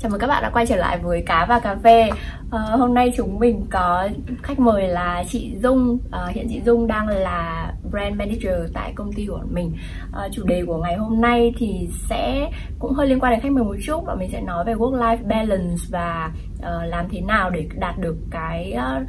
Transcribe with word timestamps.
Chào 0.00 0.10
mừng 0.10 0.20
các 0.20 0.26
bạn 0.26 0.42
đã 0.42 0.50
quay 0.50 0.66
trở 0.66 0.76
lại 0.76 0.98
với 0.98 1.22
Cá 1.26 1.46
và 1.48 1.58
Cà 1.58 1.74
phê. 1.74 2.10
À, 2.50 2.58
Hôm 2.60 2.94
nay 2.94 3.12
chúng 3.16 3.38
mình 3.38 3.66
có 3.70 4.08
khách 4.42 4.58
mời 4.58 4.88
là 4.88 5.24
chị 5.28 5.52
Dung. 5.62 5.98
À, 6.10 6.26
Hiện 6.30 6.46
chị 6.50 6.60
Dung 6.66 6.86
đang 6.86 7.08
là 7.08 7.72
Brand 7.90 8.16
Manager 8.16 8.72
tại 8.74 8.92
công 8.94 9.12
ty 9.12 9.26
của 9.26 9.40
mình. 9.50 9.76
À, 10.12 10.28
Chủ 10.32 10.44
đề 10.44 10.64
của 10.66 10.76
ngày 10.76 10.96
hôm 10.96 11.20
nay 11.20 11.54
thì 11.58 11.88
sẽ 12.08 12.50
cũng 12.78 12.92
hơi 12.92 13.06
liên 13.06 13.20
quan 13.20 13.32
đến 13.32 13.40
khách 13.40 13.52
mời 13.52 13.64
một 13.64 13.76
chút. 13.86 14.04
Và 14.06 14.14
mình 14.14 14.30
sẽ 14.32 14.40
nói 14.40 14.64
về 14.64 14.74
work-life 14.74 15.28
balance 15.28 15.82
và 15.90 16.32
uh, 16.58 16.88
làm 16.88 17.08
thế 17.08 17.20
nào 17.20 17.50
để 17.50 17.68
đạt 17.74 17.98
được 17.98 18.16
cái 18.30 18.74
uh, 18.76 19.02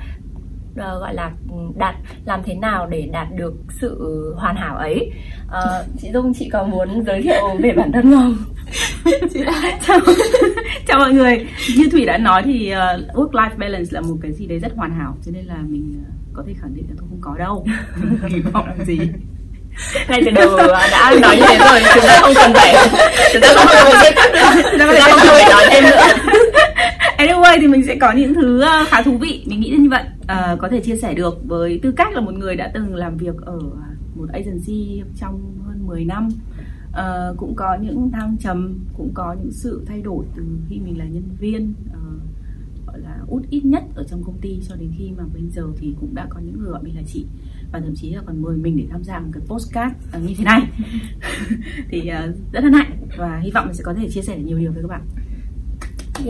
uh, 0.71 0.76
gọi 0.76 1.14
là 1.14 1.32
đạt 1.76 1.96
làm 2.26 2.44
thế 2.44 2.56
nào 2.56 2.88
để 2.88 3.10
đạt 3.12 3.28
được 3.36 3.54
sự 3.70 4.24
hoàn 4.38 4.56
hảo 4.56 4.78
ấy. 4.78 5.12
Uh, 5.48 5.86
chị 6.02 6.12
Dung 6.14 6.34
chị 6.34 6.50
có 6.50 6.64
muốn 6.64 7.04
giới 7.06 7.21
thiệu 7.21 7.56
về 7.60 7.71
bản 7.71 7.92
thân 7.92 8.12
không? 8.12 8.36
chào, 9.88 10.00
chào 10.88 11.00
mọi 11.00 11.14
người. 11.14 11.46
Như 11.78 11.90
thủy 11.92 12.06
đã 12.06 12.18
nói 12.18 12.42
thì 12.46 12.74
uh, 12.74 13.16
work 13.16 13.32
life 13.32 13.58
balance 13.58 13.90
là 13.92 14.02
một 14.02 14.16
cái 14.22 14.34
gì 14.34 14.48
đấy 14.48 14.60
rất 14.60 14.72
hoàn 14.76 14.92
hảo 14.92 15.18
cho 15.26 15.32
nên 15.32 15.46
là 15.46 15.58
mình 15.68 15.94
uh, 16.02 16.34
có 16.34 16.44
thể 16.48 16.54
khẳng 16.62 16.76
định 16.76 16.86
là 16.90 16.96
tôi 16.98 17.08
không 17.10 17.22
có 17.22 17.36
đâu. 17.38 17.66
Kỳ 18.30 18.40
vọng 18.40 18.68
gì? 18.86 19.00
Ngay 20.10 20.22
từ 20.26 20.32
đầu 20.32 20.58
đã 20.92 21.16
nói 21.22 21.36
như 21.36 21.44
thế 21.48 21.58
rồi 21.58 21.80
chúng 21.94 22.04
ta 22.08 22.20
không 22.22 22.34
cần 22.36 22.52
phải 22.54 22.76
chúng 23.34 23.42
ta 23.42 23.54
không 23.56 23.68
cần 23.72 23.88
phải 23.92 24.12
chúng 24.72 24.80
ta 24.80 25.08
không 25.10 25.20
cần 25.24 25.34
phải 25.34 25.50
nói 25.50 25.66
thêm 25.70 25.84
nữa. 25.84 26.02
Anyway 27.18 27.57
thì 27.62 27.68
mình 27.68 27.84
sẽ 27.88 27.96
có 27.96 28.12
những 28.12 28.34
thứ 28.34 28.64
khá 28.88 29.02
thú 29.02 29.18
vị. 29.18 29.44
Mình 29.46 29.60
nghĩ 29.60 29.70
như 29.70 29.90
vậy. 29.90 30.04
Uh, 30.24 30.60
có 30.60 30.68
thể 30.71 30.80
chia 30.80 30.96
sẻ 30.96 31.14
được 31.14 31.38
với 31.44 31.80
tư 31.84 31.92
cách 31.92 32.14
là 32.14 32.22
một 32.22 32.34
người 32.34 32.56
đã 32.56 32.72
từng 32.73 32.96
làm 32.96 33.18
việc 33.18 33.36
ở 33.42 33.60
một 34.16 34.28
agency 34.34 35.04
trong 35.20 35.42
hơn 35.68 35.88
10 35.88 36.06
năm 36.06 36.30
uh, 36.89 37.38
cũng 37.38 37.56
có 37.56 37.78
những 37.81 38.11
thăng 38.11 38.38
trầm 38.38 38.80
cũng 38.98 39.11
có 39.14 39.36
những 39.40 39.52
sự 39.52 39.84
thay 39.88 40.02
đổi 40.02 40.26
từ 40.36 40.44
khi 40.70 40.80
mình 40.80 40.98
là 40.98 41.06
nhân 41.06 41.30
viên 41.40 41.73
uh, 41.88 42.22
gọi 42.88 43.00
là 43.00 43.18
út 43.28 43.44
ít 43.50 43.66
nhất 43.66 43.84
ở 43.95 44.04
trong 44.04 44.23
công 44.23 44.38
ty 44.42 44.59
cho 44.68 44.76
đến 44.76 44.92
khi 44.98 45.12
mà 45.17 45.23
bây 45.34 45.42
giờ 45.50 45.64
thì 45.78 45.95
cũng 46.00 46.16
đã 46.16 46.28
có 46.30 46.40
những 46.40 46.60
người 46.60 46.72
gọi 46.72 46.84
mình 46.84 46.95
là 46.95 47.02
chị. 47.08 47.26
Và 47.72 47.80
thậm 47.80 47.94
chí 47.95 48.10
là 48.10 48.22
còn 48.26 48.42
mời 48.42 48.58
mình 48.58 48.78
để 48.78 48.86
tham 48.92 49.04
gia 49.04 49.20
một 49.20 49.30
cái 49.34 49.44
postcard 49.48 49.95
uh, 50.17 50.23
như 50.23 50.36
thế 50.38 50.44
này. 50.44 50.62
Thì 51.90 52.00
uh, 52.00 52.54
rất 52.54 52.64
hân 52.64 52.73
hạnh 52.73 52.92
và 53.17 53.40
hy 53.40 53.52
vọng 53.52 53.66
mình 53.66 53.73
sẽ 53.73 53.84
có 53.84 53.94
thể 53.94 54.10
chia 54.10 54.22
sẻ 54.22 54.36
được 54.36 54.44
nhiều 54.45 54.60
điều 54.60 54.72
với 54.72 54.82
các 54.82 54.88
bạn. 54.88 55.02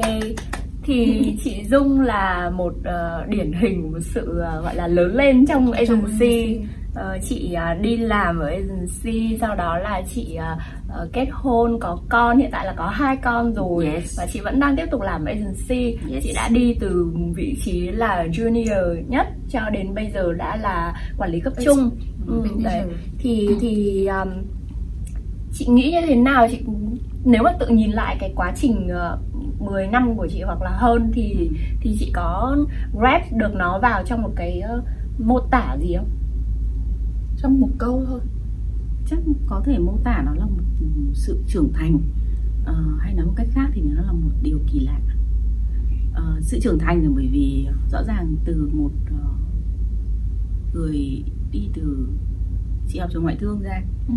Yay. 0.01 0.35
Thì 0.83 1.37
chị 1.43 1.63
Dung 1.69 2.01
là 2.01 2.49
một 2.49 2.73
uh, 2.79 3.29
điển 3.29 3.51
hình 3.51 3.91
một 3.91 3.99
sự 4.01 4.29
uh, 4.31 4.63
gọi 4.63 4.75
là 4.75 4.87
lớn 4.87 5.15
lên 5.15 5.45
trong 5.45 5.71
agency 5.71 6.61
uh, 6.93 7.23
chị 7.23 7.55
uh, 7.71 7.81
đi 7.81 7.97
làm 7.97 8.39
ở 8.39 8.47
agency 8.47 9.37
sau 9.41 9.55
đó 9.55 9.77
là 9.77 10.01
chị 10.15 10.37
uh, 10.37 11.03
uh, 11.03 11.13
kết 11.13 11.27
hôn 11.31 11.79
có 11.79 11.97
con 12.09 12.37
hiện 12.37 12.51
tại 12.51 12.65
là 12.65 12.73
có 12.77 12.87
hai 12.87 13.17
con 13.17 13.53
rồi 13.53 13.85
yes. 13.85 14.17
và 14.17 14.27
chị 14.33 14.39
vẫn 14.39 14.59
đang 14.59 14.75
tiếp 14.75 14.85
tục 14.91 15.01
làm 15.01 15.25
agency 15.25 15.97
yes. 16.11 16.23
chị 16.23 16.33
đã 16.35 16.49
đi 16.51 16.75
từ 16.79 17.13
vị 17.35 17.57
trí 17.65 17.81
là 17.91 18.25
junior 18.31 19.03
nhất 19.07 19.27
cho 19.49 19.69
đến 19.69 19.93
bây 19.95 20.11
giờ 20.13 20.33
đã 20.33 20.55
là 20.55 20.93
quản 21.17 21.31
lý 21.31 21.39
cấp 21.39 21.53
trung 21.65 21.89
ừ, 22.27 22.43
đấy. 22.63 22.83
thì 23.19 23.49
thì 23.61 24.05
um, 24.07 24.29
chị 25.53 25.65
nghĩ 25.65 25.91
như 25.91 26.07
thế 26.07 26.15
nào 26.15 26.47
chị 26.51 26.59
nếu 27.25 27.43
mà 27.43 27.51
tự 27.59 27.67
nhìn 27.67 27.91
lại 27.91 28.17
cái 28.19 28.33
quá 28.35 28.53
trình 28.55 28.89
uh, 29.13 29.61
10 29.61 29.87
năm 29.87 30.17
của 30.17 30.27
chị 30.27 30.41
hoặc 30.41 30.61
là 30.61 30.69
hơn 30.69 31.11
thì 31.13 31.49
thì 31.81 31.95
chị 31.99 32.11
có 32.13 32.57
rap 33.01 33.21
được 33.31 33.55
nó 33.55 33.79
vào 33.79 34.03
trong 34.05 34.21
một 34.21 34.31
cái 34.35 34.61
uh, 34.77 34.83
mô 35.19 35.39
tả 35.39 35.77
gì 35.81 35.95
không? 35.97 36.09
Trong 37.41 37.59
một 37.59 37.69
câu 37.77 38.05
thôi. 38.07 38.19
Chắc 39.09 39.19
có 39.47 39.61
thể 39.65 39.77
mô 39.77 39.97
tả 40.03 40.23
nó 40.25 40.33
là 40.33 40.45
một 40.45 40.63
sự 41.13 41.43
trưởng 41.47 41.73
thành 41.73 41.99
uh, 42.61 42.99
hay 42.99 43.13
nói 43.13 43.25
một 43.25 43.33
cách 43.35 43.47
khác 43.51 43.69
thì 43.73 43.81
nó 43.81 44.01
là 44.01 44.11
một 44.11 44.31
điều 44.43 44.59
kỳ 44.71 44.79
lạ. 44.79 44.99
Uh, 46.11 46.43
sự 46.43 46.59
trưởng 46.61 46.79
thành 46.79 47.03
là 47.03 47.09
bởi 47.15 47.27
vì 47.31 47.67
rõ 47.91 48.03
ràng 48.03 48.35
từ 48.45 48.69
một 48.73 48.91
uh, 49.13 50.75
người 50.75 51.23
đi 51.51 51.69
từ 51.73 52.07
chị 52.87 52.99
học 52.99 53.09
trường 53.13 53.23
ngoại 53.23 53.37
thương 53.39 53.61
ra 53.61 53.81
ừ. 54.07 54.13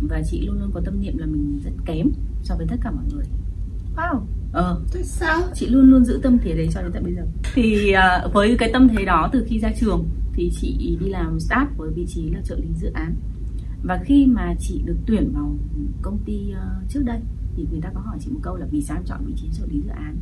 và 0.00 0.22
chị 0.30 0.46
luôn 0.46 0.60
luôn 0.60 0.70
có 0.74 0.80
tâm 0.84 1.00
niệm 1.00 1.18
là 1.18 1.26
mình 1.26 1.60
rất 1.64 1.72
kém 1.84 2.10
so 2.42 2.56
với 2.56 2.66
tất 2.70 2.76
cả 2.82 2.90
mọi 2.90 3.04
người. 3.12 3.24
Wow 3.96 4.20
ờ 4.52 4.80
tại 4.92 5.02
sao 5.04 5.42
chị 5.54 5.66
luôn 5.66 5.90
luôn 5.90 6.04
giữ 6.04 6.20
tâm 6.22 6.38
thế 6.38 6.52
đấy 6.52 6.68
cho 6.74 6.82
đến 6.82 6.92
tận 6.92 7.04
bây 7.04 7.14
giờ 7.14 7.22
thì 7.54 7.92
uh, 8.26 8.32
với 8.32 8.56
cái 8.58 8.70
tâm 8.72 8.88
thế 8.88 9.04
đó 9.04 9.28
từ 9.32 9.46
khi 9.48 9.58
ra 9.58 9.72
trường 9.80 10.04
thì 10.36 10.50
chị 10.60 10.96
đi 11.00 11.08
làm 11.08 11.40
start 11.40 11.68
với 11.76 11.90
vị 11.90 12.06
trí 12.08 12.30
là 12.30 12.40
trợ 12.44 12.56
lý 12.56 12.68
dự 12.80 12.90
án. 12.94 13.14
Và 13.82 14.02
khi 14.04 14.26
mà 14.26 14.54
chị 14.60 14.82
được 14.84 14.96
tuyển 15.06 15.32
vào 15.34 15.56
công 16.02 16.18
ty 16.24 16.50
ờ, 16.50 16.80
trước 16.88 17.02
đây, 17.04 17.20
thì 17.56 17.66
người 17.70 17.80
ta 17.80 17.90
có 17.94 18.00
hỏi 18.00 18.18
chị 18.20 18.30
một 18.30 18.40
câu 18.42 18.56
là 18.56 18.66
vì 18.70 18.82
sao 18.82 18.96
em 18.96 19.04
chọn 19.04 19.24
vị 19.26 19.32
trí 19.36 19.48
trợ 19.52 19.66
lý 19.66 19.80
dự 19.80 19.90
án? 19.90 20.16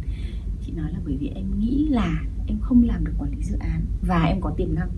Chị 0.67 0.73
nói 0.73 0.93
là 0.93 0.99
bởi 1.05 1.17
vì 1.17 1.29
em 1.29 1.59
nghĩ 1.59 1.89
là 1.91 2.23
em 2.47 2.59
không 2.61 2.83
làm 2.83 3.05
được 3.05 3.13
quản 3.19 3.31
lý 3.31 3.43
dự 3.43 3.57
án 3.59 3.81
và 4.03 4.25
em 4.25 4.41
có 4.41 4.55
tiềm 4.57 4.75
năng. 4.75 4.89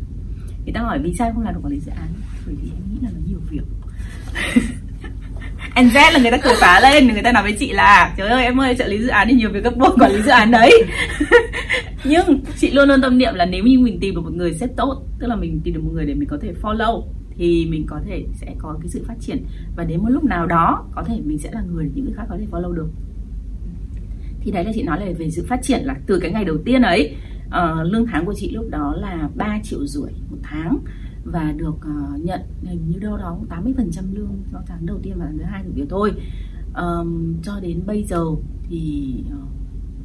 Người 0.65 0.73
ta 0.73 0.81
hỏi 0.81 0.99
vì 1.03 1.15
sao 1.15 1.29
em 1.29 1.35
không 1.35 1.45
làm 1.45 1.55
được 1.55 1.61
quản 1.63 1.73
lý 1.73 1.81
dự 1.81 1.91
án? 1.91 2.09
Bởi 2.47 2.55
vì 2.55 2.71
em 2.71 2.83
nghĩ 2.91 2.99
là 3.03 3.11
nó 3.15 3.21
nhiều 3.29 3.41
việc. 3.51 3.65
NZ 5.75 6.13
là 6.13 6.19
người 6.19 6.31
ta 6.31 6.37
cười 6.37 6.55
phá 6.61 6.81
lên 6.81 7.07
người 7.07 7.23
ta 7.23 7.33
nói 7.33 7.43
với 7.43 7.57
chị 7.59 7.73
là 7.73 8.15
trời 8.17 8.29
ơi 8.29 8.45
em 8.45 8.61
ơi 8.61 8.75
trợ 8.79 8.87
lý 8.87 8.99
dự 8.99 9.09
án 9.09 9.29
thì 9.31 9.35
nhiều 9.35 9.51
việc 9.51 9.65
gấp 9.65 9.77
đôi 9.77 9.97
quản 10.01 10.13
lý 10.13 10.23
dự 10.23 10.31
án 10.31 10.51
đấy. 10.51 10.85
Nhưng 12.05 12.41
chị 12.57 12.71
luôn 12.71 12.89
luôn 12.89 13.03
tâm 13.03 13.19
niệm 13.19 13.35
là 13.35 13.45
nếu 13.45 13.65
như 13.65 13.79
mình 13.79 13.99
tìm 14.01 14.15
được 14.15 14.21
một 14.21 14.33
người 14.33 14.55
sếp 14.55 14.71
tốt 14.77 15.03
tức 15.19 15.27
là 15.27 15.37
mình 15.37 15.61
tìm 15.65 15.75
được 15.75 15.81
một 15.85 15.91
người 15.95 16.07
để 16.07 16.15
mình 16.15 16.29
có 16.29 16.39
thể 16.43 16.53
follow 16.63 17.03
thì 17.39 17.67
mình 17.71 17.87
có 17.87 18.01
thể 18.07 18.25
sẽ 18.35 18.55
có 18.59 18.79
cái 18.81 18.89
sự 18.89 19.05
phát 19.09 19.15
triển. 19.21 19.45
Và 19.77 19.85
đến 19.85 20.03
một 20.03 20.09
lúc 20.09 20.25
nào 20.25 20.47
đó 20.47 20.85
có 20.95 21.03
thể 21.03 21.21
mình 21.25 21.39
sẽ 21.39 21.51
là 21.53 21.63
người 21.73 21.91
những 21.95 22.05
người 22.05 22.15
khác 22.17 22.25
có 22.29 22.37
thể 22.39 22.47
follow 22.51 22.73
được. 22.73 22.89
Thì 24.41 24.51
đấy 24.51 24.65
là 24.65 24.73
chị 24.75 24.83
nói 24.83 25.01
là 25.01 25.13
về 25.19 25.31
sự 25.31 25.47
phát 25.49 25.63
triển 25.63 25.85
là 25.85 25.95
từ 26.07 26.19
cái 26.21 26.31
ngày 26.31 26.45
đầu 26.45 26.57
tiên 26.65 26.83
ấy 26.83 27.17
uh, 27.47 27.93
lương 27.93 28.07
tháng 28.07 28.25
của 28.25 28.35
chị 28.37 28.51
lúc 28.51 28.71
đó 28.71 28.95
là 28.97 29.29
3 29.35 29.59
triệu 29.63 29.87
rưỡi 29.87 30.13
một 30.31 30.39
tháng 30.43 30.79
và 31.33 31.53
được 31.53 31.77
uh, 31.77 32.25
nhận 32.25 32.41
hình 32.63 32.89
như 32.89 32.99
đâu 32.99 33.17
đó 33.17 33.39
80% 33.49 34.15
lương 34.15 34.33
cho 34.53 34.59
tháng 34.67 34.87
đầu 34.87 34.99
tiên 35.03 35.15
và 35.19 35.25
tháng 35.25 35.39
thứ 35.39 35.45
hai 35.45 35.63
của 35.65 35.73
việc 35.75 35.87
tôi 35.89 36.13
um, 36.75 37.35
cho 37.43 37.61
đến 37.61 37.83
bây 37.87 38.05
giờ 38.05 38.25
thì 38.69 39.15
uh, 39.29 39.49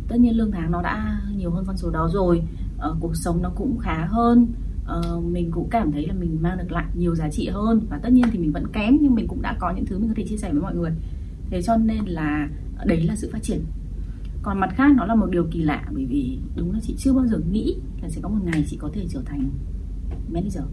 tất 0.07 0.17
nhiên 0.19 0.37
lương 0.37 0.51
tháng 0.51 0.71
nó 0.71 0.81
đã 0.81 1.21
nhiều 1.35 1.51
hơn 1.51 1.65
con 1.67 1.77
số 1.77 1.89
đó 1.89 2.09
rồi. 2.13 2.43
Uh, 2.89 2.97
cuộc 2.99 3.15
sống 3.15 3.41
nó 3.41 3.49
cũng 3.55 3.77
khá 3.77 4.05
hơn. 4.05 4.47
Uh, 4.99 5.23
mình 5.23 5.51
cũng 5.51 5.69
cảm 5.69 5.91
thấy 5.91 6.07
là 6.07 6.13
mình 6.13 6.37
mang 6.41 6.57
được 6.57 6.71
lại 6.71 6.85
nhiều 6.95 7.15
giá 7.15 7.29
trị 7.29 7.47
hơn 7.47 7.81
và 7.89 7.99
tất 8.03 8.11
nhiên 8.11 8.25
thì 8.31 8.39
mình 8.39 8.51
vẫn 8.51 8.67
kém 8.73 8.97
nhưng 9.01 9.15
mình 9.15 9.27
cũng 9.27 9.41
đã 9.41 9.57
có 9.59 9.73
những 9.75 9.85
thứ 9.85 9.99
mình 9.99 10.07
có 10.07 10.13
thể 10.17 10.25
chia 10.27 10.37
sẻ 10.37 10.51
với 10.51 10.61
mọi 10.61 10.75
người. 10.75 10.91
Thế 11.49 11.61
cho 11.61 11.77
nên 11.77 12.05
là 12.05 12.49
đấy 12.85 13.03
là 13.03 13.15
sự 13.15 13.29
phát 13.33 13.43
triển. 13.43 13.61
Còn 14.43 14.59
mặt 14.59 14.69
khác 14.75 14.91
nó 14.95 15.05
là 15.05 15.15
một 15.15 15.27
điều 15.31 15.47
kỳ 15.51 15.61
lạ 15.61 15.87
bởi 15.91 16.05
vì 16.05 16.39
đúng 16.55 16.71
là 16.71 16.79
chị 16.81 16.95
chưa 16.97 17.13
bao 17.13 17.27
giờ 17.27 17.39
nghĩ 17.51 17.75
là 18.01 18.09
sẽ 18.09 18.21
có 18.21 18.29
một 18.29 18.39
ngày 18.43 18.65
chị 18.67 18.77
có 18.77 18.89
thể 18.93 19.05
trở 19.09 19.21
thành 19.25 19.49
manager 20.33 20.63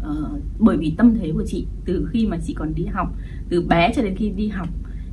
uh, 0.00 0.40
bởi 0.58 0.76
vì 0.76 0.94
tâm 0.98 1.14
thế 1.20 1.30
của 1.34 1.44
chị 1.46 1.66
từ 1.84 2.08
khi 2.12 2.26
mà 2.26 2.38
chị 2.46 2.54
còn 2.54 2.74
đi 2.74 2.84
học 2.84 3.08
từ 3.48 3.62
bé 3.62 3.92
cho 3.96 4.02
đến 4.02 4.16
khi 4.16 4.30
đi 4.30 4.48
học 4.48 4.68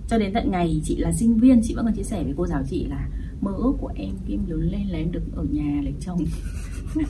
cho 0.07 0.18
đến 0.18 0.34
tận 0.34 0.51
ngày 0.51 0.81
chị 0.84 0.97
là 0.97 1.12
sinh 1.12 1.38
viên 1.38 1.62
chị 1.63 1.74
vẫn 1.75 1.85
còn 1.85 1.94
chia 1.94 2.03
sẻ 2.03 2.24
với 2.24 2.34
cô 2.38 2.47
giáo 2.47 2.63
chị 2.69 2.85
là 2.90 3.07
mơ 3.41 3.51
ước 3.57 3.74
của 3.79 3.91
em 3.96 4.09
khi 4.28 4.34
em 4.34 4.40
lớn 4.47 4.69
lên 4.72 4.88
là 4.88 4.97
em 4.97 5.12
được 5.12 5.22
ở 5.35 5.44
nhà 5.51 5.81
lấy 5.84 5.94
chồng. 6.06 6.25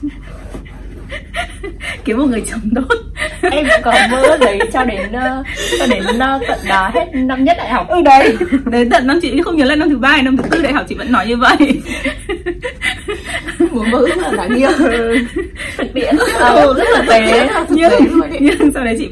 Kiếm 2.04 2.18
một 2.18 2.26
người 2.26 2.44
chồng 2.50 2.60
tốt. 2.74 2.94
Em 3.42 3.66
có 3.82 3.92
mơ 4.10 4.36
đấy 4.40 4.58
cho 4.72 4.84
đến 4.84 5.06
uh, 5.06 5.46
cho 5.78 5.86
đến 5.90 6.02
uh, 6.02 6.42
tận 6.48 6.58
đó 6.68 6.90
hết 6.94 7.06
năm 7.14 7.44
nhất 7.44 7.56
đại 7.58 7.72
học. 7.72 7.88
Ừ 7.88 8.02
đấy. 8.04 8.36
Đến 8.70 8.90
tận 8.90 9.06
năm 9.06 9.18
chị 9.22 9.40
không 9.44 9.56
nhớ 9.56 9.64
là 9.64 9.76
năm 9.76 9.88
thứ 9.88 9.98
ba 9.98 10.22
năm 10.22 10.36
thứ 10.36 10.42
tư 10.50 10.62
đại 10.62 10.72
học 10.72 10.86
chị 10.88 10.94
vẫn 10.94 11.12
nói 11.12 11.26
như 11.26 11.36
vậy 11.36 11.56
muốn 13.72 13.90
ước 13.90 14.16
là 14.16 14.32
đáng 14.36 14.54
yêu 14.54 14.70
thực 15.78 15.86
tiễn. 15.94 16.16
Ừ, 16.38 16.74
rất 16.76 16.86
là 16.92 17.04
tế 17.08 17.48
nhưng, 17.70 17.92
nhưng 18.40 18.72
sau 18.72 18.84
đấy 18.84 18.96
chị 18.98 19.10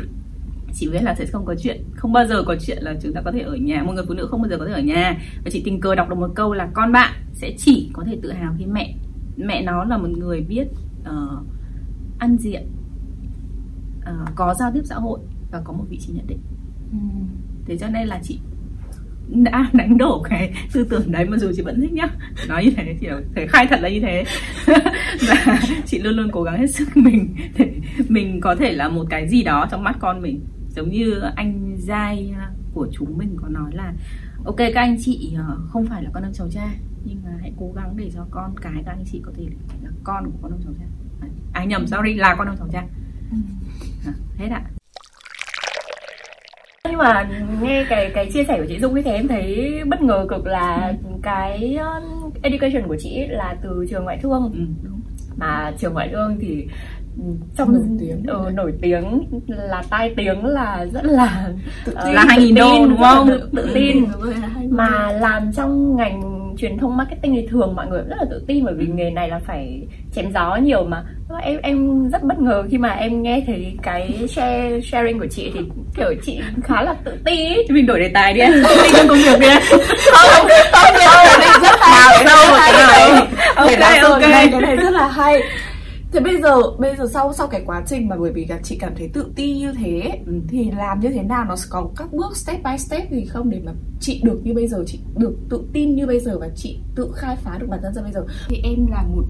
chị 0.75 0.89
biết 0.89 1.03
là 1.03 1.15
sẽ 1.15 1.27
không 1.27 1.45
có 1.45 1.55
chuyện. 1.63 1.85
Không 1.95 2.13
bao 2.13 2.27
giờ 2.27 2.43
có 2.47 2.57
chuyện 2.67 2.79
là 2.81 2.95
chúng 3.03 3.13
ta 3.13 3.21
có 3.25 3.33
thể 3.33 3.41
ở 3.41 3.57
nhà. 3.57 3.83
Một 3.83 3.93
người 3.93 4.05
phụ 4.09 4.15
nữ 4.15 4.29
không 4.31 4.43
bao 4.43 4.49
giờ 4.49 4.57
có 4.59 4.67
thể 4.67 4.73
ở 4.73 4.81
nhà. 4.81 5.19
Và 5.45 5.51
chị 5.51 5.63
tình 5.65 5.81
cờ 5.81 5.95
đọc 5.95 6.09
được 6.09 6.19
một 6.19 6.31
câu 6.35 6.53
là 6.53 6.69
con 6.75 6.93
bạn 6.93 7.13
sẽ 7.33 7.55
chỉ 7.59 7.91
có 7.93 8.05
thể 8.07 8.19
tự 8.23 8.33
hào 8.33 8.55
khi 8.59 8.67
mẹ. 8.67 8.95
Mẹ 9.37 9.63
nó 9.63 9.85
là 9.85 9.97
một 9.97 10.09
người 10.09 10.41
biết 10.41 10.67
uh, 11.01 11.47
ăn 12.19 12.37
diện 12.41 12.67
uh, 13.99 14.29
có 14.35 14.55
giao 14.59 14.71
tiếp 14.75 14.83
xã 14.85 14.95
hội 14.95 15.21
và 15.51 15.63
có 15.65 15.73
một 15.73 15.85
vị 15.89 15.99
trí 16.01 16.13
nhận 16.13 16.27
định. 16.27 16.41
Ừ. 16.93 16.99
thế 17.67 17.79
cho 17.79 17.89
nên 17.89 18.09
là 18.09 18.21
chị 18.23 18.39
đã 19.29 19.71
đánh 19.73 19.99
đổ 19.99 20.23
cái 20.31 20.53
tư 20.73 20.87
tưởng 20.91 21.13
đấy 21.13 21.25
mà 21.25 21.39
dù 21.39 21.53
chị 21.57 21.63
vẫn 21.63 21.81
thích 21.81 21.93
nhá. 21.93 22.09
Nói 22.49 22.65
như 22.65 22.71
thế 22.77 22.97
thì 23.01 23.09
phải 23.35 23.47
khai 23.47 23.67
thật 23.71 23.81
là 23.81 23.89
như 23.89 24.01
thế. 24.01 24.25
Và 25.29 25.59
chị 25.87 25.99
luôn 25.99 26.15
luôn 26.15 26.31
cố 26.33 26.43
gắng 26.43 26.59
hết 26.59 26.71
sức 26.71 26.89
mình 26.95 27.35
để 27.59 27.73
mình 28.09 28.41
có 28.41 28.55
thể 28.55 28.73
là 28.73 28.89
một 28.89 29.07
cái 29.11 29.29
gì 29.29 29.43
đó 29.43 29.67
trong 29.71 29.85
mắt 29.85 29.97
con 30.01 30.23
mình. 30.23 30.41
Giống 30.69 30.91
như 30.91 31.21
anh 31.37 31.77
giai 31.79 32.35
của 32.75 32.89
chúng 32.93 33.19
mình 33.19 33.37
có 33.37 33.49
nói 33.49 33.71
là 33.75 33.93
ok 34.45 34.57
các 34.57 34.75
anh 34.75 34.97
chị 35.01 35.35
ờ, 35.37 35.59
không 35.69 35.87
phải 35.87 36.03
là 36.03 36.11
con 36.15 36.23
ông 36.23 36.33
cháu 36.33 36.49
cha 36.51 36.75
nhưng 37.05 37.23
mà 37.25 37.31
hãy 37.41 37.53
cố 37.59 37.73
gắng 37.77 37.97
để 37.97 38.11
cho 38.15 38.27
con 38.31 38.55
cái 38.63 38.83
các 38.87 38.93
anh 38.93 39.05
chị 39.13 39.21
có 39.25 39.33
thể 39.37 39.45
là 39.83 39.91
con 40.05 40.25
của 40.25 40.39
con 40.43 40.53
ông 40.53 40.61
cháu 40.65 40.73
cha. 40.79 40.87
À 41.53 41.65
nhầm 41.65 41.87
sorry 41.87 42.15
là 42.15 42.35
con 42.39 42.47
ông 42.47 42.57
cháu 42.57 42.69
cha. 42.73 42.85
À, 44.07 44.13
hết 44.39 44.49
ạ 44.49 44.82
nhưng 46.89 46.99
mà 46.99 47.29
nghe 47.63 47.85
cái 47.89 48.11
cái 48.15 48.31
chia 48.33 48.45
sẻ 48.45 48.59
của 48.59 48.65
chị 48.69 48.79
Dung 48.81 48.95
như 48.95 49.03
thế 49.03 49.13
em 49.13 49.29
thấy 49.29 49.71
bất 49.87 50.03
ngờ 50.03 50.27
cực 50.29 50.47
là 50.47 50.93
cái 51.23 51.77
um, 51.77 52.31
education 52.43 52.89
của 52.89 52.97
chị 53.01 53.27
là 53.29 53.57
từ 53.63 53.87
trường 53.91 54.05
ngoại 54.05 54.19
thương 54.23 54.51
ừ, 54.55 54.61
mà 55.37 55.73
trường 55.79 55.93
ngoại 55.95 56.09
thương 56.13 56.37
thì 56.41 56.67
ừ, 57.19 57.25
trong 57.57 57.73
Nổi 57.73 57.83
tiếng. 58.01 58.23
ừ, 58.27 58.51
nổi 58.55 58.73
tiếng 58.83 59.23
là 59.47 59.83
tai 59.91 60.15
tiếng 60.17 60.45
là 60.45 60.87
rất 60.93 61.05
là 61.05 61.49
Tự 61.85 61.93
ờ, 61.95 62.05
tin. 62.05 62.15
Là 62.15 62.25
2.000 62.25 62.55
tự 62.55 62.61
đô, 62.61 62.87
đúng 62.89 62.99
không? 62.99 63.29
tự, 63.29 63.49
tự 63.57 63.71
tin 63.75 64.05
hai 64.55 64.69
mà 64.71 65.13
làm 65.13 65.53
trong 65.53 65.97
ngành 65.97 66.42
truyền 66.57 66.79
thông 66.79 66.97
marketing 66.97 67.35
thì 67.35 67.47
thường 67.51 67.75
mọi 67.77 67.87
người 67.87 68.03
rất 68.09 68.17
là 68.19 68.25
tự 68.31 68.45
tin 68.47 68.65
bởi 68.65 68.75
vì 68.75 68.87
nghề 68.87 69.11
này 69.11 69.29
là 69.29 69.41
phải 69.47 69.83
chém 70.15 70.33
gió 70.33 70.57
nhiều 70.57 70.85
mà 70.85 71.05
em 71.43 71.59
em 71.63 72.09
rất 72.11 72.23
bất 72.23 72.39
ngờ 72.39 72.65
khi 72.71 72.79
mà 72.79 72.89
em 72.89 73.23
nghe 73.23 73.43
thấy 73.47 73.77
cái 73.83 74.29
share 74.29 74.81
sharing 74.81 75.19
của 75.19 75.27
chị 75.27 75.51
thì 75.55 75.61
kiểu 75.97 76.15
chị 76.23 76.41
khá 76.65 76.83
là 76.83 76.95
tự 77.05 77.13
ti 77.25 77.57
mình 77.69 77.87
đổi 77.87 78.01
đề 78.01 78.09
tài 78.15 78.33
đi 78.33 78.41
em 78.41 78.53
tin 78.53 78.93
trong 78.97 79.09
công 79.09 79.19
việc 79.19 79.41
đi 79.41 79.47
em 79.49 79.63
không 79.71 79.81
không 80.73 80.95
không 80.95 81.63
rất 81.63 81.81
hay 81.81 82.73
này. 82.73 83.27
Để 83.69 83.77
Ok, 84.01 84.11
ok. 84.11 84.21
cái 84.21 84.31
này 84.61 84.77
rất 84.77 84.91
là 84.91 85.09
hay 85.09 85.43
thế 86.13 86.21
bây 86.21 86.43
giờ 86.43 86.57
bây 86.79 86.97
giờ 86.97 87.07
sau 87.13 87.33
sau 87.33 87.47
cái 87.47 87.63
quá 87.67 87.83
trình 87.87 88.09
mà 88.09 88.17
bởi 88.17 88.33
vì 88.33 88.45
là 88.45 88.59
chị 88.63 88.77
cảm 88.81 88.95
thấy 88.97 89.11
tự 89.13 89.33
ti 89.37 89.59
như 89.59 89.73
thế 89.73 90.23
ừ, 90.27 90.33
thì 90.49 90.71
làm 90.71 91.01
như 91.01 91.09
thế 91.09 91.23
nào? 91.23 91.45
Nó 91.45 91.57
có 91.71 91.91
các 91.97 92.13
bước 92.13 92.37
step 92.37 92.63
by 92.65 92.79
step 92.79 93.11
gì 93.11 93.25
không 93.25 93.51
để 93.51 93.61
mà 93.65 93.73
chị 94.01 94.21
được 94.25 94.41
như 94.45 94.55
bây 94.55 94.69
giờ, 94.69 94.85
chị 94.87 94.99
được 95.17 95.37
tự 95.51 95.63
tin 95.73 95.95
như 95.97 96.07
bây 96.07 96.21
giờ 96.21 96.39
và 96.39 96.49
chị 96.57 96.79
tự 96.95 97.13
khai 97.15 97.37
phá 97.37 97.59
được 97.59 97.67
bản 97.69 97.81
thân 97.83 97.95
ra 97.95 98.03
bây 98.03 98.13
giờ? 98.13 98.25
Thì 98.49 98.61
em 98.65 98.87
là 98.87 99.03
một 99.03 99.23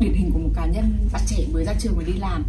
điển 0.00 0.12
hình 0.12 0.30
của 0.32 0.38
một 0.38 0.50
cá 0.54 0.66
nhân 0.66 0.84
bạn 1.12 1.22
trẻ 1.26 1.44
mới 1.52 1.64
ra 1.64 1.72
trường 1.78 1.96
mới 1.96 2.04
đi 2.04 2.12
làm. 2.12 2.44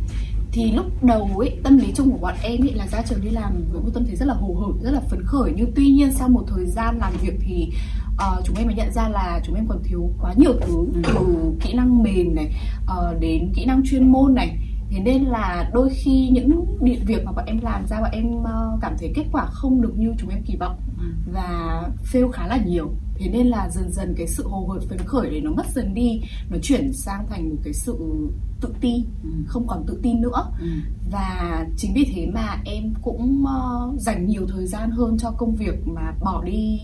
Thì 0.51 0.71
lúc 0.71 1.03
đầu 1.03 1.29
ấy, 1.37 1.59
tâm 1.63 1.77
lý 1.77 1.87
chung 1.95 2.11
của 2.11 2.17
bọn 2.17 2.33
em 2.43 2.61
ấy 2.61 2.73
là 2.73 2.87
ra 2.87 3.01
trường 3.01 3.21
đi 3.21 3.29
làm 3.29 3.63
với 3.71 3.81
một 3.81 3.89
tâm 3.93 4.05
thế 4.05 4.15
rất 4.15 4.25
là 4.25 4.33
hồ 4.33 4.53
hởi, 4.53 4.83
rất 4.83 4.91
là 4.91 5.01
phấn 5.09 5.23
khởi. 5.25 5.51
Nhưng 5.55 5.71
tuy 5.75 5.89
nhiên 5.89 6.11
sau 6.11 6.29
một 6.29 6.43
thời 6.47 6.65
gian 6.65 6.97
làm 6.97 7.13
việc 7.21 7.33
thì 7.41 7.71
ờ, 8.21 8.41
chúng 8.45 8.55
em 8.55 8.65
mới 8.67 8.75
nhận 8.75 8.91
ra 8.93 9.09
là 9.09 9.39
chúng 9.45 9.55
em 9.55 9.65
còn 9.67 9.79
thiếu 9.83 10.09
quá 10.21 10.33
nhiều 10.37 10.53
thứ 10.61 10.87
từ 11.03 11.53
kỹ 11.61 11.73
năng 11.73 12.03
mềm 12.03 12.35
này 12.35 12.51
ờ, 12.87 13.17
đến 13.19 13.51
kỹ 13.55 13.65
năng 13.65 13.81
chuyên 13.85 14.11
môn 14.11 14.33
này. 14.35 14.57
Thế 14.89 14.99
nên 14.99 15.23
là 15.23 15.69
đôi 15.73 15.89
khi 15.89 16.29
những 16.31 16.65
địa- 16.81 16.99
việc 17.05 17.25
mà 17.25 17.31
bọn 17.31 17.45
em 17.45 17.59
làm 17.61 17.87
ra 17.87 18.01
bọn 18.01 18.11
em 18.11 18.43
ờ, 18.43 18.77
cảm 18.81 18.95
thấy 18.99 19.11
kết 19.15 19.25
quả 19.31 19.45
không 19.45 19.81
được 19.81 19.93
như 19.97 20.13
chúng 20.19 20.29
em 20.29 20.43
kỳ 20.45 20.55
vọng 20.59 20.79
và 21.33 21.81
fail 22.11 22.31
khá 22.31 22.47
là 22.47 22.57
nhiều. 22.65 22.91
Thế 23.15 23.29
nên 23.29 23.47
là 23.47 23.69
dần 23.69 23.91
dần 23.91 24.13
cái 24.17 24.27
sự 24.27 24.47
hồ 24.47 24.67
hởi 24.71 24.79
phấn 24.89 24.97
khởi 25.05 25.29
đấy 25.29 25.41
nó 25.41 25.51
mất 25.51 25.65
dần 25.75 25.93
đi 25.93 26.21
nó 26.49 26.57
chuyển 26.61 26.93
sang 26.93 27.25
thành 27.29 27.49
một 27.49 27.55
cái 27.63 27.73
sự 27.73 27.97
tự 28.61 28.73
ti 28.81 29.05
Ừ. 29.23 29.29
không 29.47 29.67
còn 29.67 29.83
tự 29.87 29.99
tin 30.03 30.21
nữa. 30.21 30.51
Ừ. 30.59 30.67
và 31.11 31.65
chính 31.77 31.93
vì 31.93 32.11
thế 32.15 32.27
mà 32.33 32.57
em 32.65 32.93
cũng 33.01 33.45
dành 33.97 34.25
nhiều 34.25 34.47
thời 34.47 34.67
gian 34.67 34.91
hơn 34.91 35.17
cho 35.17 35.31
công 35.31 35.55
việc 35.55 35.87
mà 35.87 36.13
bỏ 36.23 36.43
đi 36.43 36.79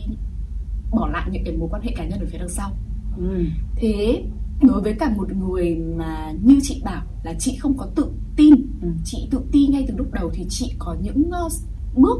bỏ 0.91 1.07
lại 1.07 1.29
những 1.31 1.43
cái 1.45 1.57
mối 1.57 1.69
quan 1.71 1.81
hệ 1.81 1.91
cá 1.97 2.05
nhân 2.05 2.19
ở 2.19 2.25
phía 2.31 2.37
đằng 2.37 2.49
sau 2.49 2.71
Ừ. 3.17 3.45
thế 3.75 4.23
đối 4.61 4.81
với 4.81 4.93
cả 4.99 5.13
một 5.17 5.33
người 5.33 5.75
mà 5.75 6.33
như 6.43 6.59
chị 6.63 6.81
bảo 6.85 7.03
là 7.23 7.33
chị 7.39 7.55
không 7.59 7.77
có 7.77 7.87
tự 7.95 8.11
tin 8.35 8.55
Ừ. 8.81 8.87
chị 9.05 9.27
tự 9.31 9.41
ti 9.51 9.67
ngay 9.67 9.85
từ 9.87 9.97
lúc 9.97 10.11
đầu 10.11 10.29
thì 10.33 10.45
chị 10.49 10.73
có 10.79 10.95
những 11.01 11.29
ờ, 11.31 11.47
bước 11.95 12.17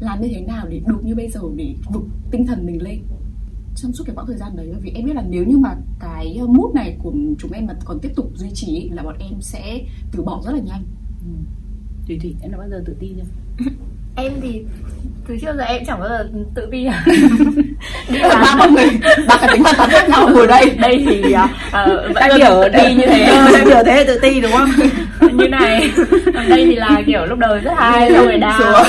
làm 0.00 0.22
như 0.22 0.28
thế 0.30 0.40
nào 0.40 0.66
để 0.68 0.80
được 0.86 1.04
như 1.04 1.14
bây 1.14 1.28
giờ 1.30 1.40
để 1.56 1.74
vực 1.92 2.02
tinh 2.30 2.46
thần 2.46 2.66
mình 2.66 2.82
lên 2.82 3.02
trong 3.76 3.92
suốt 3.92 4.04
cái 4.06 4.16
quãng 4.16 4.26
thời 4.26 4.36
gian 4.36 4.56
đấy 4.56 4.68
bởi 4.72 4.80
vì 4.80 4.90
em 4.90 5.04
biết 5.06 5.12
là 5.14 5.24
nếu 5.30 5.44
như 5.46 5.56
mà 5.58 5.76
cái 6.00 6.38
mood 6.48 6.74
này 6.74 6.96
của 7.02 7.12
chúng 7.38 7.52
em 7.52 7.66
mà 7.66 7.74
còn 7.84 7.98
tiếp 8.02 8.10
tục 8.16 8.30
duy 8.34 8.48
trì 8.54 8.88
là 8.92 9.02
bọn 9.02 9.16
em 9.18 9.32
sẽ 9.40 9.80
từ 10.12 10.22
bỏ 10.22 10.42
rất 10.44 10.52
là 10.52 10.58
nhanh 10.60 10.84
Ừ. 11.20 11.32
Thủy 12.06 12.18
Thủy 12.22 12.34
em 12.42 12.52
đã 12.52 12.58
bao 12.58 12.68
giờ 12.68 12.82
tự 12.86 12.96
tin 13.00 13.12
chưa? 13.16 13.64
em 14.16 14.32
thì 14.42 14.62
từ 15.28 15.36
trước 15.40 15.52
giờ 15.56 15.64
em 15.64 15.84
chẳng 15.86 16.00
bao 16.00 16.08
giờ 16.08 16.28
tự 16.54 16.68
ti 16.72 16.86
à 16.86 17.04
đi 18.08 18.22
ba 18.22 18.28
làm. 18.28 18.58
con 18.58 18.74
người 18.74 18.86
ba 19.28 19.36
cái 19.40 19.48
tính 19.52 19.62
hoàn 19.62 19.74
toàn 19.76 19.90
khác 19.90 20.08
nhau 20.08 20.28
ngồi 20.28 20.46
đây. 20.46 20.70
Đây 20.70 21.04
thì 21.08 21.34
uh, 21.34 22.14
vẫn 22.14 22.28
luôn 22.28 22.38
biểu 22.38 22.68
ti 22.72 22.94
như 22.94 23.06
thế. 23.06 23.24
Ờ, 23.24 23.52
Đại 23.52 23.64
biểu 23.64 23.82
thế 23.86 24.04
tự 24.04 24.18
ti 24.18 24.40
đúng 24.40 24.52
không? 24.52 24.70
Như 25.20 25.48
này. 25.48 25.90
Còn 26.34 26.48
đây 26.48 26.66
thì 26.66 26.74
là 26.76 27.02
kiểu 27.06 27.26
lúc 27.26 27.38
đầu 27.38 27.58
rất 27.62 27.72
hay 27.76 28.12
xong 28.12 28.24
rồi 28.24 28.38
đau. 28.38 28.84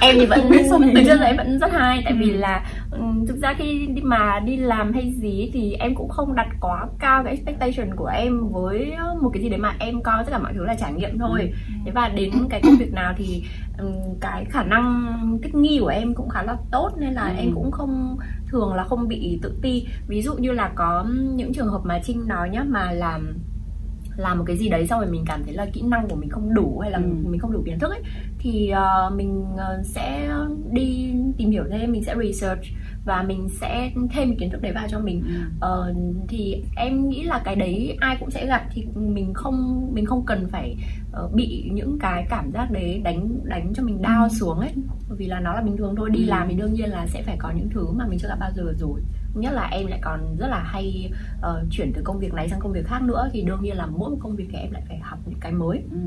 Em 0.00 0.16
thì 0.18 0.26
vẫn 0.26 0.40
giờ 1.04 1.14
nào. 1.16 1.26
em 1.26 1.36
vẫn 1.36 1.58
rất 1.58 1.72
hay 1.72 2.02
tại 2.04 2.12
vì 2.18 2.30
là 2.30 2.64
ừm, 2.90 3.26
thực 3.26 3.36
ra 3.36 3.54
khi 3.58 3.86
đi 3.86 4.02
mà 4.02 4.40
đi 4.44 4.56
làm 4.56 4.92
hay 4.92 5.12
gì 5.16 5.50
thì 5.52 5.72
em 5.72 5.94
cũng 5.94 6.08
không 6.08 6.34
đặt 6.34 6.46
quá 6.60 6.86
cao 6.98 7.24
cái 7.24 7.32
expectation 7.36 7.96
của 7.96 8.06
em 8.06 8.48
với 8.52 8.92
một 9.22 9.30
cái 9.34 9.42
gì 9.42 9.48
đấy 9.48 9.58
mà 9.58 9.72
em 9.78 10.02
coi 10.02 10.24
tất 10.24 10.30
cả 10.30 10.38
mọi 10.38 10.52
thứ 10.54 10.64
là 10.64 10.74
trải 10.74 10.92
nghiệm 10.92 11.18
thôi. 11.18 11.52
Thế 11.84 11.90
và 11.94 12.08
đến 12.08 12.30
cái 12.50 12.60
công 12.64 12.76
việc 12.76 12.92
nào 12.92 13.14
thì 13.16 13.42
cái 14.20 14.44
khả 14.50 14.62
năng 14.62 15.06
thích 15.42 15.54
nghi 15.54 15.78
của 15.80 15.88
em 15.88 16.14
cũng 16.14 16.28
khá 16.28 16.42
là 16.42 16.56
tốt 16.72 16.90
nên 16.98 17.12
là 17.14 17.22
Ừ. 17.22 17.34
em 17.38 17.54
cũng 17.54 17.70
không 17.70 18.16
thường 18.50 18.74
là 18.74 18.84
không 18.84 19.08
bị 19.08 19.38
tự 19.42 19.58
ti. 19.62 19.86
Ví 20.08 20.22
dụ 20.22 20.34
như 20.34 20.52
là 20.52 20.70
có 20.74 21.04
những 21.34 21.52
trường 21.54 21.68
hợp 21.68 21.80
mà 21.84 21.98
trinh 22.04 22.28
nói 22.28 22.50
nhá 22.50 22.64
mà 22.68 22.92
làm 22.92 23.34
làm 24.16 24.38
một 24.38 24.44
cái 24.46 24.56
gì 24.56 24.68
đấy 24.68 24.86
xong 24.86 25.00
rồi 25.00 25.10
mình 25.10 25.24
cảm 25.26 25.44
thấy 25.44 25.54
là 25.54 25.66
kỹ 25.72 25.82
năng 25.82 26.08
của 26.08 26.16
mình 26.16 26.30
không 26.30 26.54
đủ 26.54 26.78
hay 26.78 26.90
là 26.90 26.98
Ừ. 26.98 27.04
mình 27.30 27.40
không 27.40 27.52
đủ 27.52 27.62
kiến 27.66 27.78
thức 27.78 27.90
ấy 27.90 28.00
thì 28.38 28.68
ờ, 28.70 29.10
mình 29.16 29.44
ờ, 29.56 29.82
sẽ 29.84 30.28
đi 30.72 31.14
tìm 31.38 31.50
hiểu 31.50 31.64
thêm 31.70 31.92
mình 31.92 32.04
sẽ 32.04 32.14
research 32.22 32.62
và 33.04 33.22
mình 33.22 33.48
sẽ 33.60 33.90
thêm 34.10 34.36
kiến 34.36 34.50
thức 34.50 34.62
đấy 34.62 34.72
vào 34.72 34.86
cho 34.90 34.98
mình 35.00 35.22
Ừ. 35.26 35.32
Ờ, 35.60 35.94
thì 36.28 36.62
em 36.76 37.08
nghĩ 37.08 37.22
là 37.22 37.42
cái 37.44 37.56
đấy 37.56 37.96
ai 38.00 38.16
cũng 38.20 38.30
sẽ 38.30 38.46
gặp 38.46 38.66
thì 38.72 38.86
mình 38.94 39.34
không 39.34 39.88
mình 39.94 40.06
không 40.06 40.24
cần 40.26 40.48
phải 40.48 40.76
ờ, 41.12 41.28
bị 41.34 41.70
những 41.72 41.98
cái 41.98 42.26
cảm 42.30 42.50
giác 42.52 42.70
đấy 42.70 43.00
đánh 43.04 43.28
đánh 43.44 43.72
cho 43.74 43.82
mình 43.82 43.98
down 44.02 44.28
xuống 44.28 44.58
ấy 44.60 44.72
bởi 45.08 45.18
vì 45.18 45.26
là 45.26 45.40
nó 45.40 45.52
là 45.54 45.60
bình 45.60 45.76
thường 45.76 45.94
thôi 45.96 46.10
đi 46.10 46.20
Ừ. 46.22 46.26
làm 46.28 46.48
thì 46.48 46.54
đương 46.54 46.72
nhiên 46.74 46.90
là 46.90 47.06
sẽ 47.06 47.22
phải 47.22 47.36
có 47.38 47.50
những 47.56 47.68
thứ 47.74 47.86
mà 47.92 48.06
mình 48.06 48.18
chưa 48.18 48.28
gặp 48.28 48.36
bao 48.40 48.50
giờ 48.56 48.74
rồi 48.78 49.00
nhất 49.34 49.52
là 49.52 49.68
em 49.72 49.86
lại 49.86 49.98
còn 50.02 50.36
rất 50.38 50.46
là 50.48 50.62
hay 50.62 51.10
ờ, 51.40 51.64
chuyển 51.70 51.92
từ 51.94 52.02
công 52.04 52.18
việc 52.18 52.34
này 52.34 52.48
sang 52.48 52.60
công 52.60 52.72
việc 52.72 52.86
khác 52.86 53.02
nữa 53.02 53.28
thì 53.32 53.42
đương 53.42 53.62
nhiên 53.62 53.76
là 53.76 53.86
mỗi 53.86 54.10
một 54.10 54.16
công 54.20 54.36
việc 54.36 54.46
thì 54.52 54.58
em 54.58 54.70
lại 54.72 54.82
phải 54.88 54.98
học 54.98 55.18
những 55.26 55.40
cái 55.40 55.52
mới 55.52 55.82
Ừ. 55.90 55.98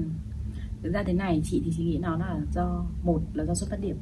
Thực 0.83 0.93
ra 0.93 1.03
thế 1.03 1.13
này 1.13 1.41
chị 1.45 1.61
thì 1.65 1.71
chị 1.77 1.83
nghĩ 1.83 1.97
nó 1.97 2.17
là 2.17 2.37
do 2.53 2.85
một 3.03 3.21
là 3.33 3.45
do 3.45 3.53
xuất 3.53 3.69
phát 3.69 3.77
điểm 3.81 3.95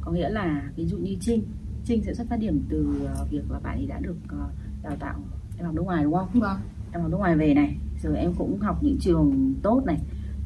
có 0.00 0.12
nghĩa 0.12 0.28
là 0.28 0.62
ví 0.76 0.86
dụ 0.86 0.96
như 0.96 1.16
Trinh 1.20 1.42
Trinh 1.84 2.02
sẽ 2.04 2.14
xuất 2.14 2.26
phát 2.28 2.36
điểm 2.36 2.60
từ 2.68 3.06
ờ, 3.06 3.26
việc 3.30 3.50
là 3.50 3.58
bạn 3.58 3.78
ấy 3.78 3.86
đã 3.86 3.98
được 4.00 4.16
ờ, 4.28 4.48
đào 4.82 4.96
tạo 5.00 5.14
em 5.56 5.66
học 5.66 5.74
nước 5.74 5.82
ngoài 5.82 6.04
đúng 6.04 6.14
không? 6.14 6.28
Vâng. 6.34 6.58
Em 6.92 7.02
học 7.02 7.10
nước 7.10 7.16
ngoài 7.18 7.36
về 7.36 7.54
này 7.54 7.76
rồi 8.02 8.16
em 8.16 8.32
cũng 8.38 8.58
học 8.60 8.78
những 8.82 8.96
trường 9.00 9.54
tốt 9.62 9.82
này 9.86 9.98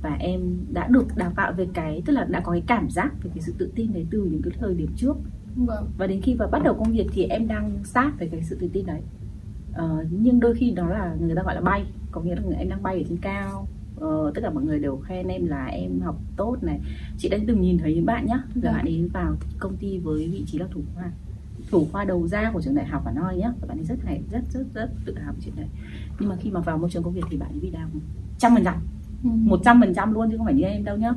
và 0.02 0.16
em 0.20 0.40
đã 0.72 0.86
được 0.88 1.16
đào 1.16 1.32
tạo 1.36 1.52
về 1.52 1.66
cái 1.74 2.02
tức 2.06 2.12
là 2.12 2.24
đã 2.24 2.40
có 2.40 2.52
cái 2.52 2.62
cảm 2.66 2.90
giác 2.90 3.12
về 3.22 3.30
cái 3.34 3.42
sự 3.42 3.54
tự 3.58 3.72
tin 3.74 3.92
đấy 3.92 4.06
từ 4.10 4.28
những 4.32 4.42
cái 4.42 4.52
thời 4.60 4.74
điểm 4.74 4.88
trước. 4.96 5.16
Vâng. 5.56 5.86
Và 5.98 6.06
đến 6.06 6.20
khi 6.22 6.34
mà 6.34 6.46
bắt 6.46 6.62
đầu 6.64 6.74
công 6.74 6.92
việc 6.92 7.06
thì 7.12 7.24
em 7.24 7.48
đang 7.48 7.78
sát 7.84 8.12
về 8.18 8.28
cái 8.28 8.42
sự 8.42 8.56
tự 8.60 8.68
tin 8.72 8.86
đấy. 8.86 9.00
Ờ, 9.72 10.04
nhưng 10.10 10.40
đôi 10.40 10.54
khi 10.54 10.70
đó 10.70 10.88
là 10.88 11.16
người 11.20 11.36
ta 11.36 11.42
gọi 11.42 11.54
là 11.54 11.60
bay 11.60 11.84
có 12.10 12.20
nghĩa 12.20 12.34
là 12.34 12.42
em 12.58 12.68
đang 12.68 12.82
bay 12.82 12.96
ở 12.96 13.02
trên 13.08 13.18
cao. 13.18 13.66
Ờ, 14.00 14.32
tất 14.34 14.40
cả 14.44 14.50
mọi 14.50 14.64
người 14.64 14.78
đều 14.78 14.96
khen 14.96 15.28
em 15.28 15.46
là 15.46 15.66
em 15.66 16.00
học 16.00 16.16
tốt 16.36 16.56
này. 16.62 16.80
Chị 17.18 17.28
đã 17.28 17.38
từng 17.46 17.60
nhìn 17.60 17.78
thấy 17.78 17.94
những 17.94 18.06
bạn 18.06 18.26
nhá 18.26 18.34
là 18.34 18.42
Vâng. 18.54 18.72
bạn 18.72 18.84
ấy 18.86 19.08
vào 19.12 19.36
công 19.58 19.76
ty 19.76 19.98
với 19.98 20.28
vị 20.28 20.44
trí 20.46 20.58
là 20.58 20.66
thủ 20.70 20.80
khoa 20.94 21.10
thủ 21.70 21.88
khoa 21.92 22.04
đầu 22.04 22.26
ra 22.26 22.50
của 22.52 22.62
trường 22.62 22.74
đại 22.74 22.86
học 22.86 23.04
Nội 23.14 23.36
nhá. 23.36 23.52
Và 23.60 23.66
bạn 23.68 23.78
ấy 23.78 23.84
rất 23.84 24.04
này 24.04 24.22
rất 24.30 24.42
rất 24.52 24.64
rất 24.74 24.90
tự 25.04 25.18
hào 25.18 25.32
về 25.32 25.38
chuyện 25.44 25.56
đấy. 25.56 25.66
Nhưng 26.20 26.28
mà 26.28 26.36
khi 26.36 26.50
mà 26.50 26.60
vào 26.60 26.78
môi 26.78 26.90
trường 26.90 27.02
công 27.02 27.14
việc 27.14 27.24
thì 27.30 27.36
bạn 27.36 27.48
ấy 27.48 27.60
bị 27.60 27.70
đau. 27.70 27.88
Trăm 28.38 28.54
phần 28.54 28.64
trăm. 28.64 28.74
Ừ. 29.24 29.30
một 29.30 29.60
trăm 29.64 29.80
phần 29.80 29.94
trăm 29.94 30.14
luôn 30.14 30.30
chứ 30.30 30.36
không 30.36 30.46
phải 30.46 30.54
như 30.54 30.62
em 30.62 30.84
đâu 30.84 30.96
nhá. 30.96 31.12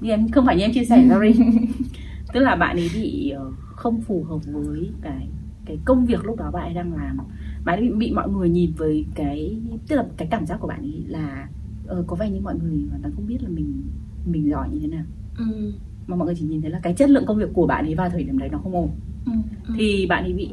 Như 0.00 0.10
em 0.10 0.28
không 0.28 0.46
phải 0.46 0.56
như 0.56 0.62
em 0.62 0.72
chia 0.72 0.84
sẻ 0.84 1.08
sorry. 1.10 1.42
Tức 2.32 2.40
là 2.40 2.56
bạn 2.56 2.76
ấy 2.76 2.90
bị 2.94 3.30
ờ, 3.30 3.52
không 3.58 4.00
phù 4.00 4.24
hợp 4.24 4.38
với 4.46 4.90
cái 5.02 5.28
cái 5.64 5.78
công 5.84 6.06
việc 6.06 6.24
lúc 6.24 6.36
đó 6.36 6.50
bạn 6.50 6.62
ấy 6.62 6.74
đang 6.74 6.92
làm. 6.92 7.18
Bạn 7.64 7.78
ấy 7.78 7.88
bị, 7.88 7.94
bị 7.94 8.12
mọi 8.12 8.28
người 8.28 8.48
nhìn 8.48 8.72
với 8.76 9.06
cái 9.14 9.60
tức 9.88 9.96
là 9.96 10.04
cái 10.16 10.28
cảm 10.30 10.46
giác 10.46 10.56
của 10.60 10.68
bạn 10.68 10.80
ấy 10.80 11.04
là 11.06 11.48
ờ, 11.86 12.04
có 12.06 12.16
vẻ 12.16 12.30
như 12.30 12.40
mọi 12.40 12.54
người 12.54 12.86
hoàn 12.90 13.02
toàn 13.02 13.14
không 13.14 13.26
biết 13.26 13.42
là 13.42 13.48
mình 13.48 13.82
mình 14.26 14.50
giỏi 14.50 14.68
như 14.70 14.78
thế 14.80 14.86
nào. 14.86 15.04
Ừ. 15.38 15.72
mà 16.06 16.16
mọi 16.16 16.26
người 16.26 16.34
chỉ 16.38 16.44
nhìn 16.44 16.62
thấy 16.62 16.70
là 16.70 16.80
cái 16.82 16.94
chất 16.94 17.10
lượng 17.10 17.26
công 17.26 17.36
việc 17.36 17.50
của 17.52 17.66
bạn 17.66 17.84
ấy 17.84 17.94
vào 17.94 18.10
thời 18.10 18.22
điểm 18.22 18.38
đấy 18.38 18.48
nó 18.52 18.58
không 18.58 18.74
ổn 18.74 18.90
Ừ, 19.26 19.32
ừ. 19.68 19.74
thì 19.78 20.06
bạn 20.06 20.24
ấy 20.24 20.32
bị 20.32 20.50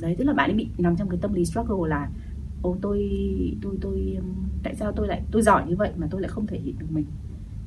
đấy 0.00 0.14
tức 0.18 0.24
là 0.24 0.32
bạn 0.32 0.50
ấy 0.50 0.56
bị 0.56 0.68
nằm 0.78 0.96
trong 0.96 1.08
cái 1.08 1.18
tâm 1.22 1.34
lý 1.34 1.44
struggle 1.44 1.88
là 1.88 2.08
ô 2.62 2.76
tôi 2.82 3.10
tôi 3.62 3.76
tôi 3.80 4.16
um, 4.20 4.26
tại 4.62 4.74
sao 4.74 4.92
tôi 4.92 5.08
lại 5.08 5.22
tôi 5.30 5.42
giỏi 5.42 5.62
như 5.68 5.76
vậy 5.76 5.90
mà 5.96 6.06
tôi 6.10 6.20
lại 6.20 6.28
không 6.28 6.46
thể 6.46 6.58
hiện 6.58 6.74
được 6.78 6.86
mình? 6.90 7.04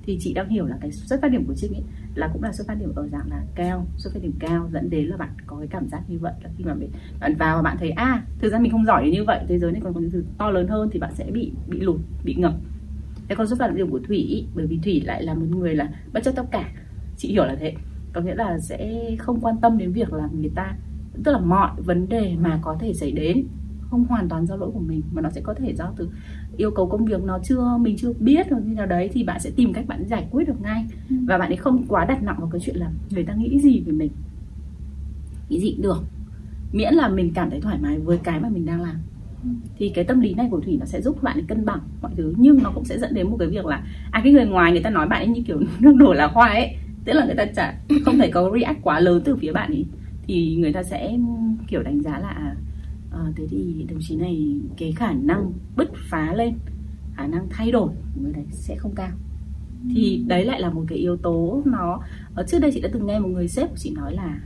Thì 0.04 0.18
chị 0.22 0.34
đang 0.34 0.50
hiểu 0.50 0.66
là 0.66 0.78
cái 0.82 0.92
xuất 0.92 1.22
phát 1.22 1.28
điểm 1.28 1.46
của 1.48 1.54
chị 1.56 1.68
ấy 1.68 1.84
là 2.16 2.30
cũng 2.34 2.44
là 2.44 2.52
xuất 2.52 2.68
phát 2.68 2.76
điểm 2.80 2.92
ở 2.96 3.08
dạng 3.08 3.30
là 3.30 3.44
cao 3.56 3.86
xuất 3.98 4.14
phát 4.14 4.20
điểm 4.24 4.34
cao 4.40 4.70
dẫn 4.74 4.90
đến 4.90 5.06
là 5.08 5.18
bạn 5.18 5.30
có 5.48 5.58
cái 5.58 5.68
cảm 5.68 5.88
giác 5.88 6.02
như 6.08 6.20
vậy. 6.20 6.34
Là 6.44 6.50
khi 6.58 6.64
mà 6.64 6.74
mình, 6.74 6.90
bạn 7.20 7.36
vào 7.36 7.56
và 7.56 7.62
bạn 7.62 7.78
thấy 7.80 7.90
à 7.90 8.24
thực 8.40 8.52
ra 8.52 8.60
mình 8.60 8.72
không 8.72 8.86
giỏi 8.86 9.10
như 9.10 9.24
vậy 9.24 9.40
thế 9.48 9.60
giới 9.60 9.72
này 9.72 9.82
còn 9.84 9.94
có 9.94 10.00
những 10.00 10.12
thứ 10.12 10.24
to 10.38 10.52
lớn 10.52 10.68
hơn 10.68 10.90
thì 10.92 11.00
bạn 11.00 11.14
sẽ 11.16 11.32
bị 11.32 11.52
bị 11.70 11.80
lụt 11.80 11.98
bị 12.24 12.36
ngập. 12.36 12.54
Thế 13.28 13.36
còn 13.36 13.48
xuất 13.48 13.60
phát 13.60 13.76
điểm 13.76 13.92
của 13.92 14.00
Thủy 14.08 14.48
bởi 14.56 14.66
vì 14.66 14.80
Thủy 14.84 15.02
lại 15.02 15.24
là 15.24 15.34
một 15.34 15.46
người 15.50 15.76
là 15.76 15.90
bất 16.14 16.24
chấp 16.24 16.32
tất 16.36 16.46
cả. 16.52 16.72
Chị 17.18 17.30
hiểu 17.30 17.46
là 17.46 17.56
thế 17.56 17.74
có 18.16 18.22
nghĩa 18.22 18.36
là 18.36 18.60
sẽ 18.60 19.12
không 19.20 19.42
quan 19.42 19.56
tâm 19.62 19.78
đến 19.78 19.92
việc 19.92 20.14
là 20.14 20.30
người 20.40 20.52
ta 20.56 20.76
tức 21.24 21.32
là 21.32 21.40
mọi 21.40 21.72
vấn 21.78 22.10
đề 22.10 22.36
mà 22.40 22.60
có 22.62 22.78
thể 22.80 22.94
xảy 22.94 23.12
đến 23.12 23.48
không 23.90 24.06
hoàn 24.06 24.30
toàn 24.30 24.46
do 24.46 24.56
lỗi 24.56 24.72
của 24.74 24.80
mình 24.80 25.02
mà 25.14 25.22
nó 25.22 25.30
sẽ 25.30 25.42
có 25.42 25.54
thể 25.54 25.74
do 25.76 25.92
từ 25.98 26.10
yêu 26.58 26.72
cầu 26.72 26.88
công 26.88 27.06
việc 27.06 27.24
nó 27.24 27.40
chưa 27.44 27.78
mình 27.80 27.98
chưa 27.98 28.14
biết 28.20 28.48
hoặc 28.50 28.60
như 28.66 28.74
nào 28.74 28.86
đấy 28.86 29.10
thì 29.14 29.24
bạn 29.24 29.40
sẽ 29.40 29.52
tìm 29.56 29.74
cách 29.74 29.88
bạn 29.88 30.06
giải 30.08 30.28
quyết 30.32 30.48
được 30.48 30.62
ngay. 30.62 30.86
Ừ. 31.10 31.16
và 31.28 31.38
bạn 31.38 31.52
ấy 31.52 31.58
không 31.58 31.86
quá 31.88 32.06
đặt 32.06 32.24
nặng 32.24 32.36
vào 32.40 32.50
cái 32.52 32.62
chuyện 32.66 32.76
là 32.76 32.92
người 33.10 33.24
ta 33.24 33.34
nghĩ 33.34 33.60
gì 33.60 33.80
về 33.86 33.92
mình. 33.92 34.12
Nghĩ 35.50 35.60
gì 35.60 35.72
cũng 35.72 35.82
được. 35.82 36.04
Miễn 36.74 36.94
là 36.94 37.08
mình 37.08 37.32
cảm 37.34 37.50
thấy 37.50 37.62
thoải 37.62 37.78
mái 37.82 38.00
với 38.00 38.18
cái 38.18 38.40
mà 38.40 38.50
mình 38.50 38.66
đang 38.66 38.82
làm. 38.82 38.96
Ừ. 39.44 39.50
thì 39.78 39.90
cái 39.90 40.04
tâm 40.04 40.20
lý 40.20 40.34
này 40.34 40.48
của 40.52 40.60
thủy 40.60 40.78
nó 40.80 40.86
sẽ 40.86 41.02
giúp 41.02 41.24
bạn 41.24 41.46
cân 41.48 41.66
bằng 41.66 41.80
mọi 42.02 42.12
thứ. 42.18 42.34
Nhưng 42.38 42.64
nó 42.64 42.72
cũng 42.76 42.86
sẽ 42.86 43.00
dẫn 43.00 43.14
đến 43.14 43.30
một 43.30 43.38
cái 43.40 43.48
việc 43.48 43.66
là 43.66 43.84
à 44.12 44.22
cái 44.24 44.34
người 44.34 44.46
ngoài 44.46 44.72
người 44.72 44.84
ta 44.84 44.90
nói 44.90 45.08
bạn 45.08 45.22
ấy 45.22 45.28
như 45.28 45.42
kiểu 45.42 45.60
nước 45.80 45.96
đổ 45.96 46.14
là 46.14 46.28
hoa 46.28 46.50
ấy 46.50 46.76
tức 47.06 47.14
là 47.14 47.26
người 47.26 47.36
ta 47.36 47.46
chả 47.46 47.78
không 48.06 48.18
thể 48.18 48.32
có 48.32 48.52
react 48.60 48.80
quá 48.82 49.00
lớn 49.00 49.22
từ 49.26 49.36
phía 49.36 49.52
bạn 49.52 49.72
ấy 49.72 49.86
thì 50.28 50.56
người 50.56 50.74
ta 50.74 50.84
sẽ 50.84 51.18
kiểu 51.68 51.84
đánh 51.84 52.02
giá 52.02 52.20
là 52.20 52.56
à, 53.12 53.20
thế 53.36 53.48
thì 53.50 53.86
đồng 53.90 54.00
chí 54.02 54.16
này 54.16 54.60
cái 54.78 54.92
khả 54.92 55.14
năng 55.14 55.52
bứt 55.76 55.90
phá 56.10 56.34
lên 56.34 56.54
khả 57.16 57.28
năng 57.28 57.48
thay 57.50 57.72
đổi 57.72 57.88
của 57.88 58.22
người 58.22 58.34
đấy 58.34 58.46
sẽ 58.52 58.76
không 58.76 58.96
cao. 58.96 59.12
Thì 59.96 60.24
đấy 60.28 60.46
lại 60.46 60.62
là 60.62 60.70
một 60.70 60.84
cái 60.88 60.98
yếu 60.98 61.18
tố 61.18 61.62
nó 61.66 62.00
ở 62.36 62.44
trước 62.48 62.60
đây 62.60 62.72
chị 62.74 62.82
đã 62.82 62.90
từng 62.94 63.06
nghe 63.06 63.20
một 63.20 63.28
người 63.28 63.48
sếp 63.48 63.70
của 63.70 63.78
chị 63.78 63.92
nói 63.92 64.14
là 64.14 64.40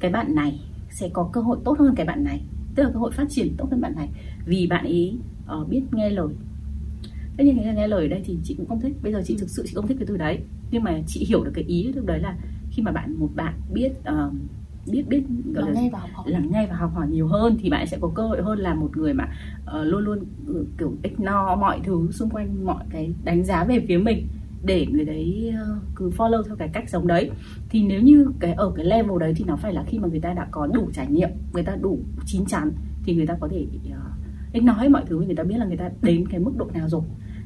cái 0.00 0.10
bạn 0.10 0.34
này 0.34 0.60
sẽ 0.90 1.08
có 1.12 1.30
cơ 1.32 1.40
hội 1.40 1.58
tốt 1.64 1.78
hơn 1.78 1.94
cái 1.94 2.06
bạn 2.06 2.24
này. 2.24 2.40
Tức 2.74 2.82
là 2.82 2.90
cơ 2.90 2.98
hội 2.98 3.10
phát 3.12 3.24
triển 3.30 3.54
tốt 3.56 3.68
hơn 3.70 3.80
bạn 3.80 3.94
này. 3.96 4.08
Vì 4.46 4.66
bạn 4.66 4.84
ấy 4.84 5.18
uh, 5.18 5.46
ờ, 5.46 5.64
biết 5.64 5.82
nghe 5.92 6.10
lời 6.10 6.28
tất 7.38 7.44
nhiên 7.44 7.58
cái 7.64 7.74
nghe 7.74 7.88
lời 7.88 8.02
ở 8.02 8.08
đây 8.08 8.22
thì 8.24 8.38
chị 8.44 8.54
cũng 8.54 8.66
không 8.66 8.80
thích. 8.80 8.92
Bây 9.02 9.12
giờ 9.12 9.22
chị 9.24 9.36
thực 9.38 9.50
sự 9.50 9.62
chị 9.66 9.72
không 9.74 9.86
thích 9.86 9.96
cái 10.00 10.06
từ 10.06 10.16
đấy. 10.16 10.38
Nhưng 10.70 10.82
mà 10.82 11.00
chị 11.06 11.24
hiểu 11.28 11.44
được 11.44 11.50
cái 11.54 11.64
ý 11.64 11.92
từ 11.94 12.02
đấy 12.06 12.20
là 12.20 12.36
khi 12.70 12.82
mà 12.82 12.92
bạn 12.92 13.14
một 13.18 13.28
bạn 13.34 13.54
biết 13.72 13.92
ờ, 14.04 14.30
biết 14.90 15.08
biết 15.08 15.22
gọi 15.54 15.64
lắng 15.64 15.74
là 15.74 15.80
nghe 15.80 15.90
và 15.92 15.98
học 15.98 16.10
hỏi. 16.12 16.30
lắng 16.30 16.48
nghe 16.52 16.66
và 16.66 16.76
học 16.76 16.90
hỏi 16.94 17.08
nhiều 17.08 17.26
hơn 17.26 17.56
thì 17.60 17.70
bạn 17.70 17.86
sẽ 17.86 17.98
có 18.00 18.10
cơ 18.14 18.22
hội 18.22 18.42
hơn 18.42 18.58
là 18.58 18.74
một 18.74 18.96
người 18.96 19.14
mà 19.14 19.28
ờ, 19.64 19.84
luôn 19.84 20.04
luôn 20.04 20.18
ừ, 20.46 20.66
kiểu 20.78 20.92
ignore 21.02 21.56
mọi 21.60 21.80
thứ 21.84 22.08
xung 22.10 22.30
quanh 22.30 22.64
mọi 22.64 22.84
cái 22.90 23.14
đánh 23.24 23.44
giá 23.44 23.64
về 23.64 23.84
phía 23.88 23.98
mình 23.98 24.28
để 24.64 24.86
người 24.86 25.04
đấy 25.04 25.52
ờ, 25.58 25.78
cứ 25.96 26.10
follow 26.10 26.42
theo 26.42 26.56
cái 26.56 26.68
cách 26.72 26.88
sống 26.88 27.06
đấy. 27.06 27.30
Thì 27.68 27.82
nếu 27.82 28.02
như 28.02 28.26
cái 28.40 28.52
ở 28.52 28.72
cái 28.76 28.84
level 28.84 29.18
đấy 29.20 29.32
thì 29.36 29.44
nó 29.44 29.56
phải 29.56 29.72
là 29.72 29.84
khi 29.86 29.98
mà 29.98 30.08
người 30.08 30.20
ta 30.20 30.32
đã 30.32 30.48
có 30.50 30.66
đủ 30.66 30.90
trải 30.94 31.06
nghiệm 31.06 31.30
người 31.52 31.62
ta 31.62 31.76
đủ 31.80 31.98
chín 32.26 32.44
chắn 32.44 32.72
thì 33.04 33.14
người 33.14 33.26
ta 33.26 33.36
có 33.40 33.48
thể 33.48 33.66
uh, 33.86 34.52
ignore 34.52 34.78
hết 34.78 34.88
mọi 34.88 35.02
thứ 35.06 35.20
người 35.20 35.36
ta 35.36 35.44
biết 35.44 35.56
là 35.58 35.66
người 35.66 35.76
ta 35.76 35.90
đến 36.02 36.28
cái 36.28 36.40
mức 36.40 36.52
độ 36.56 36.66
nào 36.74 36.88
rồi 36.88 37.02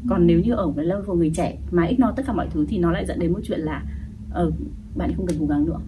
còn 0.09 0.27
nếu 0.27 0.41
như 0.41 0.53
ở 0.53 0.73
cái 0.77 0.85
level 0.85 1.17
người 1.17 1.31
trẻ 1.35 1.59
mà 1.71 1.85
ignore 1.85 2.13
tất 2.17 2.23
cả 2.27 2.33
mọi 2.33 2.49
thứ 2.51 2.67
thì 2.69 2.79
nó 2.79 2.93
lại 2.93 3.07
dẫn 3.07 3.19
đến 3.19 3.33
một 3.33 3.41
chuyện 3.45 3.61
là 3.61 3.85
ờ 4.31 4.53
bạn 4.97 5.09
ấy 5.11 5.15
không 5.15 5.27
cần 5.27 5.37
cố 5.41 5.47
gắng 5.47 5.65
nữa. 5.65 5.79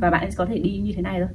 Và 0.00 0.10
bạn 0.10 0.20
ấy 0.20 0.30
có 0.36 0.46
thể 0.46 0.58
đi 0.58 0.78
như 0.78 0.92
thế 0.92 1.02
này 1.02 1.20
thôi. 1.20 1.28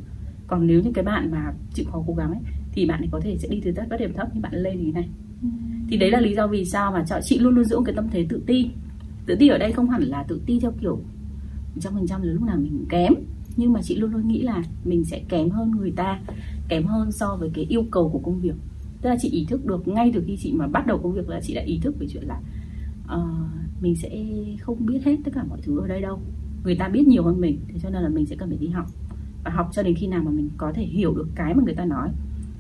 Còn 0.48 0.68
nếu 0.68 0.82
như 0.82 0.92
cái 0.94 1.04
bạn 1.04 1.32
mà 1.32 1.54
chịu 1.74 1.86
khó 1.92 2.04
cố 2.08 2.14
gắng 2.14 2.32
ấy, 2.32 2.42
thì 2.72 2.86
bạn 2.86 3.02
ấy 3.02 3.10
có 3.12 3.20
thể 3.20 3.38
sẽ 3.38 3.48
đi 3.48 3.62
từ 3.64 3.72
tất 3.72 3.84
bất 3.90 4.00
điểm 4.00 4.14
thấp 4.14 4.28
nhưng 4.34 4.42
bạn 4.42 4.56
lên 4.56 4.78
như 4.78 4.86
thế 4.86 4.92
này. 4.92 5.10
Thì 5.90 5.98
đấy 5.98 6.12
là 6.12 6.20
lý 6.20 6.36
do 6.36 6.48
vì 6.48 6.66
sao 6.66 6.92
mà 6.92 7.06
cho, 7.08 7.20
chị 7.24 7.40
luôn 7.40 7.56
luôn 7.56 7.66
giữ 7.66 7.78
một 7.78 7.84
cái 7.86 7.96
tâm 7.96 8.08
thế 8.12 8.26
tự 8.30 8.44
ti. 8.46 8.70
Tự 9.26 9.36
ti 9.36 9.48
ở 9.48 9.58
đây 9.58 9.72
không 9.72 9.90
hẳn 9.90 10.02
là 10.02 10.24
tự 10.24 10.42
ti 10.46 10.60
theo 10.60 10.72
kiểu 10.82 11.00
trăm 11.80 11.94
phần 11.94 12.08
trăm 12.08 12.22
là 12.22 12.34
lúc 12.34 12.44
nào 12.44 12.58
mình 12.58 12.86
kém, 12.90 13.14
nhưng 13.58 13.74
mà 13.74 13.82
chị 13.82 13.96
luôn 13.96 14.12
luôn 14.12 14.28
nghĩ 14.28 14.42
là 14.42 14.64
mình 14.86 15.06
sẽ 15.06 15.22
kém 15.30 15.50
hơn 15.50 15.72
người 15.72 15.92
ta, 15.92 16.20
kém 16.70 16.84
hơn 16.84 17.12
so 17.12 17.36
với 17.36 17.50
cái 17.54 17.66
yêu 17.70 17.86
cầu 17.92 18.10
của 18.10 18.20
công 18.20 18.40
việc 18.40 18.56
tức 19.02 19.10
là 19.10 19.16
chị 19.20 19.30
ý 19.30 19.46
thức 19.46 19.66
được 19.66 19.88
ngay 19.88 20.12
từ 20.14 20.24
khi 20.28 20.38
chị 20.40 20.54
mà 20.54 20.68
bắt 20.68 20.88
đầu 20.88 21.00
công 21.04 21.14
việc 21.14 21.30
là 21.30 21.42
chị 21.42 21.54
đã 21.54 21.62
ý 21.62 21.80
thức 21.84 21.96
về 22.00 22.08
chuyện 22.10 22.24
là 22.24 22.40
uh, 23.16 23.82
mình 23.82 23.96
sẽ 23.96 24.10
không 24.62 24.86
biết 24.86 25.00
hết 25.06 25.16
tất 25.26 25.32
cả 25.36 25.44
mọi 25.50 25.60
thứ 25.64 25.80
ở 25.80 25.88
đây 25.88 26.02
đâu. 26.02 26.20
Người 26.64 26.76
ta 26.76 26.88
biết 26.90 27.08
nhiều 27.08 27.24
hơn 27.24 27.42
mình 27.42 27.60
thế 27.68 27.80
cho 27.80 27.90
nên 27.90 28.04
là 28.04 28.10
mình 28.10 28.26
sẽ 28.26 28.36
cần 28.36 28.50
phải 28.50 28.58
đi 28.58 28.68
học. 28.68 28.86
Và 29.44 29.52
học 29.52 29.70
cho 29.74 29.84
đến 29.84 29.96
khi 29.96 30.08
nào 30.08 30.24
mà 30.24 30.32
mình 30.32 30.50
có 30.58 30.72
thể 30.74 30.84
hiểu 30.84 31.14
được 31.14 31.28
cái 31.36 31.54
mà 31.54 31.64
người 31.66 31.76
ta 31.76 31.86
nói. 31.86 32.10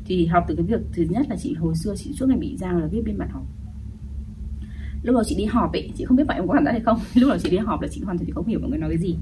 Thì 0.06 0.25
học 0.25 0.46
từ 0.48 0.56
cái 0.56 0.65
việc 0.65 0.82
thứ 0.94 1.03
nhất 1.10 1.25
là 1.29 1.36
chị 1.36 1.53
hồi 1.53 1.75
xưa 1.75 1.96
chị 1.98 2.13
suốt 2.13 2.29
ngày 2.29 2.38
bị 2.38 2.58
giao 2.58 2.79
là 2.79 2.88
viết 2.88 3.01
biên 3.06 3.17
bản 3.17 3.29
học 3.29 3.44
lúc 5.08 5.13
đầu 5.13 5.24
chị 5.24 5.36
đi 5.36 5.46
họp 5.46 5.72
ấy 5.72 5.91
chị 5.96 6.06
không 6.06 6.17
biết 6.17 6.24
bạn 6.27 6.38
em 6.38 6.48
có 6.48 6.53
cảm 6.53 6.65
giác 6.65 6.72
hay 6.72 6.79
không. 6.79 7.00
Lúc 7.15 7.29
đầu 7.29 7.38
chị 7.38 7.50
đi 7.50 7.58
họp 7.58 7.82
là 7.82 7.88
chị 7.88 8.01
hoàn 8.01 8.17
toàn 8.17 8.25
chị 8.25 8.32
không 8.32 8.48
hiểu 8.48 8.60
mọi 8.60 8.70
người 8.70 8.79
nói 8.79 8.89
cái 8.89 8.98
gì. 8.98 9.15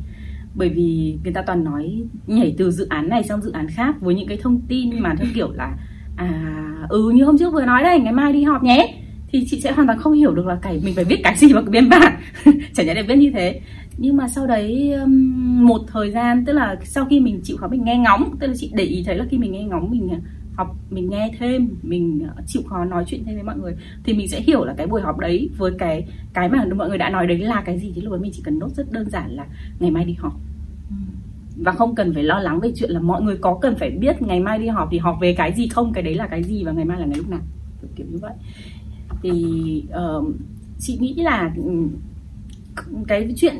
Bởi 0.56 0.70
vì 0.70 1.18
người 1.24 1.34
ta 1.34 1.42
toàn 1.42 1.64
nói 1.64 2.04
nhảy 2.28 2.56
từ 2.58 2.72
dự 2.72 2.88
án 2.90 3.10
này 3.10 3.24
sang 3.24 3.42
dự 3.42 3.52
án 3.52 3.68
khác 3.70 4.02
với 4.02 4.16
những 4.16 4.28
cái 4.28 4.38
thông 4.42 4.62
tin 4.62 5.00
mà 5.00 5.16
theo 5.18 5.28
kiểu 5.36 5.52
là 5.52 5.78
à 6.16 6.65
ừ 6.90 7.10
như 7.10 7.24
hôm 7.24 7.38
trước 7.38 7.54
vừa 7.54 7.66
nói 7.66 7.84
đây, 7.84 8.00
ngày 8.00 8.14
mai 8.14 8.34
đi 8.34 8.44
họp 8.44 8.64
nhé. 8.64 9.02
Thì 9.28 9.46
chị 9.50 9.62
sẽ 9.62 9.72
hoàn 9.72 9.88
toàn 9.88 10.00
không 10.00 10.14
hiểu 10.14 10.34
được 10.34 10.48
là 10.48 10.58
cái, 10.62 10.82
mình 10.84 10.96
phải 10.96 11.06
viết 11.06 11.20
cái 11.24 11.38
gì 11.38 11.54
vào 11.54 11.64
cái 11.64 11.70
biên 11.70 11.90
bản. 11.90 12.22
Chả 12.74 12.84
nhẽ 12.84 12.94
để 12.94 13.02
viết 13.02 13.16
như 13.16 13.32
thế. 13.34 13.62
Nhưng 13.98 14.18
mà 14.18 14.28
sau 14.28 14.48
đấy 14.48 14.94
um, 14.94 15.68
một 15.68 15.82
thời 15.88 16.12
gian, 16.12 16.46
tức 16.46 16.54
là 16.54 16.76
sau 16.84 17.06
khi 17.06 17.20
mình 17.20 17.40
chịu 17.44 17.58
khó 17.58 17.68
mình 17.68 17.84
nghe 17.84 17.98
ngóng, 17.98 18.36
tức 18.40 18.48
là 18.48 18.54
chị 18.58 18.72
để 18.74 18.84
ý 18.84 19.04
thấy 19.06 19.16
là 19.18 19.26
khi 19.30 19.38
mình 19.38 19.52
nghe 19.52 19.64
ngóng, 19.64 19.92
mình 19.92 20.10
à, 20.10 20.20
học, 20.56 20.76
mình 20.90 21.10
nghe 21.10 21.32
thêm, 21.40 21.70
mình 21.82 22.28
à, 22.28 22.42
chịu 22.48 22.62
khó 22.70 22.86
nói 22.86 23.04
chuyện 23.08 23.24
thêm 23.26 23.36
với 23.36 23.44
mọi 23.44 23.58
người, 23.58 23.76
thì 24.04 24.14
mình 24.14 24.28
sẽ 24.28 24.42
hiểu 24.42 24.66
là 24.66 24.74
cái 24.78 24.88
buổi 24.88 25.02
họp 25.02 25.20
đấy 25.20 25.50
với 25.58 25.72
cái 25.80 26.08
cái 26.34 26.50
mà 26.50 26.66
mọi 26.76 26.90
người 26.90 26.98
đã 26.98 27.10
nói 27.10 27.28
đấy 27.28 27.38
là 27.38 27.62
cái 27.62 27.80
gì. 27.80 27.92
Thì 27.96 28.02
lúc 28.02 28.12
đấy 28.12 28.22
mình 28.22 28.32
chỉ 28.36 28.42
cần 28.46 28.60
nốt 28.60 28.70
rất 28.70 28.92
đơn 28.92 29.10
giản 29.10 29.32
là 29.32 29.46
ngày 29.80 29.92
mai 29.92 30.06
đi 30.06 30.14
họp 30.14 30.34
và 31.56 31.72
không 31.72 31.96
cần 31.96 32.14
phải 32.14 32.24
lo 32.24 32.40
lắng 32.40 32.60
về 32.60 32.72
chuyện 32.76 32.92
là 32.92 33.00
mọi 33.00 33.22
người 33.22 33.38
có 33.38 33.58
cần 33.62 33.76
phải 33.76 33.90
biết 33.90 34.22
ngày 34.22 34.40
mai 34.40 34.60
đi 34.60 34.68
họp 34.68 34.88
thì 34.92 34.98
họp 34.98 35.18
về 35.22 35.34
cái 35.38 35.54
gì 35.54 35.68
không 35.68 35.94
cái 35.94 36.04
đấy 36.04 36.16
là 36.16 36.28
cái 36.28 36.44
gì 36.44 36.64
và 36.64 36.72
ngày 36.72 36.86
mai 36.86 37.00
là 37.00 37.06
ngày 37.06 37.18
lúc 37.18 37.30
nào. 37.30 37.40
Kiểu, 37.82 37.90
kiểu 37.96 38.08
như 38.12 38.18
vậy. 38.22 38.34
Thì 39.24 39.84
uh, 40.18 40.28
chị 40.80 40.98
nghĩ 41.02 41.14
là 41.14 41.54
cái 43.08 43.34
chuyện 43.36 43.54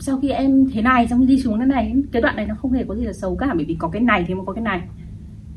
sau 0.00 0.18
khi 0.20 0.28
em 0.28 0.66
thế 0.72 0.82
này 0.82 1.08
xong 1.08 1.26
đi 1.26 1.40
xuống 1.40 1.58
thế 1.58 1.66
này 1.66 1.94
cái 2.12 2.22
đoạn 2.22 2.36
này 2.36 2.46
nó 2.46 2.54
không 2.54 2.72
hề 2.72 2.84
có 2.84 2.94
gì 2.94 3.04
là 3.04 3.12
xấu 3.12 3.36
cả 3.36 3.54
bởi 3.54 3.64
vì 3.64 3.76
có 3.78 3.88
cái 3.88 4.02
này 4.02 4.24
thì 4.28 4.34
mới 4.34 4.42
có 4.46 4.52
cái 4.52 4.64
này. 4.64 4.80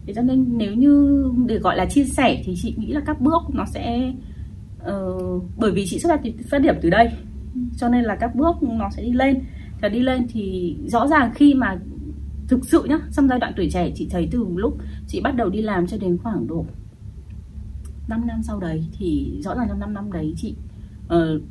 Thế 0.05 0.13
cho 0.13 0.21
nên 0.21 0.57
nếu 0.57 0.74
như 0.74 1.25
để 1.48 1.57
gọi 1.57 1.77
là 1.77 1.86
chia 1.86 2.03
sẻ 2.03 2.41
thì 2.45 2.53
chị 2.62 2.75
nghĩ 2.77 2.93
là 2.93 3.01
các 3.05 3.21
bước 3.21 3.41
nó 3.53 3.65
sẽ 3.65 4.13
uh, 4.89 5.43
bởi 5.57 5.71
vì 5.71 5.86
chị 5.88 6.00
xuất 6.00 6.10
phát, 6.10 6.29
phát 6.50 6.60
điểm 6.60 6.75
từ 6.81 6.89
đây. 6.89 7.10
Cho 7.77 7.89
nên 7.89 8.03
là 8.03 8.15
các 8.15 8.36
bước 8.36 8.55
nó 8.63 8.89
sẽ 8.89 9.03
đi 9.03 9.12
lên 9.12 9.41
và 9.82 9.90
đi 9.90 10.00
lên 10.00 10.28
thì 10.30 10.76
rõ 10.88 11.08
ràng 11.08 11.32
khi 11.36 11.54
mà 11.54 11.80
thực 12.48 12.66
sự 12.66 12.84
nhá 12.84 13.00
trong 13.12 13.28
giai 13.28 13.40
đoạn 13.40 13.54
tuổi 13.58 13.70
trẻ 13.72 13.92
chị 13.96 14.08
thấy 14.12 14.28
từ 14.32 14.46
lúc 14.56 14.78
chị 15.08 15.22
bắt 15.22 15.36
đầu 15.36 15.50
đi 15.50 15.62
làm 15.62 15.88
cho 15.88 15.98
đến 15.98 16.18
khoảng 16.18 16.48
độ 16.48 16.66
5 18.08 18.28
năm 18.28 18.44
sau 18.44 18.60
đấy 18.60 18.86
thì 18.98 19.40
rõ 19.44 19.56
ràng 19.56 19.68
trong 19.70 19.80
5 19.80 19.94
năm 19.94 20.12
đấy 20.12 20.34
chị 20.38 20.56
uh, 21.06 21.42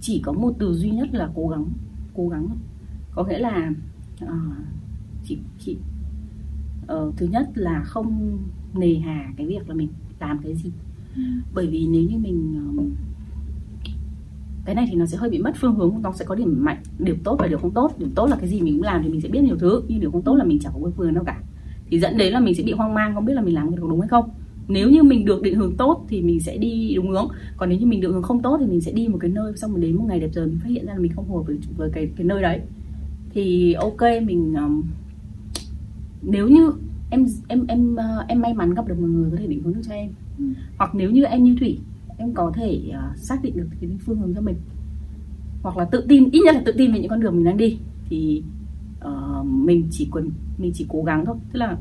chỉ 0.00 0.20
có 0.24 0.32
một 0.32 0.54
từ 0.58 0.74
duy 0.74 0.90
nhất 0.90 1.08
là 1.14 1.28
cố 1.34 1.48
gắng 1.48 1.64
cố 2.14 2.28
gắng 2.28 2.48
có 3.14 3.24
nghĩa 3.24 3.38
là 3.38 3.72
uh, 4.24 4.30
chị 5.24 5.38
chị 5.58 5.76
uh, 6.92 7.16
thứ 7.16 7.26
nhất 7.26 7.50
là 7.54 7.82
không 7.84 8.38
nề 8.74 8.94
hà 8.94 9.32
cái 9.36 9.46
việc 9.46 9.68
là 9.68 9.74
mình 9.74 9.88
làm 10.20 10.38
cái 10.42 10.54
gì 10.54 10.72
ừ. 11.16 11.22
bởi 11.54 11.66
vì 11.66 11.86
nếu 11.86 12.02
như 12.02 12.18
mình 12.18 12.62
uh, 12.78 12.84
cái 14.64 14.74
này 14.74 14.86
thì 14.90 14.94
nó 14.94 15.06
sẽ 15.06 15.16
hơi 15.16 15.30
bị 15.30 15.38
mất 15.38 15.52
phương 15.56 15.74
hướng 15.74 15.94
nó 16.02 16.12
sẽ 16.12 16.24
có 16.24 16.34
điểm 16.34 16.64
mạnh 16.64 16.76
điểm 16.98 17.18
tốt 17.24 17.36
và 17.38 17.46
điểm 17.46 17.58
không 17.58 17.70
tốt. 17.70 17.92
Điểm 17.98 18.10
tốt 18.14 18.26
là 18.26 18.36
cái 18.36 18.48
gì 18.48 18.60
mình 18.60 18.74
cũng 18.74 18.82
làm 18.82 19.02
thì 19.02 19.08
mình 19.08 19.20
sẽ 19.20 19.28
biết 19.28 19.40
nhiều 19.42 19.56
thứ 19.56 19.82
nhưng 19.88 20.00
điểm 20.00 20.12
không 20.12 20.22
tốt 20.22 20.34
là 20.34 20.44
mình 20.44 20.58
chẳng 20.58 20.72
có 20.82 20.90
phương 20.96 21.14
đâu 21.14 21.24
cả. 21.24 21.40
Thì 21.90 22.00
dẫn 22.00 22.16
đến 22.16 22.32
là 22.32 22.40
mình 22.40 22.54
sẽ 22.54 22.62
bị 22.62 22.72
hoang 22.72 22.94
mang 22.94 23.14
không 23.14 23.24
biết 23.24 23.34
là 23.34 23.42
mình 23.42 23.54
làm 23.54 23.70
cái 23.70 23.76
đúng 23.80 24.00
hay 24.00 24.08
không. 24.08 24.30
Nếu 24.68 24.90
như 24.90 25.02
mình 25.02 25.24
được 25.24 25.42
định 25.42 25.54
hướng 25.54 25.76
tốt 25.76 26.06
thì 26.08 26.22
mình 26.22 26.40
sẽ 26.40 26.56
đi 26.56 26.94
đúng 26.94 27.10
hướng. 27.10 27.28
Còn 27.56 27.68
nếu 27.68 27.78
như 27.78 27.86
mình 27.86 28.00
định 28.00 28.12
hướng 28.12 28.22
không 28.22 28.42
tốt 28.42 28.56
thì 28.60 28.66
mình 28.66 28.80
sẽ 28.80 28.92
đi 28.92 29.08
một 29.08 29.18
cái 29.20 29.30
nơi 29.30 29.56
xong 29.56 29.72
rồi 29.72 29.80
đến 29.80 29.96
một 29.96 30.04
ngày 30.08 30.20
đẹp 30.20 30.30
trời 30.34 30.46
mình 30.46 30.58
phát 30.62 30.68
hiện 30.68 30.86
ra 30.86 30.92
là 30.92 30.98
mình 30.98 31.12
không 31.12 31.24
phù 31.28 31.36
hợp 31.36 31.42
với, 31.46 31.58
với 31.76 31.90
cái 31.92 32.10
cái 32.16 32.26
nơi 32.26 32.42
đấy. 32.42 32.60
Thì 33.30 33.72
ok 33.72 34.00
mình 34.26 34.54
um, 34.54 34.82
nếu 36.22 36.48
như 36.48 36.72
em 37.10 37.26
em 37.48 37.66
em 37.66 37.94
uh, 37.94 38.28
em 38.28 38.40
may 38.40 38.54
mắn 38.54 38.74
gặp 38.74 38.88
được 38.88 39.00
một 39.00 39.06
người 39.06 39.30
có 39.30 39.36
thể 39.36 39.46
định 39.46 39.62
hướng 39.62 39.74
được 39.74 39.82
cho 39.88 39.94
em. 39.94 40.10
Ừ. 40.38 40.44
hoặc 40.78 40.94
nếu 40.94 41.10
như 41.10 41.24
em 41.24 41.44
như 41.44 41.56
thủy 41.60 41.78
em 42.22 42.34
có 42.34 42.52
thể 42.54 42.82
uh, 42.88 43.18
xác 43.18 43.42
định 43.42 43.56
được 43.56 43.68
cái 43.80 43.90
phương 44.06 44.18
hướng 44.18 44.34
cho 44.34 44.40
mình. 44.40 44.56
Hoặc 45.62 45.76
là 45.76 45.84
tự 45.84 46.04
tin 46.08 46.30
ít 46.30 46.40
nhất 46.44 46.54
là 46.54 46.62
tự 46.64 46.72
tin 46.72 46.92
về 46.92 47.00
những 47.00 47.10
con 47.10 47.20
đường 47.20 47.36
mình 47.36 47.44
đang 47.44 47.56
đi. 47.56 47.78
Thì 48.08 48.42
uh, 49.04 49.46
mình 49.46 49.88
chỉ 49.90 50.08
cần 50.12 50.30
mình 50.58 50.72
chỉ 50.74 50.86
cố 50.88 51.02
gắng 51.02 51.26
thôi. 51.26 51.36
Tức 51.52 51.58
là 51.58 51.76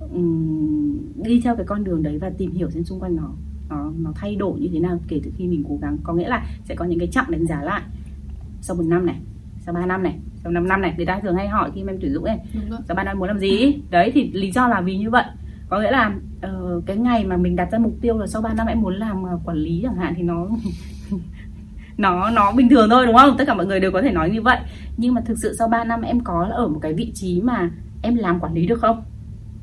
um, 0.00 0.98
đi 1.22 1.40
theo 1.40 1.56
cái 1.56 1.66
con 1.66 1.84
đường 1.84 2.02
đấy 2.02 2.18
và 2.18 2.30
tìm 2.30 2.52
hiểu 2.52 2.70
xem 2.70 2.84
xung 2.84 3.00
quanh 3.00 3.16
nó 3.16 3.30
nó 3.68 3.92
nó 3.98 4.12
thay 4.16 4.36
đổi 4.36 4.60
như 4.60 4.68
thế 4.72 4.78
nào 4.78 4.98
kể 5.08 5.20
từ 5.24 5.30
khi 5.36 5.48
mình 5.48 5.64
cố 5.68 5.78
gắng. 5.82 5.98
Có 6.02 6.14
nghĩa 6.14 6.28
là 6.28 6.46
sẽ 6.64 6.74
có 6.74 6.84
những 6.84 6.98
cái 6.98 7.08
chặng 7.08 7.30
đánh 7.30 7.46
giá 7.46 7.62
lại 7.62 7.82
sau 8.60 8.76
một 8.76 8.84
năm 8.86 9.06
này 9.06 9.20
sau 9.60 9.74
3 9.74 9.86
năm 9.86 10.02
này 10.02 10.18
sau 10.42 10.52
5 10.52 10.68
năm 10.68 10.80
này. 10.80 10.94
Người 10.96 11.06
ta 11.06 11.20
thường 11.22 11.36
hay 11.36 11.48
hỏi 11.48 11.70
khi 11.74 11.82
em 11.86 11.98
tuyển 12.00 12.12
dụng 12.12 12.24
ấy 12.24 12.38
sau 12.88 12.94
3 12.94 13.04
năm 13.04 13.18
muốn 13.18 13.28
làm 13.28 13.38
gì? 13.38 13.80
Đấy 13.90 14.10
thì 14.14 14.32
lý 14.32 14.52
do 14.52 14.68
là 14.68 14.80
vì 14.80 14.96
như 14.98 15.10
vậy 15.10 15.24
có 15.74 15.80
nghĩa 15.80 15.90
là 15.90 16.12
uh, 16.46 16.86
cái 16.86 16.96
ngày 16.96 17.24
mà 17.24 17.36
mình 17.36 17.56
đặt 17.56 17.68
ra 17.72 17.78
mục 17.78 17.92
tiêu 18.00 18.18
là 18.18 18.26
sau 18.26 18.42
3 18.42 18.54
năm 18.54 18.66
em 18.66 18.80
muốn 18.80 18.94
làm 18.94 19.22
uh, 19.22 19.40
quản 19.44 19.56
lý 19.56 19.80
chẳng 19.82 19.96
hạn 19.96 20.14
thì 20.16 20.22
nó 20.22 20.48
nó 21.98 22.30
nó 22.30 22.52
bình 22.52 22.68
thường 22.68 22.90
thôi 22.90 23.06
đúng 23.06 23.16
không? 23.16 23.36
Tất 23.38 23.44
cả 23.46 23.54
mọi 23.54 23.66
người 23.66 23.80
đều 23.80 23.92
có 23.92 24.02
thể 24.02 24.10
nói 24.10 24.30
như 24.30 24.42
vậy. 24.42 24.58
Nhưng 24.96 25.14
mà 25.14 25.20
thực 25.20 25.38
sự 25.38 25.54
sau 25.58 25.68
3 25.68 25.84
năm 25.84 26.02
em 26.02 26.20
có 26.20 26.48
ở 26.52 26.68
một 26.68 26.78
cái 26.82 26.94
vị 26.94 27.12
trí 27.14 27.40
mà 27.40 27.70
em 28.02 28.14
làm 28.14 28.40
quản 28.40 28.54
lý 28.54 28.66
được 28.66 28.80
không? 28.80 29.02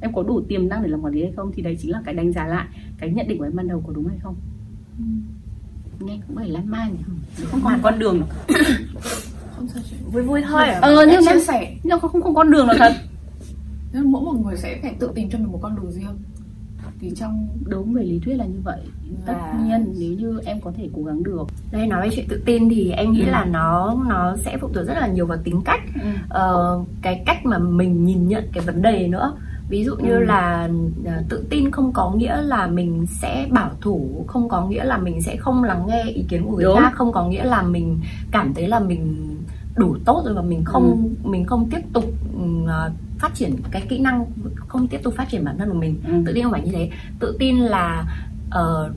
Em 0.02 0.14
có 0.14 0.24
đủ 0.24 0.42
tiềm 0.42 0.70
năng 0.70 0.84
để 0.84 0.90
làm 0.90 1.02
quản 1.02 1.14
lý 1.14 1.24
hay 1.24 1.32
không? 1.36 1.52
Thì 1.56 1.62
đấy 1.62 1.78
chính 1.82 1.92
là 1.92 2.02
cái 2.06 2.14
đánh 2.14 2.32
giá 2.32 2.48
lại 2.48 2.68
cái 2.98 3.10
nhận 3.10 3.28
định 3.28 3.38
của 3.38 3.44
em 3.44 3.56
ban 3.56 3.68
đầu 3.68 3.84
có 3.88 3.94
đúng 3.94 4.08
hay 4.08 4.18
không? 4.24 4.36
Ừ. 4.98 6.06
nghe 6.06 6.20
cũng 6.28 6.36
phải 6.36 6.50
lan 6.50 6.72
man 6.72 6.92
nhỉ? 6.92 7.44
Không 7.52 7.62
còn 7.64 7.80
con 7.82 8.00
đường. 8.00 8.22
Không 9.56 9.68
sao 9.68 9.84
chị 9.90 9.96
vui 10.12 10.24
vui 10.24 10.42
thôi 10.42 10.64
à? 10.64 10.80
ờ 10.82 11.06
nhưng 11.06 11.22
chia 11.26 11.40
sẻ. 11.40 11.76
nhưng 11.84 12.00
không 12.00 12.22
không 12.22 12.36
con 12.36 12.52
đường 12.52 12.68
nào 12.68 12.76
thật 12.80 12.94
nên 13.94 14.12
mỗi 14.12 14.22
một 14.22 14.34
người 14.46 14.58
sẽ 14.58 14.80
phải 14.82 14.96
tự 15.00 15.12
tìm 15.16 15.30
cho 15.30 15.38
mình 15.38 15.52
một 15.52 15.60
con 15.62 15.76
đường 15.76 15.92
riêng 15.92 16.18
vì 17.00 17.12
trong 17.16 17.48
đúng 17.66 17.94
về 17.94 18.04
lý 18.04 18.20
thuyết 18.20 18.34
là 18.36 18.46
như 18.46 18.60
vậy 18.64 18.80
tất 19.26 19.34
Và- 19.38 19.60
nhiên 19.64 19.94
nếu 20.00 20.12
như 20.14 20.40
em 20.46 20.62
có 20.62 20.72
thể 20.78 20.90
cố 20.96 21.04
gắng 21.04 21.24
được 21.24 21.44
đây 21.72 21.88
nói 21.88 22.02
về 22.10 22.16
chuyện 22.16 22.26
tự 22.30 22.42
tin 22.46 22.70
thì 22.70 22.92
em 22.92 23.12
nghĩ 23.12 23.22
Ừ. 23.22 23.30
là 23.32 23.46
nó 23.46 23.98
nó 24.10 24.36
sẽ 24.38 24.58
phụ 24.58 24.68
thuộc 24.74 24.86
rất 24.88 24.94
là 25.00 25.08
nhiều 25.08 25.26
vào 25.26 25.38
tính 25.44 25.62
cách 25.66 25.82
ừ. 26.02 26.08
ờ, 26.30 26.80
cái 27.02 27.24
cách 27.26 27.46
mà 27.46 27.58
mình 27.58 28.06
nhìn 28.06 28.28
nhận 28.28 28.44
cái 28.54 28.64
vấn 28.66 28.82
đề 28.82 29.08
nữa 29.08 29.34
ví 29.70 29.84
dụ 29.86 29.96
như 29.96 30.12
Ừ. 30.12 30.20
là 30.24 30.70
à, 31.06 31.22
tự 31.30 31.46
tin 31.50 31.72
không 31.72 31.92
có 31.94 32.12
nghĩa 32.16 32.42
là 32.42 32.68
mình 32.68 33.06
sẽ 33.22 33.48
bảo 33.52 33.72
thủ 33.82 34.26
không 34.28 34.50
có 34.50 34.66
nghĩa 34.68 34.84
là 34.84 34.98
mình 34.98 35.22
sẽ 35.22 35.36
không 35.36 35.64
lắng 35.64 35.86
nghe 35.88 36.04
ý 36.04 36.24
kiến 36.30 36.44
của 36.46 36.56
người 36.56 36.64
Đúng. 36.66 36.78
khác 36.80 36.92
không 36.96 37.12
có 37.12 37.28
nghĩa 37.28 37.44
là 37.44 37.62
mình 37.62 38.00
cảm 38.32 38.54
thấy 38.54 38.68
là 38.68 38.80
mình 38.80 39.28
đủ 39.76 39.96
tốt 40.06 40.22
rồi 40.26 40.34
và 40.34 40.42
mình 40.42 40.64
không 40.66 41.12
Ừ. 41.24 41.30
mình 41.30 41.46
không 41.46 41.70
tiếp 41.70 41.82
tục 41.94 42.06
à, 42.68 42.90
phát 43.22 43.36
triển 43.36 43.56
cái 43.72 43.82
kỹ 43.90 44.00
năng 44.00 44.26
không 44.68 44.88
tiếp 44.88 45.00
tục 45.04 45.14
phát 45.18 45.30
triển 45.30 45.46
bản 45.46 45.58
thân 45.58 45.70
của 45.70 45.78
mình 45.80 45.96
Ừ. 46.08 46.14
tự 46.26 46.34
tin 46.34 46.44
không 46.44 46.52
phải 46.52 46.62
như 46.62 46.72
thế 46.72 46.90
tự 47.20 47.36
tin 47.40 47.58
là 47.58 48.06
ờ, 48.50 48.92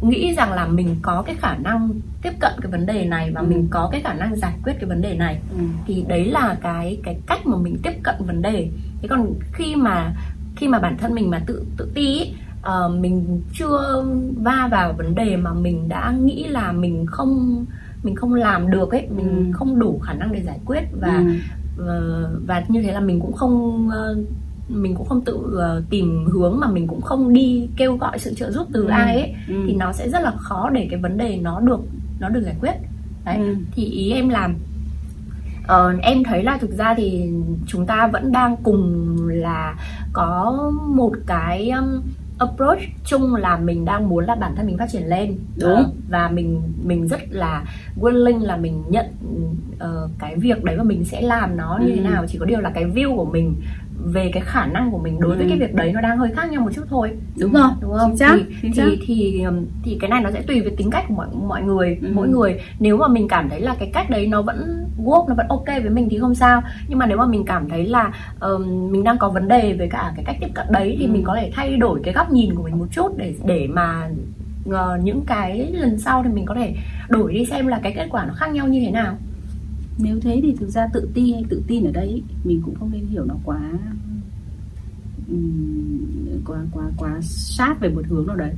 nghĩ 0.00 0.34
rằng 0.36 0.52
là 0.52 0.66
mình 0.66 0.96
có 1.02 1.22
cái 1.22 1.34
khả 1.34 1.54
năng 1.56 1.90
tiếp 2.22 2.32
cận 2.40 2.52
cái 2.62 2.72
vấn 2.72 2.86
đề 2.86 3.04
này 3.04 3.30
và 3.34 3.40
Ừ. 3.40 3.46
mình 3.46 3.68
có 3.70 3.88
cái 3.92 4.00
khả 4.00 4.12
năng 4.14 4.36
giải 4.36 4.52
quyết 4.64 4.72
cái 4.80 4.84
vấn 4.88 5.02
đề 5.02 5.14
này 5.16 5.40
Ừ. 5.50 5.56
thì 5.86 6.04
đấy 6.08 6.24
là 6.24 6.56
cái 6.62 7.00
cái 7.02 7.20
cách 7.26 7.46
mà 7.46 7.56
mình 7.56 7.76
tiếp 7.82 7.92
cận 8.02 8.14
vấn 8.26 8.42
đề 8.42 8.68
thế 9.02 9.08
còn 9.08 9.34
khi 9.52 9.76
mà 9.76 10.14
khi 10.56 10.68
mà 10.68 10.78
bản 10.78 10.96
thân 10.98 11.14
mình 11.14 11.30
mà 11.30 11.42
tự 11.46 11.64
tự 11.76 11.90
ti 11.94 12.02
ý, 12.06 12.34
ờ, 12.62 12.88
mình 12.88 13.42
chưa 13.52 14.04
va 14.36 14.68
vào 14.70 14.92
vấn 14.92 15.14
đề 15.14 15.36
mà 15.36 15.52
mình 15.52 15.88
đã 15.88 16.12
nghĩ 16.24 16.44
là 16.48 16.72
mình 16.72 17.06
không 17.06 17.64
mình 18.02 18.14
không 18.16 18.34
làm 18.34 18.70
được 18.70 18.90
ấy 18.90 19.08
mình 19.16 19.28
Ừ. 19.28 19.52
không 19.52 19.78
đủ 19.78 20.00
khả 20.02 20.12
năng 20.12 20.32
để 20.32 20.42
giải 20.42 20.58
quyết 20.66 20.80
và 21.00 21.16
Ừ. 21.18 21.24
và, 21.86 22.00
và 22.46 22.64
như 22.68 22.82
thế 22.82 22.92
là 22.92 23.00
mình 23.00 23.20
cũng 23.20 23.32
không 23.32 23.88
ờ, 23.90 24.16
mình 24.68 24.94
cũng 24.94 25.06
không 25.08 25.24
tự 25.24 25.56
ờ, 25.58 25.82
tìm 25.90 26.24
hướng 26.32 26.58
mà 26.60 26.68
mình 26.70 26.86
cũng 26.86 27.00
không 27.00 27.32
đi 27.32 27.68
kêu 27.76 27.96
gọi 27.96 28.18
sự 28.18 28.34
trợ 28.34 28.50
giúp 28.50 28.68
từ 28.72 28.82
Ừ. 28.84 28.88
ai 28.88 29.14
ấy 29.20 29.34
Ừ. 29.48 29.54
thì 29.66 29.72
nó 29.74 29.92
sẽ 29.92 30.08
rất 30.10 30.22
là 30.22 30.30
khó 30.30 30.70
để 30.70 30.88
cái 30.90 31.00
vấn 31.00 31.18
đề 31.18 31.36
nó 31.36 31.60
được 31.60 31.80
nó 32.20 32.28
được 32.28 32.42
giải 32.44 32.56
quyết 32.60 32.72
đấy 33.24 33.36
Ừ. 33.38 33.54
thì 33.72 33.84
ý 33.84 34.10
em 34.12 34.28
là 34.28 34.48
ờ, 35.66 35.94
em 36.02 36.24
thấy 36.24 36.42
là 36.42 36.58
thực 36.58 36.70
ra 36.70 36.94
thì 36.96 37.30
chúng 37.66 37.86
ta 37.86 38.06
vẫn 38.06 38.32
đang 38.32 38.56
cùng 38.62 39.06
là 39.28 39.74
có 40.12 40.60
một 40.94 41.12
cái 41.26 41.70
um, 41.70 42.02
approach 42.40 42.78
chung 43.04 43.34
là 43.34 43.56
mình 43.56 43.84
đang 43.84 44.08
muốn 44.08 44.24
là 44.24 44.34
bản 44.34 44.54
thân 44.56 44.66
mình 44.66 44.78
phát 44.78 44.86
triển 44.92 45.02
lên 45.06 45.36
Đúng. 45.60 45.70
Ờ, 45.74 45.90
và 46.08 46.28
mình 46.28 46.62
mình 46.84 47.08
rất 47.08 47.20
là 47.30 47.64
willing 48.00 48.42
là 48.44 48.56
mình 48.56 48.82
nhận 48.88 49.06
ờ, 49.78 50.08
cái 50.18 50.36
việc 50.36 50.64
đấy 50.64 50.76
và 50.76 50.82
mình 50.84 51.04
sẽ 51.04 51.20
làm 51.20 51.56
nó 51.56 51.78
như 51.82 51.90
Ừ. 51.90 51.96
thế 51.96 52.00
nào 52.02 52.24
chỉ 52.28 52.38
có 52.38 52.44
điều 52.46 52.60
là 52.60 52.70
cái 52.70 52.84
view 52.84 53.16
của 53.16 53.24
mình 53.24 53.54
về 54.04 54.30
cái 54.34 54.42
khả 54.46 54.66
năng 54.66 54.90
của 54.90 54.98
mình 54.98 55.20
đối 55.20 55.36
với 55.36 55.44
Ừ. 55.46 55.48
cái 55.48 55.58
việc 55.58 55.74
đấy 55.74 55.92
nó 55.92 56.00
đang 56.00 56.18
hơi 56.18 56.30
khác 56.36 56.50
nhau 56.50 56.62
một 56.62 56.70
chút 56.74 56.82
thôi 56.90 57.10
đúng 57.40 57.52
rồi 57.52 57.68
đúng 57.80 57.92
không 57.98 58.10
chính 58.10 58.16
xác 58.16 58.34
thì, 58.36 58.44
chính 58.62 58.72
thì, 58.72 58.76
xác 58.82 58.90
thì 59.06 59.44
thì 59.84 59.96
cái 60.00 60.10
này 60.10 60.20
nó 60.20 60.30
sẽ 60.30 60.42
tùy 60.42 60.60
với 60.60 60.70
tính 60.76 60.90
cách 60.90 61.04
của 61.08 61.14
mọi 61.14 61.28
mọi 61.46 61.62
người 61.62 61.98
Ừ. 62.02 62.08
mỗi 62.14 62.28
người 62.28 62.60
nếu 62.78 62.96
mà 62.96 63.08
mình 63.08 63.28
cảm 63.28 63.48
thấy 63.48 63.60
là 63.60 63.74
cái 63.78 63.90
cách 63.94 64.10
đấy 64.10 64.26
nó 64.26 64.42
vẫn 64.42 64.86
work 65.04 65.28
nó 65.28 65.34
vẫn 65.34 65.46
ok 65.48 65.66
với 65.66 65.90
mình 65.90 66.08
thì 66.10 66.18
không 66.18 66.34
sao 66.34 66.62
nhưng 66.88 66.98
mà 66.98 67.06
nếu 67.06 67.16
mà 67.18 67.26
mình 67.26 67.44
cảm 67.44 67.68
thấy 67.68 67.86
là 67.86 68.12
ừm, 68.40 68.92
mình 68.92 69.04
đang 69.04 69.18
có 69.18 69.28
vấn 69.28 69.48
đề 69.48 69.74
với 69.78 69.88
cả 69.88 70.12
cái 70.16 70.24
cách 70.24 70.36
tiếp 70.40 70.48
cận 70.54 70.66
đấy 70.70 70.96
thì 70.98 71.06
Ừ. 71.06 71.10
mình 71.12 71.24
có 71.24 71.36
thể 71.40 71.50
thay 71.54 71.76
đổi 71.76 72.00
cái 72.04 72.14
góc 72.14 72.30
nhìn 72.32 72.54
của 72.54 72.62
mình 72.62 72.78
một 72.78 72.86
chút 72.90 73.08
để 73.18 73.34
để 73.44 73.66
mà 73.70 74.08
ờ, 74.70 74.98
những 75.02 75.20
cái 75.26 75.70
lần 75.72 75.98
sau 75.98 76.22
thì 76.22 76.28
mình 76.28 76.46
có 76.46 76.54
thể 76.54 76.74
đổi 77.08 77.32
đi 77.34 77.44
xem 77.46 77.66
là 77.66 77.80
cái 77.82 77.92
kết 77.96 78.06
quả 78.10 78.24
nó 78.24 78.34
khác 78.34 78.52
nhau 78.52 78.68
như 78.68 78.80
thế 78.80 78.90
nào 78.90 79.16
nếu 80.02 80.20
thế 80.20 80.40
thì 80.42 80.54
thực 80.60 80.68
ra 80.70 80.86
tự 80.92 81.08
ti 81.14 81.32
hay 81.32 81.44
tự 81.48 81.62
tin 81.66 81.84
ở 81.84 81.92
đây 81.92 82.22
mình 82.44 82.62
cũng 82.64 82.74
không 82.74 82.90
nên 82.92 83.06
hiểu 83.06 83.24
nó 83.24 83.34
quá 83.44 83.60
quá 86.46 86.56
quá 86.72 86.84
quá 86.96 87.18
sát 87.22 87.80
về 87.80 87.88
một 87.88 88.02
hướng 88.08 88.26
nào 88.26 88.36
đấy 88.36 88.52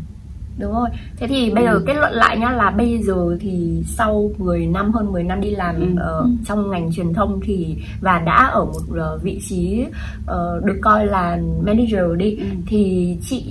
Đúng 0.59 0.73
rồi. 0.73 0.89
Thế 1.17 1.27
thì 1.27 1.51
bây 1.51 1.65
giờ 1.65 1.73
Ừ. 1.73 1.85
kết 1.87 1.95
luận 1.95 2.13
lại 2.13 2.39
nhá 2.39 2.51
là 2.51 2.71
bây 2.71 3.03
giờ 3.03 3.37
thì 3.41 3.83
sau 3.87 4.31
10 4.39 4.67
năm 4.67 4.93
hơn 4.93 5.13
10 5.13 5.23
năm 5.25 5.41
đi 5.41 5.51
làm 5.51 5.77
Ừ. 5.77 6.03
Ừ. 6.03 6.27
trong 6.47 6.71
ngành 6.71 6.93
truyền 6.93 7.13
thông 7.15 7.41
thì 7.43 7.77
và 8.01 8.19
đã 8.19 8.47
ở 8.53 8.65
một 8.65 8.81
ờ, 8.97 9.19
vị 9.23 9.41
trí 9.49 9.85
ờ, 10.27 10.61
được 10.65 10.79
coi 10.83 11.07
là 11.07 11.39
manager 11.63 12.17
đi 12.17 12.37
Ừ. 12.37 12.45
thì 12.67 13.17
chị 13.23 13.45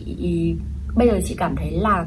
bây 0.96 1.08
giờ 1.08 1.20
chị 1.26 1.36
cảm 1.38 1.56
thấy 1.56 1.72
là 1.72 2.06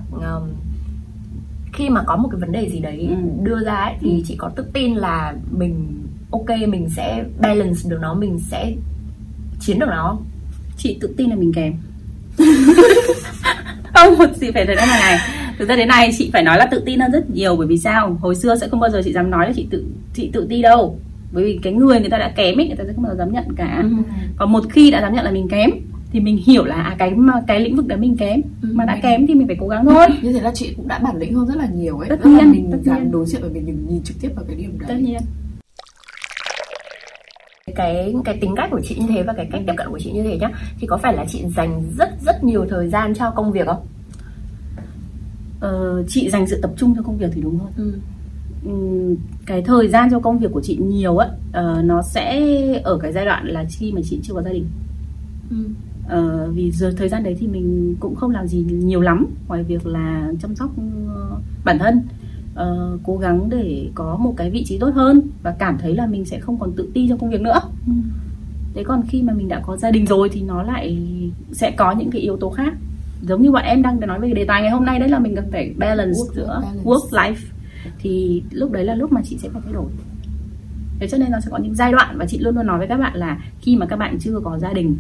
khi 1.75 1.89
mà 1.91 2.03
có 2.07 2.17
một 2.17 2.29
cái 2.33 2.41
vấn 2.41 2.53
đề 2.53 2.69
gì 2.71 2.79
đấy 2.81 3.07
Ừ. 3.11 3.17
đưa 3.43 3.65
ra 3.65 3.75
ấy, 3.75 3.95
thì 4.01 4.11
Ừ. 4.11 4.23
chị 4.27 4.35
có 4.39 4.49
tự 4.49 4.65
tin 4.73 4.95
là 4.95 5.35
mình 5.51 6.03
ok 6.31 6.47
mình 6.69 6.89
sẽ 6.97 7.25
balance 7.41 7.81
được 7.89 7.99
nó 8.01 8.15
mình 8.15 8.39
sẽ 8.51 8.73
chiến 9.61 9.79
được 9.79 9.87
nó 9.89 10.19
chị 10.77 10.99
tự 11.01 11.15
tin 11.17 11.31
là 11.31 11.37
mình 11.37 11.53
kém 11.53 11.73
không 13.95 14.15
chị 14.41 14.51
phải 14.55 14.67
thấy 14.67 14.77
thế 14.77 14.87
này 14.87 15.01
này 15.01 15.19
thực 15.59 15.69
ra 15.69 15.77
thế 15.77 15.85
này 15.87 16.11
chị 16.19 16.31
phải 16.33 16.43
nói 16.43 16.59
là 16.59 16.67
tự 16.67 16.83
tin 16.87 17.01
hơn 17.01 17.13
rất 17.13 17.31
nhiều 17.31 17.57
bởi 17.57 17.67
vì 17.67 17.79
sao 17.79 18.19
hồi 18.21 18.35
xưa 18.35 18.57
sẽ 18.57 18.69
không 18.69 18.81
bao 18.81 18.91
giờ 18.91 19.03
chị 19.05 19.13
dám 19.13 19.31
nói 19.31 19.47
là 19.47 19.53
chị 19.57 19.67
tự 19.71 19.85
chị 20.15 20.31
tự 20.33 20.47
ti 20.51 20.63
đâu 20.63 20.99
bởi 21.33 21.45
vì 21.45 21.59
cái 21.63 21.73
người 21.73 22.01
người 22.01 22.11
ta 22.11 22.19
đã 22.19 22.33
kém 22.37 22.61
ấy 22.61 22.67
người 22.69 22.77
ta 22.77 22.85
sẽ 22.87 22.93
không 22.93 23.03
bao 23.05 23.13
giờ 23.15 23.19
dám 23.19 23.33
nhận 23.33 23.45
cả 23.57 23.79
Ừ. 23.83 23.89
còn 24.37 24.53
một 24.53 24.65
khi 24.71 24.91
đã 24.91 25.01
dám 25.01 25.15
nhận 25.15 25.25
là 25.25 25.31
mình 25.31 25.49
kém 25.49 25.71
thì 26.15 26.21
mình 26.21 26.37
hiểu 26.47 26.65
là 26.65 26.75
à, 26.75 26.97
cái 26.99 27.13
cái 27.47 27.61
lĩnh 27.61 27.77
vực 27.77 27.87
đó 27.87 27.97
mình 27.97 28.17
kém 28.17 28.41
Ừ, 28.63 28.69
mà 28.75 28.85
đã 28.85 28.99
kém 29.03 29.27
thì 29.27 29.35
mình 29.35 29.47
phải 29.47 29.57
cố 29.61 29.69
gắng 29.69 29.85
thôi 29.87 30.07
như 30.23 30.33
thế 30.33 30.41
là 30.41 30.51
chị 30.55 30.75
cũng 30.77 30.89
đã 30.89 30.99
bản 30.99 31.17
lĩnh 31.19 31.35
hơn 31.35 31.47
rất 31.47 31.57
là 31.57 31.67
nhiều 31.75 31.99
ấy 31.99 32.09
Tất 32.09 32.17
Tức 32.25 32.31
là 32.31 32.39
nhiên, 32.41 32.51
mình 32.51 32.69
tất 32.73 32.79
dám 32.85 33.03
nhiên. 33.03 33.11
đối 33.13 33.27
diện 33.27 33.43
và 33.43 33.49
mình 33.53 33.67
đừng 33.67 33.87
nhìn 33.89 34.03
trực 34.03 34.17
tiếp 34.21 34.29
vào 34.37 34.45
cái 34.49 34.57
điểm 34.57 34.79
tất 34.79 34.85
đấy 34.89 35.03
nhiên 35.03 35.21
cái 37.77 38.15
cái 38.25 38.39
tính 38.41 38.55
cách 38.57 38.69
của 38.71 38.81
chị 38.85 38.97
như 39.01 39.07
thế 39.09 39.23
và 39.23 39.33
cái 39.33 39.49
cách 39.53 39.63
tiếp 39.67 39.73
cận 39.77 39.87
của 39.91 39.99
chị 39.99 40.13
như 40.13 40.23
thế 40.23 40.39
nhá 40.39 40.49
thì 40.81 40.87
có 40.87 40.97
phải 40.97 41.15
là 41.17 41.25
chị 41.29 41.45
dành 41.57 41.83
rất 41.99 42.11
rất 42.27 42.45
nhiều 42.45 42.67
thời 42.71 42.89
gian 42.89 43.15
cho 43.15 43.31
công 43.31 43.53
việc 43.53 43.67
không? 43.67 43.87
ờ, 45.61 46.05
chị 46.09 46.31
dành 46.31 46.47
sự 46.47 46.59
tập 46.63 46.71
trung 46.77 46.95
cho 46.97 47.03
công 47.03 47.19
việc 47.19 47.29
thì 47.35 47.41
đúng 47.41 47.59
hơn 47.59 47.73
Ừ. 47.77 47.93
Ừm, 48.65 49.17
cái 49.47 49.63
thời 49.63 49.89
gian 49.89 50.11
cho 50.11 50.21
công 50.21 50.39
việc 50.39 50.49
của 50.53 50.61
chị 50.65 50.77
nhiều 50.77 51.17
á 51.19 51.29
ờ, 51.53 51.83
nó 51.85 52.03
sẽ 52.03 52.41
ở 52.85 52.99
cái 53.03 53.13
giai 53.13 53.25
đoạn 53.25 53.47
là 53.47 53.65
khi 53.79 53.93
mà 53.93 54.01
chị 54.05 54.21
chưa 54.23 54.35
có 54.35 54.43
gia 54.43 54.53
đình 54.53 54.67
Ừ. 55.51 55.57
Ờ, 56.09 56.51
vì 56.55 56.71
giờ 56.71 56.93
thời 56.97 57.09
gian 57.09 57.23
đấy 57.23 57.37
thì 57.41 57.47
mình 57.47 57.97
cũng 58.01 58.15
không 58.15 58.31
làm 58.31 58.47
gì 58.47 58.59
nhiều 58.71 59.01
lắm 59.01 59.27
ngoài 59.49 59.63
việc 59.63 59.87
là 59.87 60.33
chăm 60.43 60.55
sóc 60.55 60.71
ờ, 61.15 61.37
bản 61.65 61.79
thân. 61.79 62.01
Ờ, 62.55 62.99
cố 63.05 63.17
gắng 63.19 63.51
để 63.51 63.89
có 63.95 64.17
một 64.17 64.35
cái 64.37 64.51
vị 64.51 64.65
trí 64.67 64.79
tốt 64.79 64.91
hơn 64.95 65.21
và 65.43 65.55
cảm 65.59 65.79
thấy 65.79 65.95
là 65.95 66.07
mình 66.07 66.25
sẽ 66.25 66.41
không 66.41 66.59
còn 66.59 66.73
tự 66.73 66.89
ti 66.95 67.09
trong 67.09 67.19
công 67.19 67.31
việc 67.31 67.41
nữa. 67.41 67.61
Thế 68.75 68.85
còn 68.85 69.03
khi 69.09 69.23
mà 69.23 69.33
mình 69.33 69.49
đã 69.49 69.61
có 69.67 69.77
gia 69.77 69.91
đình 69.91 70.07
rồi 70.07 70.29
thì 70.33 70.43
nó 70.43 70.63
lại 70.63 70.99
sẽ 71.53 71.71
có 71.71 71.93
những 71.93 72.11
cái 72.11 72.21
yếu 72.23 72.37
tố 72.37 72.51
khác. 72.51 72.75
Giống 73.23 73.43
như 73.43 73.51
bọn 73.53 73.63
em 73.65 73.83
đang 73.83 74.01
nói 74.01 74.21
về 74.21 74.33
đề 74.33 74.45
tài 74.45 74.63
ngày 74.63 74.71
hôm 74.71 74.85
nay 74.85 74.99
đấy 74.99 75.09
là 75.09 75.19
mình 75.19 75.37
cần 75.37 75.45
phải 75.53 75.75
balance 75.79 76.13
Work- 76.13 76.35
giữa 76.35 76.61
balance. 76.63 76.85
work 76.85 77.09
life 77.11 77.35
thì 77.99 78.43
lúc 78.51 78.71
đấy 78.73 78.85
là 78.85 78.95
lúc 78.95 79.13
mà 79.13 79.21
chị 79.25 79.39
sẽ 79.43 79.49
phải 79.49 79.63
thay 79.65 79.73
đổi. 79.73 79.87
Thế 81.01 81.09
cho 81.09 81.19
nên 81.19 81.31
nó 81.31 81.41
sẽ 81.41 81.49
có 81.51 81.59
những 81.59 81.75
giai 81.75 81.93
đoạn 81.93 82.19
và 82.19 82.27
chị 82.27 82.39
luôn 82.39 82.55
luôn 82.57 82.67
nói 82.67 82.79
với 82.79 82.87
các 82.89 82.97
bạn 82.97 83.17
là 83.17 83.39
khi 83.61 83.77
mà 83.77 83.87
các 83.87 83.97
bạn 83.97 84.19
chưa 84.21 84.41
có 84.45 84.59
gia 84.59 84.73
đình 84.73 84.97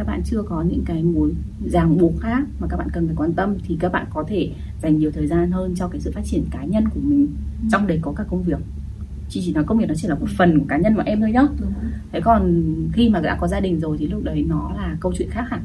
các 0.00 0.06
bạn 0.06 0.22
chưa 0.24 0.42
có 0.42 0.62
những 0.62 0.84
cái 0.84 1.02
mối 1.02 1.32
ràng 1.66 1.98
buộc 1.98 2.12
khác 2.20 2.44
mà 2.60 2.66
các 2.70 2.76
bạn 2.76 2.88
cần 2.92 3.06
phải 3.06 3.16
quan 3.16 3.32
tâm 3.32 3.56
thì 3.66 3.76
các 3.80 3.92
bạn 3.92 4.06
có 4.10 4.24
thể 4.28 4.50
dành 4.82 4.98
nhiều 4.98 5.10
thời 5.10 5.26
gian 5.26 5.50
hơn 5.50 5.74
cho 5.76 5.88
cái 5.88 6.00
sự 6.00 6.10
phát 6.14 6.24
triển 6.24 6.44
cá 6.50 6.64
nhân 6.64 6.84
của 6.88 7.00
mình 7.02 7.26
trong 7.70 7.86
đấy 7.86 7.98
có 8.02 8.12
cả 8.16 8.24
công 8.30 8.42
việc. 8.42 8.58
Chị 9.28 9.40
chỉ 9.44 9.52
nói 9.52 9.64
công 9.64 9.78
việc 9.78 9.88
nó 9.88 9.94
chỉ 9.94 10.08
là 10.08 10.14
một 10.14 10.26
phần 10.38 10.58
của 10.58 10.64
cá 10.68 10.78
nhân 10.78 10.94
của 10.94 11.02
em 11.06 11.20
thôi 11.20 11.32
nhá. 11.32 11.42
Thế 12.12 12.20
còn 12.20 12.64
khi 12.92 13.08
mà 13.08 13.20
đã 13.20 13.36
có 13.40 13.48
gia 13.48 13.60
đình 13.60 13.80
rồi 13.80 13.96
thì 13.98 14.08
lúc 14.08 14.24
đấy 14.24 14.44
nó 14.48 14.72
là 14.76 14.96
câu 15.00 15.12
chuyện 15.18 15.30
khác 15.30 15.44
hẳn 15.48 15.64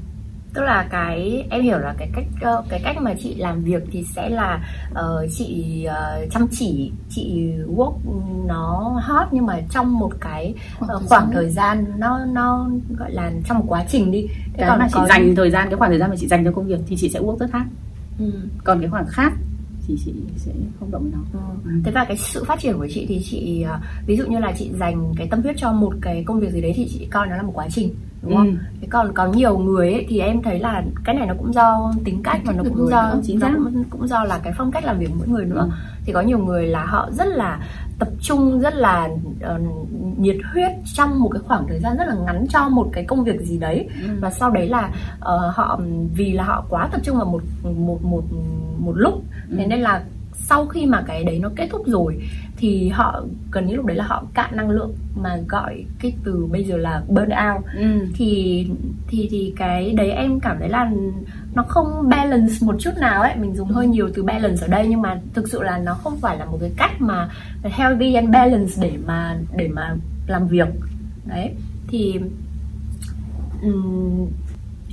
Tức 0.55 0.61
là 0.63 0.87
cái 0.91 1.45
em 1.49 1.61
hiểu 1.61 1.77
là 1.79 1.93
cái 1.97 2.09
cách 2.15 2.25
ờ, 2.41 2.63
cái 2.69 2.81
cách 2.83 2.97
mà 3.01 3.13
chị 3.19 3.35
làm 3.35 3.61
việc 3.61 3.83
thì 3.91 4.03
sẽ 4.15 4.29
là 4.29 4.59
ờ, 4.93 5.27
chị 5.37 5.83
ờ, 5.83 6.25
chăm 6.31 6.47
chỉ, 6.51 6.91
chị 7.09 7.51
work 7.75 7.93
nó 8.45 8.99
hot 9.03 9.27
nhưng 9.31 9.45
mà 9.45 9.59
trong 9.69 9.99
một 9.99 10.11
cái 10.21 10.53
Khoảng 10.79 10.89
thời 10.99 11.07
khoảng 11.07 11.23
gian. 11.25 11.31
thời 11.33 11.49
gian 11.49 11.85
nó 11.97 12.25
nó 12.25 12.69
gọi 12.97 13.11
là 13.11 13.31
trong 13.47 13.57
một 13.59 13.65
quá 13.67 13.85
trình 13.89 14.11
đi. 14.11 14.27
Thế 14.53 14.63
cái 14.67 14.77
mà 14.79 14.87
chị 14.87 14.93
có- 14.93 15.07
dành 15.07 15.35
thời 15.35 15.51
gian 15.51 15.69
cái 15.69 15.77
khoảng 15.77 15.91
thời 15.91 15.99
gian 15.99 16.09
mà 16.09 16.15
chị 16.19 16.27
dành 16.27 16.45
cho 16.45 16.51
công 16.51 16.67
việc 16.67 16.79
thì 16.87 16.95
chị 16.99 17.09
sẽ 17.09 17.19
work 17.19 17.37
rất 17.37 17.49
khác 17.51 17.65
Ừ. 18.19 18.31
còn 18.63 18.79
cái 18.79 18.89
khoảng 18.89 19.05
khác 19.07 19.33
thì 19.87 19.97
chị 20.05 20.13
sẽ 20.37 20.51
không 20.79 20.91
động 20.91 21.11
nó 21.13 21.19
Ừ. 21.65 21.71
Thế 21.83 21.91
và 21.91 22.05
cái 22.05 22.17
sự 22.17 22.43
phát 22.43 22.59
triển 22.59 22.77
của 22.77 22.87
chị 22.93 23.05
thì 23.09 23.21
chị 23.23 23.61
ờ, 23.61 23.79
ví 24.05 24.17
dụ 24.17 24.25
như 24.27 24.39
là 24.39 24.53
chị 24.57 24.71
dành 24.79 25.13
cái 25.17 25.27
tâm 25.27 25.41
huyết 25.41 25.55
cho 25.57 25.71
một 25.73 25.93
cái 26.01 26.23
công 26.23 26.39
việc 26.39 26.51
gì 26.51 26.61
đấy 26.61 26.73
thì 26.75 26.87
chị 26.93 27.07
coi 27.11 27.27
nó 27.27 27.35
là 27.35 27.41
một 27.43 27.51
quá 27.55 27.67
trình 27.71 27.89
đúng 28.21 28.35
không? 28.35 28.47
Ừ. 28.47 28.53
Thế 28.81 28.87
còn 28.91 29.11
có 29.13 29.25
nhiều 29.27 29.57
người 29.57 29.93
ấy, 29.93 30.05
thì 30.09 30.19
em 30.19 30.41
thấy 30.41 30.59
là 30.59 30.83
cái 31.03 31.15
này 31.15 31.27
nó 31.27 31.33
cũng 31.37 31.53
do 31.53 31.93
tính 32.03 32.23
cách 32.23 32.41
và 32.45 32.53
nó 32.53 32.63
cũng 32.63 32.87
do 32.89 33.13
nữa, 33.13 33.21
chính 33.25 33.39
xác. 33.39 33.51
cũng, 33.55 33.83
cũng 33.89 34.07
do 34.07 34.23
là 34.23 34.39
cái 34.43 34.53
phong 34.57 34.71
cách 34.71 34.85
làm 34.85 34.99
việc 34.99 35.09
mỗi 35.17 35.27
người 35.27 35.45
nữa. 35.45 35.59
Ừ. 35.61 35.69
Thì 36.05 36.13
có 36.13 36.21
nhiều 36.21 36.39
người 36.39 36.67
là 36.67 36.85
họ 36.85 37.09
rất 37.11 37.27
là 37.27 37.59
tập 37.99 38.07
trung 38.21 38.59
rất 38.59 38.75
là 38.75 39.09
ờ, 39.41 39.59
nhiệt 40.17 40.37
huyết 40.53 40.71
trong 40.93 41.19
một 41.19 41.29
cái 41.33 41.41
khoảng 41.45 41.67
thời 41.67 41.79
gian 41.79 41.97
rất 41.97 42.05
là 42.07 42.15
ngắn 42.25 42.45
cho 42.49 42.69
một 42.69 42.89
cái 42.93 43.03
công 43.03 43.23
việc 43.23 43.41
gì 43.41 43.57
đấy 43.57 43.87
Ừ. 44.01 44.07
và 44.19 44.29
sau 44.31 44.49
đấy 44.51 44.67
là 44.69 44.89
ờ, 45.19 45.51
họ 45.55 45.79
vì 46.15 46.33
là 46.33 46.43
họ 46.43 46.65
quá 46.69 46.89
tập 46.91 47.01
trung 47.03 47.17
vào 47.17 47.25
một 47.25 47.41
một 47.77 47.99
một 48.03 48.23
một 48.79 48.93
lúc 48.95 49.23
thế 49.57 49.63
Ừ. 49.63 49.67
nên 49.69 49.81
là 49.81 50.03
sau 50.33 50.65
khi 50.65 50.85
mà 50.85 51.03
cái 51.07 51.23
đấy 51.23 51.39
nó 51.39 51.49
kết 51.55 51.67
thúc 51.71 51.81
rồi 51.87 52.21
thì 52.57 52.89
họ 52.89 53.23
gần 53.51 53.67
như 53.67 53.75
lúc 53.75 53.85
đấy 53.85 53.97
là 53.97 54.03
họ 54.07 54.23
cạn 54.33 54.55
năng 54.57 54.69
lượng 54.69 54.93
mà 55.15 55.37
gọi 55.47 55.85
cái 55.99 56.13
từ 56.23 56.45
bây 56.51 56.63
giờ 56.63 56.77
là 56.77 57.03
burn 57.07 57.29
out 57.29 57.65
ừ. 57.77 58.07
thì 58.15 58.67
thì 59.07 59.27
thì 59.31 59.53
cái 59.57 59.93
đấy 59.93 60.11
em 60.11 60.39
cảm 60.39 60.57
thấy 60.59 60.69
là 60.69 60.91
nó 61.53 61.63
không 61.63 62.09
balance 62.09 62.53
một 62.61 62.75
chút 62.79 62.91
nào 62.99 63.21
ấy 63.21 63.35
mình 63.35 63.55
dùng 63.55 63.67
hơi 63.69 63.87
nhiều 63.87 64.09
từ 64.13 64.23
balance 64.23 64.61
ở 64.61 64.67
đây 64.67 64.87
nhưng 64.89 65.01
mà 65.01 65.21
thực 65.33 65.47
sự 65.49 65.63
là 65.63 65.77
nó 65.77 65.93
không 65.93 66.17
phải 66.19 66.37
là 66.37 66.45
một 66.45 66.57
cái 66.61 66.71
cách 66.77 67.01
mà 67.01 67.29
healthy 67.63 68.13
and 68.13 68.29
balance 68.29 68.73
để 68.81 68.91
mà 69.05 69.37
để 69.55 69.67
mà 69.67 69.95
làm 70.27 70.47
việc 70.47 70.67
đấy 71.25 71.51
thì 71.87 72.19
um, 73.63 74.27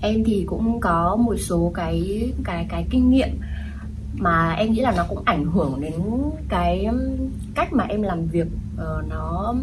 em 0.03 0.25
thì 0.25 0.45
cũng 0.47 0.81
có 0.81 1.17
một 1.17 1.37
số 1.39 1.73
cái 1.75 2.23
cái 2.45 2.67
cái 2.69 2.87
kinh 2.91 3.11
nghiệm 3.11 3.29
mà 4.15 4.53
em 4.53 4.73
nghĩ 4.73 4.81
là 4.81 4.93
nó 4.97 5.05
cũng 5.09 5.23
ảnh 5.25 5.45
hưởng 5.45 5.81
đến 5.81 5.95
cái 6.49 6.89
cách 7.55 7.73
mà 7.73 7.85
em 7.85 8.03
làm 8.03 8.27
việc 8.27 8.47
uh, 8.75 9.09
nó 9.09 9.55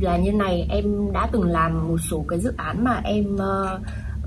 là 0.00 0.16
như 0.16 0.32
này 0.32 0.66
em 0.70 1.12
đã 1.12 1.28
từng 1.32 1.42
làm 1.42 1.88
một 1.88 1.98
số 1.98 2.24
cái 2.28 2.40
dự 2.40 2.52
án 2.56 2.84
mà 2.84 3.00
em 3.04 3.34
uh, 3.34 3.80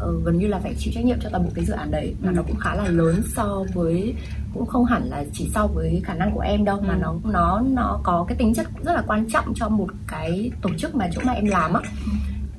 uh, 0.09 0.23
gần 0.25 0.37
như 0.37 0.47
là 0.47 0.59
phải 0.59 0.75
chịu 0.77 0.93
trách 0.95 1.05
nhiệm 1.05 1.17
cho 1.19 1.29
toàn 1.29 1.43
bộ 1.43 1.49
cái 1.55 1.65
dự 1.65 1.73
án 1.73 1.91
đấy 1.91 2.15
và 2.21 2.31
ừ. 2.31 2.35
nó 2.35 2.41
cũng 2.47 2.57
khá 2.57 2.75
là 2.75 2.87
lớn 2.87 3.21
so 3.35 3.63
với 3.73 4.13
cũng 4.53 4.65
không 4.65 4.85
hẳn 4.85 5.03
là 5.09 5.23
chỉ 5.33 5.49
so 5.53 5.67
với 5.67 6.01
khả 6.05 6.13
năng 6.13 6.31
của 6.31 6.41
em 6.41 6.65
đâu 6.65 6.77
ừ. 6.77 6.83
mà 6.87 6.95
nó 6.95 7.15
nó 7.23 7.61
nó 7.61 7.99
có 8.03 8.25
cái 8.27 8.37
tính 8.37 8.53
chất 8.53 8.67
rất 8.83 8.93
là 8.93 9.03
quan 9.07 9.25
trọng 9.29 9.53
cho 9.55 9.69
một 9.69 9.87
cái 10.07 10.51
tổ 10.61 10.69
chức 10.77 10.95
mà 10.95 11.09
chỗ 11.11 11.21
mà 11.25 11.33
em 11.33 11.45
làm 11.45 11.73
á 11.73 11.81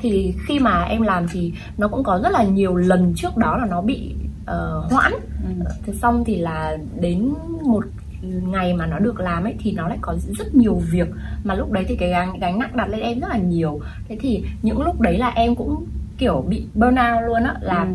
thì 0.00 0.34
khi 0.46 0.58
mà 0.58 0.82
em 0.82 1.02
làm 1.02 1.28
thì 1.28 1.52
nó 1.78 1.88
cũng 1.88 2.04
có 2.04 2.20
rất 2.22 2.32
là 2.32 2.42
nhiều 2.42 2.76
lần 2.76 3.12
trước 3.16 3.36
đó 3.36 3.56
là 3.56 3.66
nó 3.66 3.82
bị 3.82 4.14
uh, 4.42 4.92
hoãn. 4.92 5.12
Thế 5.86 5.92
xong 5.94 6.24
thì 6.24 6.36
là 6.36 6.76
đến 7.00 7.32
một 7.62 7.84
ngày 8.22 8.74
mà 8.74 8.86
nó 8.86 8.98
được 8.98 9.20
làm 9.20 9.44
ấy 9.44 9.54
thì 9.58 9.72
nó 9.72 9.88
lại 9.88 9.98
có 10.00 10.16
rất 10.38 10.54
nhiều 10.54 10.74
việc 10.90 11.08
mà 11.44 11.54
lúc 11.54 11.72
đấy 11.72 11.84
thì 11.88 11.96
cái 11.96 12.10
gánh, 12.10 12.38
gánh 12.40 12.58
nặng 12.58 12.76
đặt 12.76 12.88
lên 12.88 13.00
em 13.00 13.20
rất 13.20 13.28
là 13.30 13.36
nhiều. 13.36 13.80
Thế 14.08 14.16
thì 14.20 14.44
những 14.62 14.82
lúc 14.82 15.00
đấy 15.00 15.18
là 15.18 15.28
em 15.28 15.54
cũng 15.54 15.86
kiểu 16.18 16.44
bị 16.48 16.66
burnout 16.74 17.22
luôn 17.26 17.44
á 17.44 17.54
là 17.60 17.82
ừ. 17.82 17.88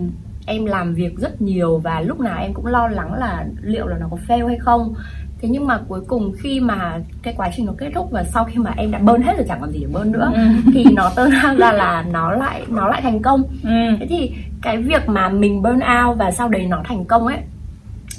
em 0.46 0.66
làm 0.66 0.94
việc 0.94 1.18
rất 1.18 1.42
nhiều 1.42 1.78
và 1.78 2.02
lúc 2.02 2.20
nào 2.20 2.42
em 2.42 2.54
cũng 2.54 2.66
lo 2.66 2.88
lắng 2.88 3.14
là 3.14 3.46
liệu 3.62 3.88
là 3.88 3.98
nó 3.98 4.08
có 4.12 4.18
fail 4.28 4.48
hay 4.48 4.58
không 4.58 4.94
thế 5.42 5.50
nhưng 5.50 5.68
mà 5.68 5.80
cuối 5.88 6.02
cùng 6.08 6.34
khi 6.40 6.60
mà 6.60 7.00
cái 7.22 7.34
quá 7.38 7.50
trình 7.56 7.66
nó 7.66 7.74
kết 7.78 7.92
thúc 7.96 8.12
và 8.12 8.24
sau 8.24 8.46
khi 8.46 8.58
mà 8.58 8.74
em 8.78 8.92
đã 8.92 9.00
bơn 9.00 9.22
hết 9.22 9.34
rồi 9.38 9.46
chẳng 9.48 9.62
còn 9.62 9.72
gì 9.72 9.80
để 9.80 9.88
bơn 9.94 10.12
nữa 10.12 10.32
ừ. 10.34 10.42
thì 10.74 10.86
nó 10.94 11.12
tơ 11.16 11.30
ra 11.30 11.72
là 11.72 12.06
nó 12.12 12.32
lại 12.32 12.66
nó 12.68 12.88
lại 12.88 13.02
thành 13.02 13.22
công 13.22 13.44
ừ. 13.64 13.96
thế 14.00 14.06
thì 14.10 14.32
cái 14.62 14.78
việc 14.78 15.10
mà 15.10 15.30
mình 15.30 15.62
burn 15.62 15.80
out 16.06 16.18
và 16.18 16.32
sau 16.32 16.50
đấy 16.50 16.66
nó 16.66 16.82
thành 16.84 17.06
công 17.06 17.28
ấy 17.28 17.38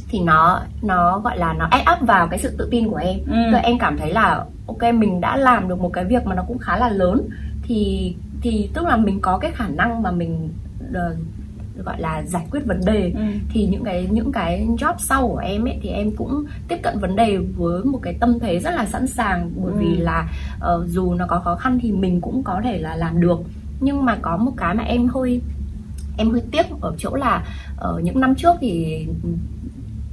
thì 0.09 0.21
nó 0.21 0.61
nó 0.83 1.19
gọi 1.19 1.39
là 1.39 1.53
nó 1.53 1.69
add 1.71 1.89
up 1.93 2.09
vào 2.09 2.29
cái 2.29 2.39
sự 2.39 2.55
tự 2.59 2.69
tin 2.71 2.89
của 2.91 2.97
em 2.97 3.19
ừ. 3.27 3.51
rồi 3.53 3.61
em 3.61 3.79
cảm 3.79 3.97
thấy 3.99 4.13
là 4.13 4.45
ok 4.67 4.95
mình 4.95 5.21
đã 5.21 5.37
làm 5.37 5.69
được 5.69 5.81
một 5.81 5.91
cái 5.93 6.05
việc 6.05 6.27
mà 6.27 6.35
nó 6.35 6.43
cũng 6.49 6.59
khá 6.59 6.77
là 6.77 6.89
lớn 6.89 7.29
thì 7.63 8.15
thì 8.43 8.71
tức 8.75 8.87
là 8.87 8.97
mình 8.97 9.21
có 9.21 9.39
cái 9.39 9.51
khả 9.55 9.69
năng 9.69 10.03
mà 10.03 10.11
mình 10.11 10.49
uh, 10.91 11.17
gọi 11.85 12.01
là 12.01 12.23
giải 12.23 12.47
quyết 12.51 12.61
vấn 12.67 12.81
đề 12.87 13.13
ừ. 13.15 13.23
thì 13.49 13.67
những 13.67 13.85
cái 13.85 14.09
những 14.11 14.33
cái 14.33 14.67
job 14.79 14.95
sau 14.99 15.29
của 15.29 15.39
em 15.39 15.65
ấy 15.65 15.79
thì 15.83 15.89
em 15.89 16.11
cũng 16.17 16.45
tiếp 16.69 16.77
cận 16.83 16.99
vấn 16.99 17.17
đề 17.17 17.37
với 17.37 17.85
một 17.85 17.99
cái 18.03 18.15
tâm 18.21 18.39
thế 18.41 18.59
rất 18.59 18.71
là 18.71 18.87
sẵn 18.87 19.07
sàng 19.07 19.51
bởi 19.57 19.73
ừ. 19.73 19.79
vì 19.81 19.97
là 19.97 20.29
uh, 20.57 20.89
dù 20.89 21.15
nó 21.15 21.27
có 21.27 21.39
khó 21.39 21.57
khăn 21.57 21.79
thì 21.83 21.93
mình 21.93 22.21
cũng 22.21 22.43
có 22.43 22.61
thể 22.65 22.79
là 22.79 22.97
làm 22.97 23.21
được 23.21 23.39
nhưng 23.81 24.05
mà 24.05 24.19
có 24.23 24.37
một 24.37 24.53
cái 24.57 24.75
mà 24.75 24.83
em 24.83 25.09
hơi 25.09 25.41
em 26.19 26.31
hơi 26.31 26.43
tiếc 26.51 26.67
ở 26.81 26.95
chỗ 26.99 27.15
là 27.15 27.47
ở 27.77 27.95
uh, 27.95 28.05
những 28.05 28.21
năm 28.21 28.35
trước 28.35 28.55
thì 28.61 29.07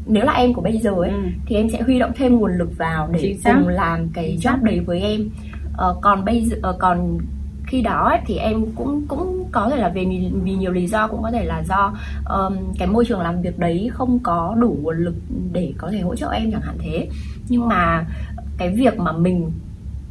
nếu 0.05 0.25
là 0.25 0.33
em 0.33 0.53
của 0.53 0.61
bây 0.61 0.77
giờ 0.77 0.91
ấy 0.91 1.09
ừ. 1.09 1.23
thì 1.45 1.55
em 1.55 1.69
sẽ 1.69 1.81
huy 1.81 1.99
động 1.99 2.11
thêm 2.15 2.35
nguồn 2.35 2.57
lực 2.57 2.77
vào 2.77 3.09
để 3.11 3.37
cùng 3.43 3.67
làm 3.67 4.09
cái 4.09 4.37
job 4.41 4.63
đấy 4.63 4.79
với 4.79 5.01
em 5.01 5.29
uh, 5.73 5.97
còn 6.01 6.25
bây 6.25 6.45
giờ 6.45 6.57
uh, 6.69 6.75
còn 6.79 7.17
khi 7.73 7.81
đó 7.81 8.09
ấy, 8.09 8.19
thì 8.25 8.37
em 8.37 8.65
cũng 8.75 9.07
cũng 9.07 9.45
có 9.51 9.69
thể 9.69 9.77
là 9.77 9.89
vì 9.89 10.05
vì 10.43 10.55
nhiều 10.55 10.71
lý 10.71 10.87
do 10.87 11.07
cũng 11.07 11.23
có 11.23 11.31
thể 11.31 11.45
là 11.45 11.63
do 11.69 11.93
um, 12.29 12.57
cái 12.77 12.87
môi 12.87 13.05
trường 13.05 13.19
làm 13.21 13.41
việc 13.41 13.59
đấy 13.59 13.89
không 13.93 14.19
có 14.19 14.55
đủ 14.59 14.77
nguồn 14.81 14.97
lực 14.97 15.15
để 15.53 15.73
có 15.77 15.91
thể 15.91 15.99
hỗ 15.99 16.15
trợ 16.15 16.29
em 16.29 16.51
chẳng 16.51 16.61
hạn 16.61 16.77
thế 16.79 17.07
nhưng 17.49 17.67
mà 17.67 18.05
cái 18.57 18.69
việc 18.69 18.97
mà 18.97 19.11
mình 19.11 19.51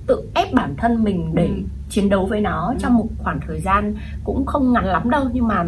tự 0.06 0.22
ép 0.34 0.52
bản 0.52 0.74
thân 0.76 1.04
mình 1.04 1.34
để 1.34 1.46
ừ. 1.46 1.62
chiến 1.90 2.08
đấu 2.08 2.26
với 2.26 2.40
nó 2.40 2.68
ừ. 2.68 2.76
trong 2.80 2.94
một 2.94 3.06
khoảng 3.18 3.40
thời 3.46 3.60
gian 3.60 3.94
cũng 4.24 4.46
không 4.46 4.72
ngắn 4.72 4.84
lắm 4.84 5.10
đâu 5.10 5.24
nhưng 5.32 5.48
mà 5.48 5.64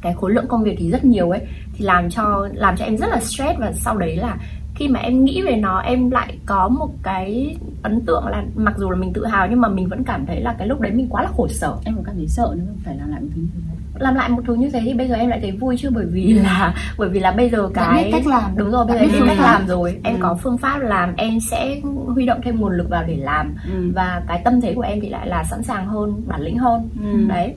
cái 0.00 0.14
khối 0.14 0.32
lượng 0.32 0.48
công 0.48 0.64
việc 0.64 0.74
thì 0.78 0.90
rất 0.90 1.04
nhiều 1.04 1.30
ấy 1.30 1.40
thì 1.74 1.84
làm 1.84 2.10
cho 2.10 2.48
làm 2.52 2.76
cho 2.76 2.84
em 2.84 2.96
rất 2.96 3.08
là 3.10 3.20
stress 3.20 3.58
và 3.58 3.72
sau 3.72 3.96
đấy 3.96 4.16
là 4.16 4.36
khi 4.74 4.88
mà 4.88 5.00
em 5.00 5.24
nghĩ 5.24 5.42
về 5.42 5.56
nó 5.56 5.80
em 5.80 6.10
lại 6.10 6.38
có 6.46 6.68
một 6.68 6.90
cái 7.02 7.56
ấn 7.82 8.00
tượng 8.00 8.26
là 8.26 8.44
mặc 8.54 8.74
dù 8.78 8.90
là 8.90 8.96
mình 8.96 9.12
tự 9.12 9.26
hào 9.26 9.46
nhưng 9.50 9.60
mà 9.60 9.68
mình 9.68 9.88
vẫn 9.88 10.04
cảm 10.04 10.26
thấy 10.26 10.40
là 10.40 10.54
cái 10.58 10.68
lúc 10.68 10.80
đấy 10.80 10.92
mình 10.92 11.08
quá 11.10 11.22
là 11.22 11.28
khổ 11.36 11.48
sở. 11.48 11.76
Em 11.84 11.96
có 11.96 12.02
cảm 12.06 12.14
thấy 12.16 12.28
sợ 12.28 12.54
nữa 12.56 12.72
phải 12.84 12.96
làm 12.96 13.10
lại 13.10 13.20
một 13.20 13.28
thứ 13.34 13.40
như 13.42 13.48
thế 13.54 13.74
làm 13.98 14.14
lại 14.14 14.28
một 14.28 14.42
thứ 14.46 14.54
như 14.54 14.70
thế 14.70 14.80
thì 14.84 14.94
bây 14.94 15.08
giờ 15.08 15.14
em 15.14 15.28
lại 15.28 15.40
thấy 15.40 15.52
vui 15.52 15.76
chứ 15.78 15.90
bởi 15.94 16.06
vì 16.06 16.32
là 16.32 16.74
bởi 16.98 17.08
vì 17.08 17.20
là 17.20 17.30
bây 17.30 17.50
giờ 17.50 17.70
cái 17.74 18.08
cách 18.12 18.26
làm. 18.26 18.56
Đúng 18.56 18.70
rồi 18.70 18.86
bây 18.86 18.98
giờ 18.98 19.04
em 19.04 19.10
biết 19.12 19.20
cách 19.26 19.40
làm 19.40 19.66
rồi. 19.66 20.00
Em 20.04 20.14
ừ. 20.14 20.18
có 20.22 20.34
phương 20.42 20.58
pháp 20.58 20.78
làm 20.78 21.16
em 21.16 21.40
sẽ 21.40 21.80
huy 22.06 22.26
động 22.26 22.40
thêm 22.44 22.60
nguồn 22.60 22.72
lực 22.72 22.88
vào 22.90 23.04
để 23.06 23.16
làm. 23.16 23.54
Ừ. 23.72 23.90
và 23.94 24.22
cái 24.28 24.40
tâm 24.44 24.60
thế 24.60 24.74
của 24.74 24.82
em 24.82 25.00
thì 25.00 25.08
lại 25.08 25.28
là 25.28 25.44
sẵn 25.44 25.62
sàng 25.62 25.86
hơn 25.86 26.22
bản 26.26 26.40
lĩnh 26.40 26.58
hơn. 26.58 26.88
Ừ. 27.02 27.28
đấy. 27.28 27.54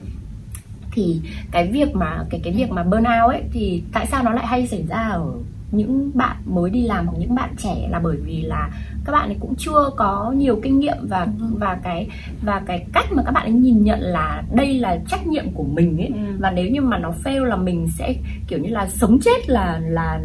Thì 0.92 1.20
cái 1.50 1.68
việc 1.72 1.94
mà 1.94 2.24
cái 2.30 2.40
cái 2.44 2.52
việc 2.52 2.70
mà 2.70 2.82
burnout 2.82 3.30
ấy 3.30 3.42
thì 3.52 3.82
tại 3.92 4.06
sao 4.06 4.22
nó 4.22 4.30
lại 4.30 4.46
hay 4.46 4.66
xảy 4.66 4.84
ra 4.88 5.08
ở 5.08 5.24
những 5.72 6.10
bạn 6.14 6.36
mới 6.46 6.70
đi 6.70 6.82
làm 6.82 7.06
hoặc 7.06 7.16
những 7.18 7.34
bạn 7.34 7.50
trẻ 7.58 7.88
là 7.90 7.98
bởi 7.98 8.16
vì 8.16 8.42
là 8.42 8.70
các 9.04 9.12
bạn 9.12 9.28
ấy 9.28 9.36
cũng 9.40 9.54
chưa 9.58 9.90
có 9.96 10.32
nhiều 10.36 10.60
kinh 10.62 10.78
nghiệm 10.78 10.96
và 11.02 11.26
và 11.58 11.78
cái 11.82 12.08
và 12.42 12.62
cái 12.66 12.86
cách 12.92 13.12
mà 13.12 13.22
các 13.22 13.32
bạn 13.32 13.44
ấy 13.44 13.52
nhìn 13.52 13.84
nhận 13.84 14.00
là 14.00 14.42
đây 14.52 14.78
là 14.78 14.98
trách 15.10 15.26
nhiệm 15.26 15.52
của 15.54 15.64
mình 15.64 15.98
ấy 15.98 16.06
ừ. 16.06 16.36
và 16.38 16.50
nếu 16.50 16.70
như 16.70 16.80
mà 16.80 16.98
nó 16.98 17.12
fail 17.24 17.44
là 17.44 17.56
mình 17.56 17.88
sẽ 17.98 18.14
kiểu 18.48 18.58
như 18.58 18.68
là 18.68 18.88
sống 18.88 19.18
chết 19.24 19.50
là 19.50 19.80
là 19.84 20.20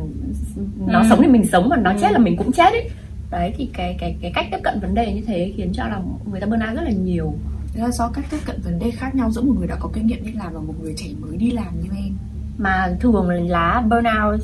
nó 0.87 0.99
ừ. 0.99 1.05
sống 1.09 1.19
thì 1.21 1.27
mình 1.27 1.45
sống 1.51 1.69
mà 1.69 1.77
nó 1.77 1.91
ừ. 1.91 1.97
chết 2.01 2.11
là 2.11 2.19
mình 2.19 2.37
cũng 2.37 2.51
chết 2.51 2.71
ấy 2.73 2.89
đấy 3.31 3.53
thì 3.57 3.69
cái 3.73 3.95
cái 3.99 4.15
cái 4.21 4.31
cách 4.35 4.45
tiếp 4.51 4.59
cận 4.63 4.79
vấn 4.79 4.95
đề 4.95 5.13
như 5.13 5.21
thế 5.21 5.53
khiến 5.57 5.71
cho 5.73 5.87
là 5.87 6.01
người 6.31 6.41
ta 6.41 6.47
burnout 6.47 6.75
rất 6.75 6.83
là 6.83 6.91
nhiều 6.91 7.33
là 7.75 7.91
do 7.91 8.09
cách 8.13 8.25
tiếp 8.31 8.37
cận 8.45 8.61
vấn 8.61 8.79
đề 8.79 8.91
khác 8.91 9.15
nhau 9.15 9.31
giữa 9.31 9.41
một 9.41 9.53
người 9.57 9.67
đã 9.67 9.75
có 9.79 9.89
kinh 9.93 10.07
nghiệm 10.07 10.25
đi 10.25 10.31
làm 10.33 10.53
và 10.53 10.59
một 10.59 10.73
người 10.81 10.93
trẻ 10.97 11.07
mới 11.21 11.37
đi 11.37 11.51
làm 11.51 11.81
như 11.81 11.89
em 11.97 12.17
mà 12.57 12.95
thường 12.99 13.29
là 13.49 13.83
burnout 13.89 14.39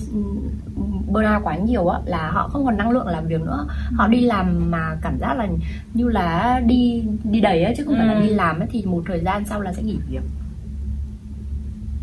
burnout 1.09 1.43
quá 1.43 1.57
nhiều 1.57 1.87
á 1.87 1.99
là 2.05 2.31
họ 2.31 2.47
không 2.47 2.65
còn 2.65 2.77
năng 2.77 2.89
lượng 2.89 3.07
làm 3.07 3.27
việc 3.27 3.41
nữa 3.41 3.67
họ 3.93 4.07
đi 4.07 4.21
làm 4.21 4.71
mà 4.71 4.97
cảm 5.01 5.19
giác 5.19 5.37
là 5.37 5.47
như 5.93 6.09
là 6.09 6.61
đi 6.65 7.03
đi 7.23 7.41
đầy 7.41 7.63
á 7.63 7.73
chứ 7.77 7.83
không 7.83 7.95
phải 7.97 8.07
là 8.07 8.13
ừ. 8.13 8.21
đi 8.21 8.29
làm 8.29 8.59
ấy, 8.59 8.67
thì 8.71 8.83
một 8.85 9.03
thời 9.07 9.19
gian 9.19 9.45
sau 9.45 9.61
là 9.61 9.73
sẽ 9.73 9.83
nghỉ 9.83 9.97
việc 10.09 10.23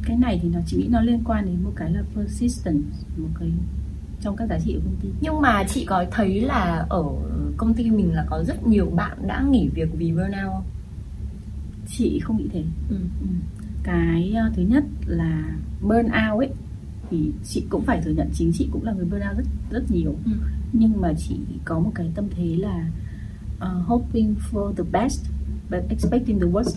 cái 0.06 0.16
này 0.16 0.40
thì 0.42 0.48
nó 0.48 0.60
chỉ 0.66 0.76
nghĩ 0.76 0.88
nó 0.90 1.00
liên 1.00 1.22
quan 1.24 1.46
đến 1.46 1.64
một 1.64 1.72
cái 1.76 1.90
là 1.90 2.02
persistence 2.14 2.96
một 3.16 3.28
cái 3.38 3.48
trong 4.20 4.36
các 4.36 4.48
giá 4.48 4.58
trị 4.64 4.74
của 4.74 4.80
công 4.84 4.96
ty 5.02 5.08
nhưng 5.20 5.40
mà 5.40 5.64
chị 5.68 5.84
có 5.84 6.04
thấy 6.10 6.40
là 6.40 6.86
ở 6.88 7.04
công 7.56 7.74
ty 7.74 7.90
mình 7.90 8.14
là 8.14 8.24
có 8.30 8.44
rất 8.44 8.66
nhiều 8.66 8.86
bạn 8.86 9.18
đã 9.26 9.44
nghỉ 9.50 9.68
việc 9.68 9.88
vì 9.92 10.12
burnout 10.12 10.52
không 10.52 10.64
chị 11.88 12.20
không 12.22 12.36
nghĩ 12.36 12.48
thế 12.52 12.64
ừ. 12.90 12.96
Ừ. 13.20 13.26
cái 13.82 14.34
uh, 14.46 14.56
thứ 14.56 14.62
nhất 14.62 14.84
là 15.06 15.42
burn 15.80 16.06
out 16.06 16.42
ấy 16.42 16.50
thì 17.10 17.32
chị 17.44 17.64
cũng 17.70 17.82
phải 17.84 18.00
thừa 18.04 18.10
nhận 18.10 18.28
chính 18.34 18.52
chị 18.54 18.68
cũng 18.72 18.84
là 18.84 18.92
người 18.92 19.04
burn 19.04 19.22
out 19.28 19.36
rất 19.36 19.44
rất 19.70 19.90
nhiều 19.90 20.14
ừ. 20.24 20.32
nhưng 20.72 21.00
mà 21.00 21.12
chị 21.18 21.36
có 21.64 21.78
một 21.78 21.90
cái 21.94 22.10
tâm 22.14 22.24
thế 22.36 22.56
là 22.56 22.88
uh, 23.56 23.86
hoping 23.86 24.34
for 24.50 24.72
the 24.72 24.84
best 24.92 25.24
but 25.70 25.80
expecting 25.88 26.40
the 26.40 26.46
worst 26.46 26.76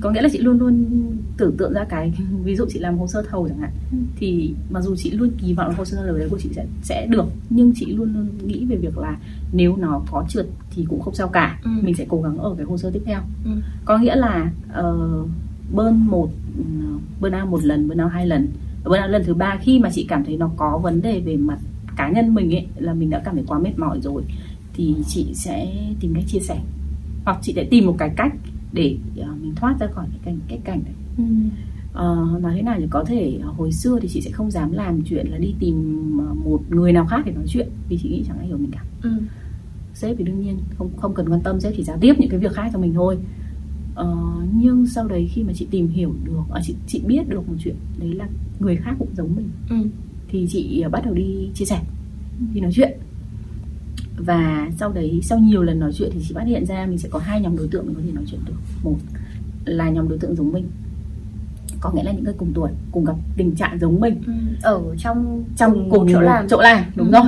có 0.00 0.10
nghĩa 0.10 0.22
là 0.22 0.28
chị 0.32 0.38
luôn 0.38 0.58
luôn 0.58 0.84
tưởng 1.36 1.56
tượng 1.56 1.72
ra 1.72 1.84
cái 1.84 2.12
ví 2.44 2.56
dụ 2.56 2.64
chị 2.68 2.78
làm 2.78 2.98
hồ 2.98 3.06
sơ 3.06 3.22
thầu 3.30 3.48
chẳng 3.48 3.58
hạn 3.58 3.70
ừ. 3.92 3.98
thì 4.16 4.54
mặc 4.70 4.80
dù 4.80 4.96
chị 4.96 5.10
luôn 5.10 5.30
kỳ 5.38 5.52
vọng 5.54 5.68
là 5.68 5.74
hồ 5.74 5.84
sơ 5.84 5.96
thầu 5.96 6.18
đấy 6.18 6.28
của 6.30 6.38
chị 6.38 6.48
sẽ 6.56 6.66
sẽ 6.82 7.06
được 7.10 7.26
nhưng 7.50 7.72
chị 7.74 7.86
luôn 7.86 8.14
luôn 8.14 8.28
nghĩ 8.46 8.64
về 8.64 8.76
việc 8.76 8.98
là 8.98 9.16
nếu 9.52 9.76
nó 9.76 10.02
có 10.10 10.24
trượt 10.28 10.46
thì 10.70 10.86
cũng 10.88 11.00
không 11.00 11.14
sao 11.14 11.28
cả 11.28 11.58
ừ. 11.64 11.70
mình 11.82 11.94
sẽ 11.94 12.06
cố 12.08 12.22
gắng 12.22 12.38
ở 12.38 12.54
cái 12.56 12.66
hồ 12.66 12.78
sơ 12.78 12.90
tiếp 12.90 13.02
theo 13.04 13.20
ừ. 13.44 13.50
có 13.84 13.98
nghĩa 13.98 14.16
là 14.16 14.50
uh, 14.80 15.28
bơn 15.72 16.06
một 16.06 16.30
bơn 17.20 17.32
out 17.40 17.50
một 17.50 17.64
lần 17.64 17.88
bơn 17.88 18.02
out 18.02 18.12
hai 18.12 18.26
lần 18.26 18.48
bơn 18.90 19.02
out 19.02 19.10
lần 19.10 19.24
thứ 19.24 19.34
ba 19.34 19.58
khi 19.62 19.78
mà 19.78 19.90
chị 19.90 20.06
cảm 20.08 20.24
thấy 20.24 20.36
nó 20.36 20.50
có 20.56 20.78
vấn 20.78 21.02
đề 21.02 21.20
về 21.20 21.36
mặt 21.36 21.58
cá 21.96 22.10
nhân 22.10 22.34
mình 22.34 22.54
ấy 22.54 22.66
là 22.76 22.94
mình 22.94 23.10
đã 23.10 23.22
cảm 23.24 23.34
thấy 23.34 23.44
quá 23.46 23.58
mệt 23.58 23.78
mỏi 23.78 24.00
rồi 24.02 24.22
thì 24.74 24.94
chị 25.06 25.26
sẽ 25.34 25.72
tìm 26.00 26.14
cách 26.14 26.24
chia 26.26 26.40
sẻ. 26.40 26.60
Hoặc 27.24 27.38
chị 27.42 27.52
sẽ 27.56 27.64
tìm 27.70 27.86
một 27.86 27.94
cái 27.98 28.10
cách 28.16 28.32
để 28.72 28.96
uh, 29.20 29.42
mình 29.42 29.54
thoát 29.54 29.76
ra 29.80 29.86
khỏi 29.86 30.06
cái 30.10 30.20
cảnh 30.24 30.38
cái 30.48 30.58
cảnh 30.64 30.80
đấy. 30.84 30.94
Ừ. 31.18 31.24
uh, 31.90 32.42
nói 32.42 32.52
thế 32.54 32.62
nào 32.62 32.76
thì 32.78 32.86
có 32.90 33.04
thể 33.04 33.38
uh, 33.48 33.56
hồi 33.56 33.72
xưa 33.72 33.98
thì 34.02 34.08
chị 34.08 34.20
sẽ 34.20 34.30
không 34.30 34.50
dám 34.50 34.72
làm 34.72 35.02
chuyện 35.02 35.26
là 35.30 35.38
đi 35.38 35.54
tìm 35.58 36.06
một 36.44 36.60
người 36.68 36.92
nào 36.92 37.06
khác 37.06 37.22
để 37.26 37.32
nói 37.32 37.44
chuyện 37.48 37.68
vì 37.88 37.98
chị 38.02 38.08
nghĩ 38.08 38.24
chẳng 38.28 38.38
ai 38.38 38.46
hiểu 38.46 38.58
mình 38.58 38.70
cả. 38.70 38.84
Ừ. 39.02 39.10
sếp 39.94 40.16
thì 40.18 40.24
đương 40.24 40.42
nhiên 40.42 40.58
không 40.78 40.90
không 40.96 41.14
cần 41.14 41.28
quan 41.28 41.40
tâm 41.40 41.60
sếp 41.60 41.72
chỉ 41.76 41.82
giao 41.82 41.96
tiếp 42.00 42.14
những 42.18 42.30
cái 42.30 42.40
việc 42.40 42.52
khác 42.52 42.70
cho 42.72 42.78
mình 42.78 42.94
thôi 42.94 43.18
uh, 44.00 44.06
nhưng 44.54 44.86
sau 44.86 45.08
đấy 45.08 45.28
khi 45.32 45.42
mà 45.42 45.52
chị 45.56 45.66
tìm 45.70 45.88
hiểu 45.88 46.14
được 46.24 46.42
à, 46.52 46.60
chị 46.64 46.74
chị 46.86 47.02
biết 47.06 47.28
được 47.28 47.48
một 47.48 47.54
chuyện 47.64 47.76
đấy 47.98 48.14
là 48.14 48.28
người 48.60 48.76
khác 48.76 48.96
cũng 48.98 49.08
giống 49.16 49.36
mình. 49.36 49.48
Ừ. 49.70 49.76
thì 50.28 50.46
chị 50.50 50.82
uh, 50.86 50.92
bắt 50.92 51.04
đầu 51.04 51.14
đi 51.14 51.50
chia 51.54 51.64
sẻ 51.64 51.82
đi 52.54 52.60
nói 52.60 52.70
chuyện. 52.74 52.98
Và 54.16 54.70
sau 54.78 54.92
đấy 54.92 55.20
sau 55.22 55.38
nhiều 55.38 55.62
lần 55.62 55.78
nói 55.80 55.92
chuyện 55.92 56.10
thì 56.14 56.20
chị 56.28 56.34
phát 56.34 56.44
hiện 56.46 56.66
ra 56.66 56.86
mình 56.86 56.98
sẽ 56.98 57.08
có 57.08 57.18
hai 57.18 57.40
nhóm 57.40 57.56
đối 57.56 57.68
tượng 57.68 57.86
mình 57.86 57.94
có 57.94 58.00
thể 58.06 58.12
nói 58.12 58.24
chuyện 58.30 58.40
được. 58.46 58.54
Một 58.82 58.96
là 59.64 59.90
nhóm 59.90 60.08
đối 60.08 60.18
tượng 60.18 60.36
giống 60.36 60.52
mình 60.52 60.64
có 61.80 61.92
nghĩa 61.92 62.02
là 62.02 62.12
những 62.12 62.24
người 62.24 62.34
cùng 62.38 62.52
tuổi 62.54 62.70
cùng 62.92 63.04
gặp 63.04 63.16
tình 63.36 63.54
trạng 63.54 63.78
giống 63.80 64.00
mình 64.00 64.22
Ừ, 64.26 64.32
ở 64.62 64.82
trong 64.98 65.44
trong 65.56 65.90
cùng 65.90 66.08
chỗ 66.12 66.14
một 66.18 66.24
làm 66.24 66.48
chỗ 66.48 66.60
làm 66.60 66.84
đúng 66.96 67.06
Ừ. 67.06 67.12
rồi. 67.12 67.22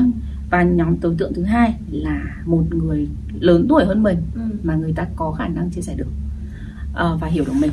Và 0.51 0.63
nhóm 0.63 0.97
đối 1.01 1.15
tượng 1.15 1.35
thứ 1.35 1.43
hai 1.43 1.75
là 1.91 2.43
một 2.47 2.65
người 2.75 3.09
lớn 3.41 3.67
tuổi 3.69 3.85
hơn 3.85 4.03
mình 4.03 4.19
Ừ. 4.35 4.41
mà 4.63 4.75
người 4.75 4.93
ta 4.93 5.07
có 5.17 5.33
khả 5.33 5.49
năng 5.49 5.71
chia 5.71 5.81
sẻ 5.83 5.95
được 5.97 6.07
ờ, 6.93 7.17
và 7.21 7.27
hiểu 7.29 7.45
được 7.45 7.53
mình. 7.61 7.71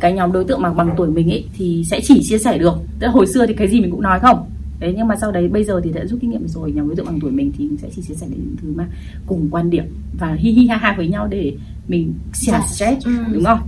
Cái 0.00 0.12
nhóm 0.12 0.32
đối 0.32 0.44
tượng 0.44 0.62
mà 0.62 0.72
bằng 0.72 0.94
tuổi 0.96 1.10
mình 1.10 1.30
ấy 1.30 1.44
thì 1.56 1.84
sẽ 1.90 2.00
chỉ 2.04 2.20
chia 2.22 2.38
sẻ 2.38 2.58
được. 2.58 2.74
Tức 2.98 3.06
là 3.06 3.12
hồi 3.12 3.26
xưa 3.26 3.46
thì 3.46 3.54
cái 3.54 3.68
gì 3.68 3.80
mình 3.80 3.90
cũng 3.90 4.02
nói 4.02 4.20
không. 4.20 4.50
Đấy 4.80 4.94
nhưng 4.96 5.08
mà 5.08 5.14
sau 5.20 5.32
đấy 5.32 5.48
bây 5.48 5.64
giờ 5.64 5.80
thì 5.84 5.92
đã 5.92 6.04
rút 6.06 6.18
kinh 6.20 6.30
nghiệm 6.30 6.48
rồi. 6.48 6.72
Nhóm 6.72 6.86
đối 6.88 6.96
tượng 6.96 7.06
bằng 7.06 7.20
tuổi 7.20 7.30
mình 7.30 7.52
thì 7.58 7.64
mình 7.68 7.76
sẽ 7.76 7.88
chỉ 7.96 8.02
chia 8.02 8.14
sẻ 8.14 8.26
những 8.30 8.56
thứ 8.62 8.72
mà 8.76 8.86
cùng 9.26 9.48
quan 9.50 9.70
điểm 9.70 9.84
và 10.18 10.32
hi 10.34 10.50
hi 10.50 10.66
ha 10.66 10.76
ha 10.76 10.94
với 10.96 11.08
nhau 11.08 11.26
để 11.30 11.56
mình 11.88 12.14
xả 12.32 12.52
Giải 12.52 12.68
stress 12.68 13.06
Ừ. 13.06 13.12
đúng 13.32 13.44
không? 13.44 13.58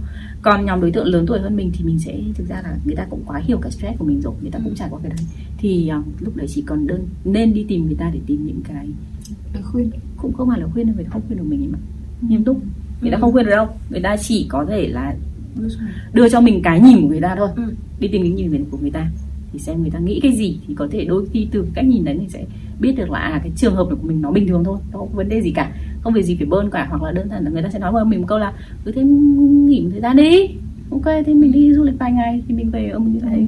Còn 0.43 0.67
nhóm 0.67 0.81
đối 0.81 0.91
tượng 0.91 1.07
lớn 1.07 1.25
tuổi 1.27 1.41
hơn 1.41 1.57
mình 1.57 1.71
thì 1.75 1.85
mình 1.85 1.99
sẽ 1.99 2.19
thực 2.35 2.49
ra 2.49 2.61
là 2.63 2.77
người 2.85 2.97
ta 2.97 3.07
cũng 3.11 3.23
quá 3.27 3.39
hiểu 3.45 3.59
cái 3.63 3.73
stress 3.73 3.99
của 3.99 4.05
mình 4.05 4.21
rồi. 4.21 4.35
Người 4.43 4.51
ta 4.51 4.59
cũng 4.59 4.69
Ừ. 4.73 4.75
trải 4.79 4.89
qua 4.91 4.99
cái 5.03 5.11
đấy. 5.17 5.27
Thì 5.59 5.91
uh, 5.99 6.05
lúc 6.23 6.37
đấy 6.37 6.47
chỉ 6.51 6.63
còn 6.67 6.87
đơn 6.87 7.07
nên 7.25 7.55
đi 7.55 7.65
tìm 7.69 7.87
người 7.87 7.97
ta 7.99 8.11
để 8.15 8.21
tìm 8.27 8.47
những 8.47 8.61
cái 8.69 8.89
khuyên. 9.63 9.91
Cũng 10.17 10.33
không 10.33 10.49
phải 10.49 10.61
là 10.61 10.67
khuyên 10.73 10.87
đâu 10.87 10.95
người 10.97 11.05
ta 11.05 11.11
không 11.13 11.23
khuyên 11.27 11.39
được 11.39 11.45
mình 11.49 11.61
ấy 11.63 11.69
mà. 11.69 11.79
Nghiêm 12.29 12.45
túc 12.45 12.61
người 13.01 13.11
ta 13.11 13.19
không 13.21 13.33
khuyên 13.33 13.47
được 13.47 13.51
đâu. 13.51 13.67
Người 13.91 14.01
ta 14.01 14.17
chỉ 14.17 14.47
có 14.49 14.65
thể 14.69 14.89
là 14.89 15.15
đưa 16.13 16.29
cho 16.29 16.41
mình. 16.41 16.63
cái 16.63 16.81
nhìn 16.81 17.01
của 17.03 17.09
người 17.09 17.21
ta 17.21 17.35
thôi. 17.37 17.49
Ừ. 17.57 17.63
đi 18.01 18.09
tìm 18.09 18.23
cái 18.23 18.31
nhìn 18.31 18.65
của 18.71 18.79
người 18.81 18.91
ta 18.91 19.07
thì 19.53 19.59
xem 19.59 19.81
người 19.81 19.91
ta 19.91 19.99
nghĩ 19.99 20.21
cái 20.23 20.33
gì 20.33 20.59
thì 20.69 20.75
có 20.75 20.89
thể 20.91 21.05
đôi 21.05 21.27
khi 21.33 21.49
từ 21.51 21.67
cách 21.75 21.85
nhìn 21.85 22.05
đấy 22.05 22.15
mình 22.15 22.31
sẽ 22.31 22.45
biết 22.81 22.93
được 22.97 23.11
là 23.11 23.19
à, 23.19 23.41
cái 23.43 23.53
trường 23.57 23.75
hợp 23.75 23.87
của 23.91 23.97
mình 24.03 24.23
nó 24.23 24.31
bình 24.31 24.49
thường 24.49 24.65
thôi 24.65 24.79
nó 24.93 24.99
không 24.99 25.09
có 25.09 25.17
vấn 25.17 25.29
đề 25.29 25.41
gì 25.41 25.51
cả. 25.51 25.73
Không 26.01 26.13
việc 26.13 26.23
gì 26.23 26.37
phải 26.37 26.47
bơn 26.47 26.71
cả 26.71 26.87
hoặc 26.91 27.03
là 27.03 27.13
đơn 27.13 27.29
giản 27.29 27.45
là 27.45 27.51
người 27.51 27.63
ta 27.63 27.69
sẽ 27.71 27.79
nói 27.79 27.93
với 27.93 28.05
mình 28.05 28.21
một 28.21 28.27
câu 28.29 28.39
là 28.39 28.53
cứ 28.85 28.93
thế 28.93 29.03
nghỉ 29.03 29.81
một 29.81 29.89
thời 29.93 30.01
gian 30.01 30.17
đi. 30.17 30.49
Ok 30.91 31.05
thế 31.05 31.35
mình 31.35 31.53
đi 31.53 31.75
du 31.75 31.83
lịch 31.83 31.99
vài 31.99 32.13
ngày 32.13 32.43
thì 32.49 32.55
mình 32.55 32.71
về 32.71 32.89
ở 32.89 32.99
mình 32.99 33.13
như 33.15 33.21
thế 33.21 33.47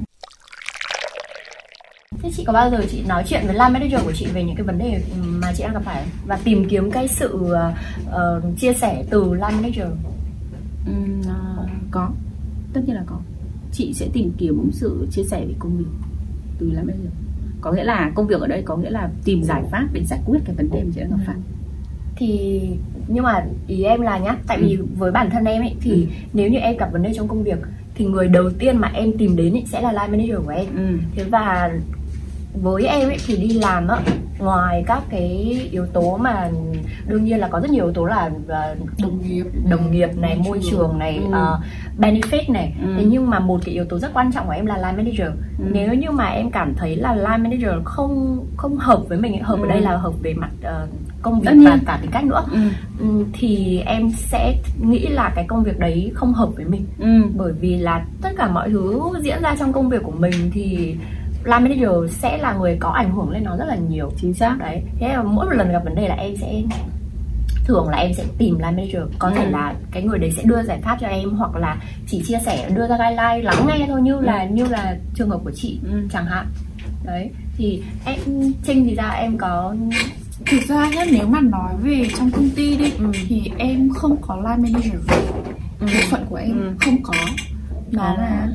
Thế 2.22 2.30
chị 2.37 2.44
có 2.46 2.52
bao 2.52 2.70
giờ 2.70 2.85
chị 2.90 3.02
nói 3.09 3.24
chuyện 3.26 3.40
với 3.44 3.52
line 3.54 3.68
manager 3.68 4.02
của 4.04 4.12
chị 4.12 4.26
về 4.35 4.44
những 4.44 4.56
cái 4.56 4.66
vấn 4.66 4.78
đề 4.78 5.02
mà 5.42 5.52
chị 5.56 5.62
đang 5.62 5.72
gặp 5.74 5.83
phải 5.85 6.04
và 6.26 6.38
tìm 6.44 6.64
kiếm 6.68 6.90
cái 6.90 7.09
sự 7.09 7.52
ờ, 8.11 8.40
chia 8.59 8.72
sẻ 8.72 9.04
từ 9.11 9.24
line 9.35 9.50
manager? 9.50 9.87
Ừm, 10.87 11.20
à, 11.28 11.37
có 11.90 12.11
tất 12.72 12.80
nhiên 12.87 12.96
là 12.96 13.02
có 13.06 13.16
chị 13.72 13.92
sẽ 13.94 14.06
tìm 14.12 14.33
kiếm 14.38 14.70
sự 14.72 15.06
chia 15.11 15.22
sẻ 15.30 15.40
về 15.46 15.54
công 15.59 15.78
việc 15.78 15.85
từ 16.59 16.70
bây 16.87 16.96
giờ 17.04 17.11
có 17.61 17.72
nghĩa 17.72 17.85
là 17.85 18.11
công 18.14 18.26
việc 18.26 18.40
ở 18.40 18.46
đây 18.46 18.62
có 18.62 18.76
nghĩa 18.76 18.90
là 18.90 19.11
tìm 19.24 19.42
giải 19.42 19.62
pháp 19.70 19.87
để 19.92 20.04
giải 20.04 20.20
quyết 20.26 20.38
cái 20.44 20.54
vấn 20.56 20.70
đề 20.70 20.83
mà 20.85 20.90
chị 20.94 21.00
đang 21.00 21.11
gặp 21.11 21.16
phải 21.26 21.37
Thì 22.16 22.61
nhưng 23.09 23.24
mà 23.24 23.44
ý 23.66 23.83
em 23.83 24.00
là 24.00 24.18
nhá, 24.18 24.37
tại 24.46 24.59
vì 24.62 24.78
với 24.96 25.12
bản 25.12 25.30
thân 25.30 25.44
em 25.44 25.62
ấy 25.62 25.74
thì 25.80 25.90
Ừ. 25.90 26.06
nếu 26.33 26.50
như 26.50 26.59
em 26.59 26.76
gặp 26.76 26.92
vấn 26.92 27.02
đề 27.02 27.12
trong 27.14 27.28
công 27.28 27.42
việc 27.42 27.59
thì 27.94 28.04
người 28.04 28.28
đầu 28.28 28.50
tiên 28.59 28.76
mà 28.76 28.88
em 28.94 29.12
tìm 29.18 29.37
đến 29.37 29.52
ấy 29.52 29.64
sẽ 29.66 29.80
là 29.80 29.92
line 29.92 30.09
manager 30.09 30.44
của 30.46 30.50
em. 30.50 30.66
ừ. 30.76 30.98
Thế 31.14 31.24
và 31.24 31.70
với 32.54 32.86
em 32.86 33.08
ấy 33.08 33.16
thì 33.26 33.36
đi 33.36 33.48
làm 33.48 33.88
á 33.88 33.98
ngoài 34.38 34.84
các 34.86 35.02
cái 35.10 35.28
yếu 35.72 35.86
tố 35.86 36.16
mà 36.16 36.50
đương 37.06 37.24
nhiên 37.24 37.38
là 37.40 37.48
có 37.48 37.60
rất 37.60 37.70
nhiều 37.70 37.84
yếu 37.84 37.92
tố 37.92 38.04
là 38.04 38.30
ờ, 38.48 38.74
đồng 39.02 39.22
nghiệp 39.22 39.44
đồng 39.70 39.90
nghiệp 39.92 40.08
này 40.16 40.36
môi 40.44 40.60
trường 40.70 40.98
này 40.98 41.16
Ừ. 41.16 41.32
ờ, 41.32 41.60
benefit 41.98 42.52
này 42.52 42.74
Ừ. 42.82 42.94
thế 42.96 43.04
nhưng 43.04 43.30
mà 43.30 43.38
một 43.38 43.60
cái 43.64 43.74
yếu 43.74 43.84
tố 43.84 43.98
rất 43.98 44.10
quan 44.14 44.32
trọng 44.32 44.46
của 44.46 44.52
em 44.52 44.66
là 44.66 44.76
line 44.76 44.92
manager 44.92 45.38
Ừ. 45.58 45.64
nếu 45.72 45.94
như 45.94 46.10
mà 46.10 46.26
em 46.26 46.50
cảm 46.50 46.74
thấy 46.74 46.96
là 46.96 47.14
line 47.14 47.36
manager 47.36 47.84
không 47.84 48.44
không 48.56 48.76
hợp 48.76 49.00
với 49.08 49.18
mình 49.18 49.42
hợp 49.42 49.56
Ừ. 49.58 49.64
ở 49.64 49.68
đây 49.68 49.80
là 49.80 49.96
hợp 49.96 50.12
về 50.22 50.34
mặt 50.34 50.50
ờ, 50.62 50.86
công 51.22 51.40
việc 51.40 51.50
và 51.64 51.78
cả 51.86 51.98
tính 52.02 52.10
cách 52.10 52.24
nữa 52.24 52.44
Ừ. 52.52 52.58
ừ, 53.00 53.24
thì 53.32 53.82
em 53.86 54.10
sẽ 54.10 54.54
nghĩ 54.80 55.06
là 55.06 55.32
cái 55.34 55.44
công 55.48 55.62
việc 55.64 55.78
đấy 55.78 56.10
không 56.14 56.32
hợp 56.32 56.48
với 56.56 56.64
mình 56.64 56.86
Ừ. 56.98 57.22
bởi 57.36 57.52
vì 57.52 57.76
là 57.76 58.04
tất 58.22 58.30
cả 58.36 58.48
mọi 58.48 58.68
thứ 58.70 59.00
diễn 59.22 59.42
ra 59.42 59.56
trong 59.58 59.72
công 59.72 59.88
việc 59.88 60.02
của 60.02 60.12
mình 60.18 60.50
thì 60.52 60.96
line 61.44 61.59
manager 61.59 62.12
sẽ 62.18 62.38
là 62.38 62.53
người 62.53 62.76
có 62.81 62.88
ảnh 62.88 63.14
hưởng 63.14 63.31
lên 63.31 63.44
nó 63.44 63.57
rất 63.57 63.64
là 63.68 63.76
nhiều 63.76 64.12
chính 64.16 64.35
xác 64.35 64.57
đấy 64.59 64.83
thế 65.00 65.09
là 65.09 65.22
mỗi 65.22 65.46
một 65.46 65.53
lần 65.53 65.72
gặp 65.72 65.85
vấn 65.85 65.94
đề 65.94 66.09
là 66.09 66.14
em 66.14 66.37
sẽ 66.37 66.62
thường 67.64 67.88
là 67.88 67.96
em 67.98 68.14
sẽ 68.14 68.24
tìm 68.38 68.55
line 68.55 68.70
manager 68.70 69.03
có 69.18 69.29
Ừ. 69.29 69.35
thể 69.37 69.50
là 69.50 69.74
cái 69.90 70.03
người 70.03 70.18
đấy 70.18 70.33
sẽ 70.37 70.42
đưa 70.46 70.62
giải 70.62 70.81
pháp 70.83 70.96
cho 71.00 71.07
em 71.07 71.31
hoặc 71.31 71.57
là 71.57 71.76
chỉ 72.07 72.22
chia 72.26 72.38
sẻ 72.46 72.70
đưa 72.74 72.87
ra 72.88 72.96
guideline 72.96 73.42
lắng 73.42 73.66
nghe 73.68 73.87
thôi 73.88 74.03
như 74.03 74.20
là 74.20 74.44
như 74.44 74.64
là 74.64 74.96
trường 75.14 75.31
hợp 75.31 75.40
của 75.44 75.50
chị 75.55 75.79
Ừ. 75.92 76.09
chẳng 76.12 76.26
hạn 76.26 76.46
đấy 77.05 77.31
thì 77.57 77.83
em 78.05 78.18
trinh 78.64 78.85
thì 78.85 78.94
ra 78.94 79.09
em 79.11 79.38
có 79.38 79.74
thực 80.46 80.61
ra 80.68 80.88
nhá 80.94 81.05
nếu 81.12 81.26
mà 81.26 81.40
nói 81.40 81.72
về 81.83 82.07
trong 82.18 82.31
công 82.31 82.50
ty 82.57 82.76
đi 82.76 82.92
Ừ. 82.98 83.05
thì 83.29 83.50
em 83.59 83.90
không 83.94 84.16
có 84.20 84.37
line 84.37 84.70
manager 84.70 85.00
Ừ. 85.81 85.87
bộ 85.87 86.00
phận 86.11 86.26
của 86.31 86.37
em 86.37 86.61
Ừ. 86.61 86.72
không 86.81 87.03
có 87.03 87.14
nó 87.92 88.03
À. 88.05 88.14
là 88.18 88.48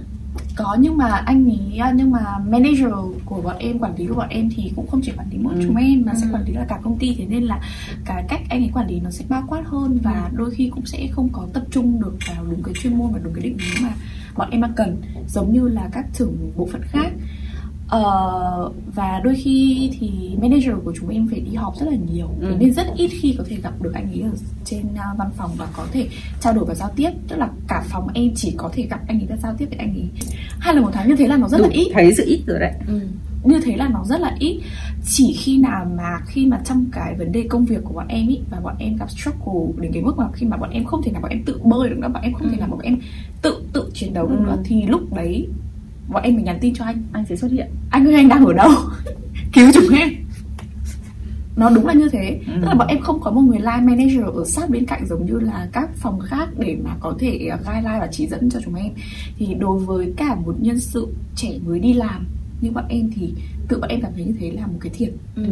có 0.55 0.77
nhưng 0.79 0.97
mà 0.97 1.07
anh 1.09 1.45
ấy 1.49 1.81
nhưng 1.95 2.11
mà 2.11 2.19
manager 2.47 2.93
của 3.25 3.41
bọn 3.41 3.55
em 3.59 3.79
quản 3.79 3.95
lý 3.97 4.07
của 4.07 4.15
bọn 4.15 4.29
em 4.29 4.49
thì 4.55 4.71
cũng 4.75 4.87
không 4.87 5.01
chỉ 5.03 5.11
quản 5.17 5.27
lý 5.31 5.37
mỗi 5.37 5.53
Ừ. 5.55 5.61
chúng 5.67 5.75
em 5.75 6.03
mà 6.05 6.13
sẽ 6.15 6.25
Ừ. 6.27 6.33
quản 6.33 6.45
lý 6.45 6.53
là 6.53 6.65
cả 6.69 6.79
công 6.83 6.97
ty 6.97 7.15
thế 7.17 7.25
nên 7.29 7.43
là 7.43 7.59
cái 8.05 8.23
cách 8.29 8.41
anh 8.49 8.61
ấy 8.63 8.69
quản 8.73 8.87
lý 8.87 8.99
nó 8.99 9.09
sẽ 9.09 9.25
bao 9.29 9.43
quát 9.47 9.61
hơn 9.65 9.99
và 10.03 10.29
đôi 10.33 10.51
khi 10.51 10.69
cũng 10.75 10.85
sẽ 10.85 11.07
không 11.11 11.29
có 11.31 11.47
tập 11.53 11.63
trung 11.71 12.01
được 12.01 12.17
vào 12.27 12.45
đúng 12.49 12.63
cái 12.63 12.73
chuyên 12.81 12.97
môn 12.97 13.11
và 13.11 13.19
đúng 13.23 13.33
cái 13.33 13.43
định 13.43 13.57
hướng 13.57 13.83
mà 13.87 13.93
bọn 14.37 14.49
em 14.51 14.61
đang 14.61 14.73
cần 14.73 15.01
giống 15.27 15.53
như 15.53 15.67
là 15.67 15.89
các 15.91 16.05
trưởng 16.13 16.51
bộ 16.55 16.67
phận 16.71 16.81
khác 16.83 17.11
Ờ, 17.89 18.71
và 18.95 19.21
đôi 19.23 19.35
khi 19.35 19.89
thì 19.99 20.11
manager 20.41 20.71
của 20.85 20.93
chúng 20.99 21.09
em 21.09 21.27
phải 21.27 21.39
đi 21.39 21.55
họp 21.55 21.75
rất 21.79 21.85
là 21.89 21.97
nhiều. 22.13 22.27
Ừ. 22.41 22.55
nên 22.59 22.73
rất 22.73 22.87
ít 22.95 23.07
khi 23.21 23.35
có 23.37 23.43
thể 23.47 23.55
gặp 23.55 23.81
được 23.81 23.91
anh 23.93 24.07
ấy 24.11 24.21
ở 24.21 24.29
trên 24.65 24.81
à, 24.95 25.05
văn 25.17 25.29
phòng 25.37 25.51
và 25.57 25.67
có 25.77 25.85
thể 25.91 26.07
trao 26.41 26.53
đổi 26.53 26.65
và 26.65 26.75
giao 26.75 26.89
tiếp. 26.95 27.09
Tức 27.27 27.35
là 27.35 27.49
cả 27.67 27.83
phòng 27.89 28.07
em 28.13 28.31
chỉ 28.35 28.53
có 28.57 28.69
thể 28.73 28.83
gặp 28.89 28.99
anh 29.07 29.19
ấy 29.19 29.27
và 29.29 29.35
giao 29.35 29.53
tiếp 29.57 29.65
với 29.69 29.77
anh 29.77 29.93
ấy 29.95 30.05
hai 30.59 30.73
lần 30.75 30.83
một 30.83 30.89
tháng. 30.93 31.07
Như 31.07 31.15
thế 31.15 31.27
là 31.27 31.37
nó 31.37 31.47
rất 31.47 31.57
là 31.61 31.67
Đủ, 31.67 31.73
ít. 31.73 31.87
thấy 31.93 32.13
sự 32.17 32.23
ít 32.27 32.41
rồi 32.47 32.59
đấy. 32.59 32.73
Ừ. 32.87 32.99
như 33.43 33.59
thế 33.63 33.75
là 33.77 33.87
nó 33.87 34.03
rất 34.05 34.21
là 34.21 34.35
ít. 34.39 34.61
Chỉ 35.05 35.33
khi 35.33 35.57
nào 35.57 35.85
mà 35.97 36.19
khi 36.27 36.45
mà 36.45 36.61
trong 36.65 36.85
cái 36.91 37.15
vấn 37.17 37.31
đề 37.31 37.45
công 37.49 37.65
việc 37.65 37.79
của 37.83 37.93
bọn 37.93 38.07
em 38.07 38.27
ý 38.27 38.39
và 38.49 38.59
bọn 38.59 38.75
em 38.79 38.95
gặp 38.97 39.09
struggle 39.11 39.81
đến 39.81 39.91
cái 39.93 40.03
mức 40.03 40.17
mà 40.17 40.25
khi 40.33 40.45
mà 40.45 40.57
bọn 40.57 40.69
em 40.69 40.85
không 40.85 41.01
thể 41.03 41.11
nào 41.11 41.21
bọn 41.21 41.31
em 41.31 41.43
tự 41.45 41.59
bơi 41.63 41.89
được 41.89 41.95
nữa 41.99 42.07
bọn 42.13 42.23
em 42.23 42.33
không 42.33 42.49
thể 42.49 42.57
nào 42.57 42.67
bọn 42.71 42.79
em 42.79 42.97
tự 43.41 43.63
tự 43.73 43.89
chiến 43.93 44.13
đấu 44.13 44.27
được 44.27 44.35
Ừ. 44.39 44.43
nữa 44.45 44.57
thì 44.65 44.81
lúc 44.85 45.13
đấy 45.13 45.47
bọn 46.09 46.23
em 46.23 46.33
mới 46.33 46.43
nhắn 46.43 46.57
tin 46.61 46.73
cho 46.73 46.85
anh 46.85 47.03
anh 47.11 47.25
sẽ 47.29 47.35
xuất 47.35 47.51
hiện. 47.51 47.67
Anh 47.89 48.05
ơi 48.07 48.13
anh 48.13 48.27
đang 48.29 48.45
ở 48.45 48.53
đâu? 48.53 48.71
Cứu 49.53 49.71
chúng 49.73 49.95
em. 49.95 50.09
Nó 51.55 51.69
đúng 51.69 51.85
là 51.87 51.93
như 51.93 52.09
thế. 52.09 52.39
Ừ. 52.47 52.53
tức 52.61 52.67
là 52.67 52.73
bọn 52.75 52.87
em 52.87 52.99
không 53.01 53.19
có 53.21 53.31
một 53.31 53.41
người 53.41 53.59
line 53.59 53.81
manager 53.81 54.23
ở 54.35 54.45
sát 54.45 54.69
bên 54.69 54.85
cạnh 54.85 55.05
giống 55.07 55.25
như 55.25 55.39
là 55.39 55.67
các 55.71 55.89
phòng 55.95 56.19
khác 56.19 56.49
để 56.59 56.77
mà 56.83 56.95
có 56.99 57.15
thể 57.19 57.49
uh, 57.53 57.59
guideline 57.65 57.99
và 57.99 58.07
chỉ 58.11 58.27
dẫn 58.27 58.49
cho 58.49 58.59
chúng 58.65 58.75
em. 58.75 58.91
Thì 59.37 59.53
đối 59.53 59.79
với 59.79 60.13
cả 60.17 60.35
một 60.35 60.55
nhân 60.59 60.79
sự 60.79 61.07
trẻ 61.35 61.49
mới 61.65 61.79
đi 61.79 61.93
làm 61.93 62.25
như 62.61 62.71
bọn 62.71 62.85
em 62.89 63.11
thì 63.15 63.33
tự 63.67 63.79
bọn 63.79 63.89
em 63.89 64.01
cảm 64.01 64.11
thấy 64.15 64.25
như 64.25 64.33
thế 64.39 64.51
là 64.51 64.67
một 64.67 64.77
cái 64.81 64.91
thiệt. 64.95 65.09
Ừ. 65.35 65.43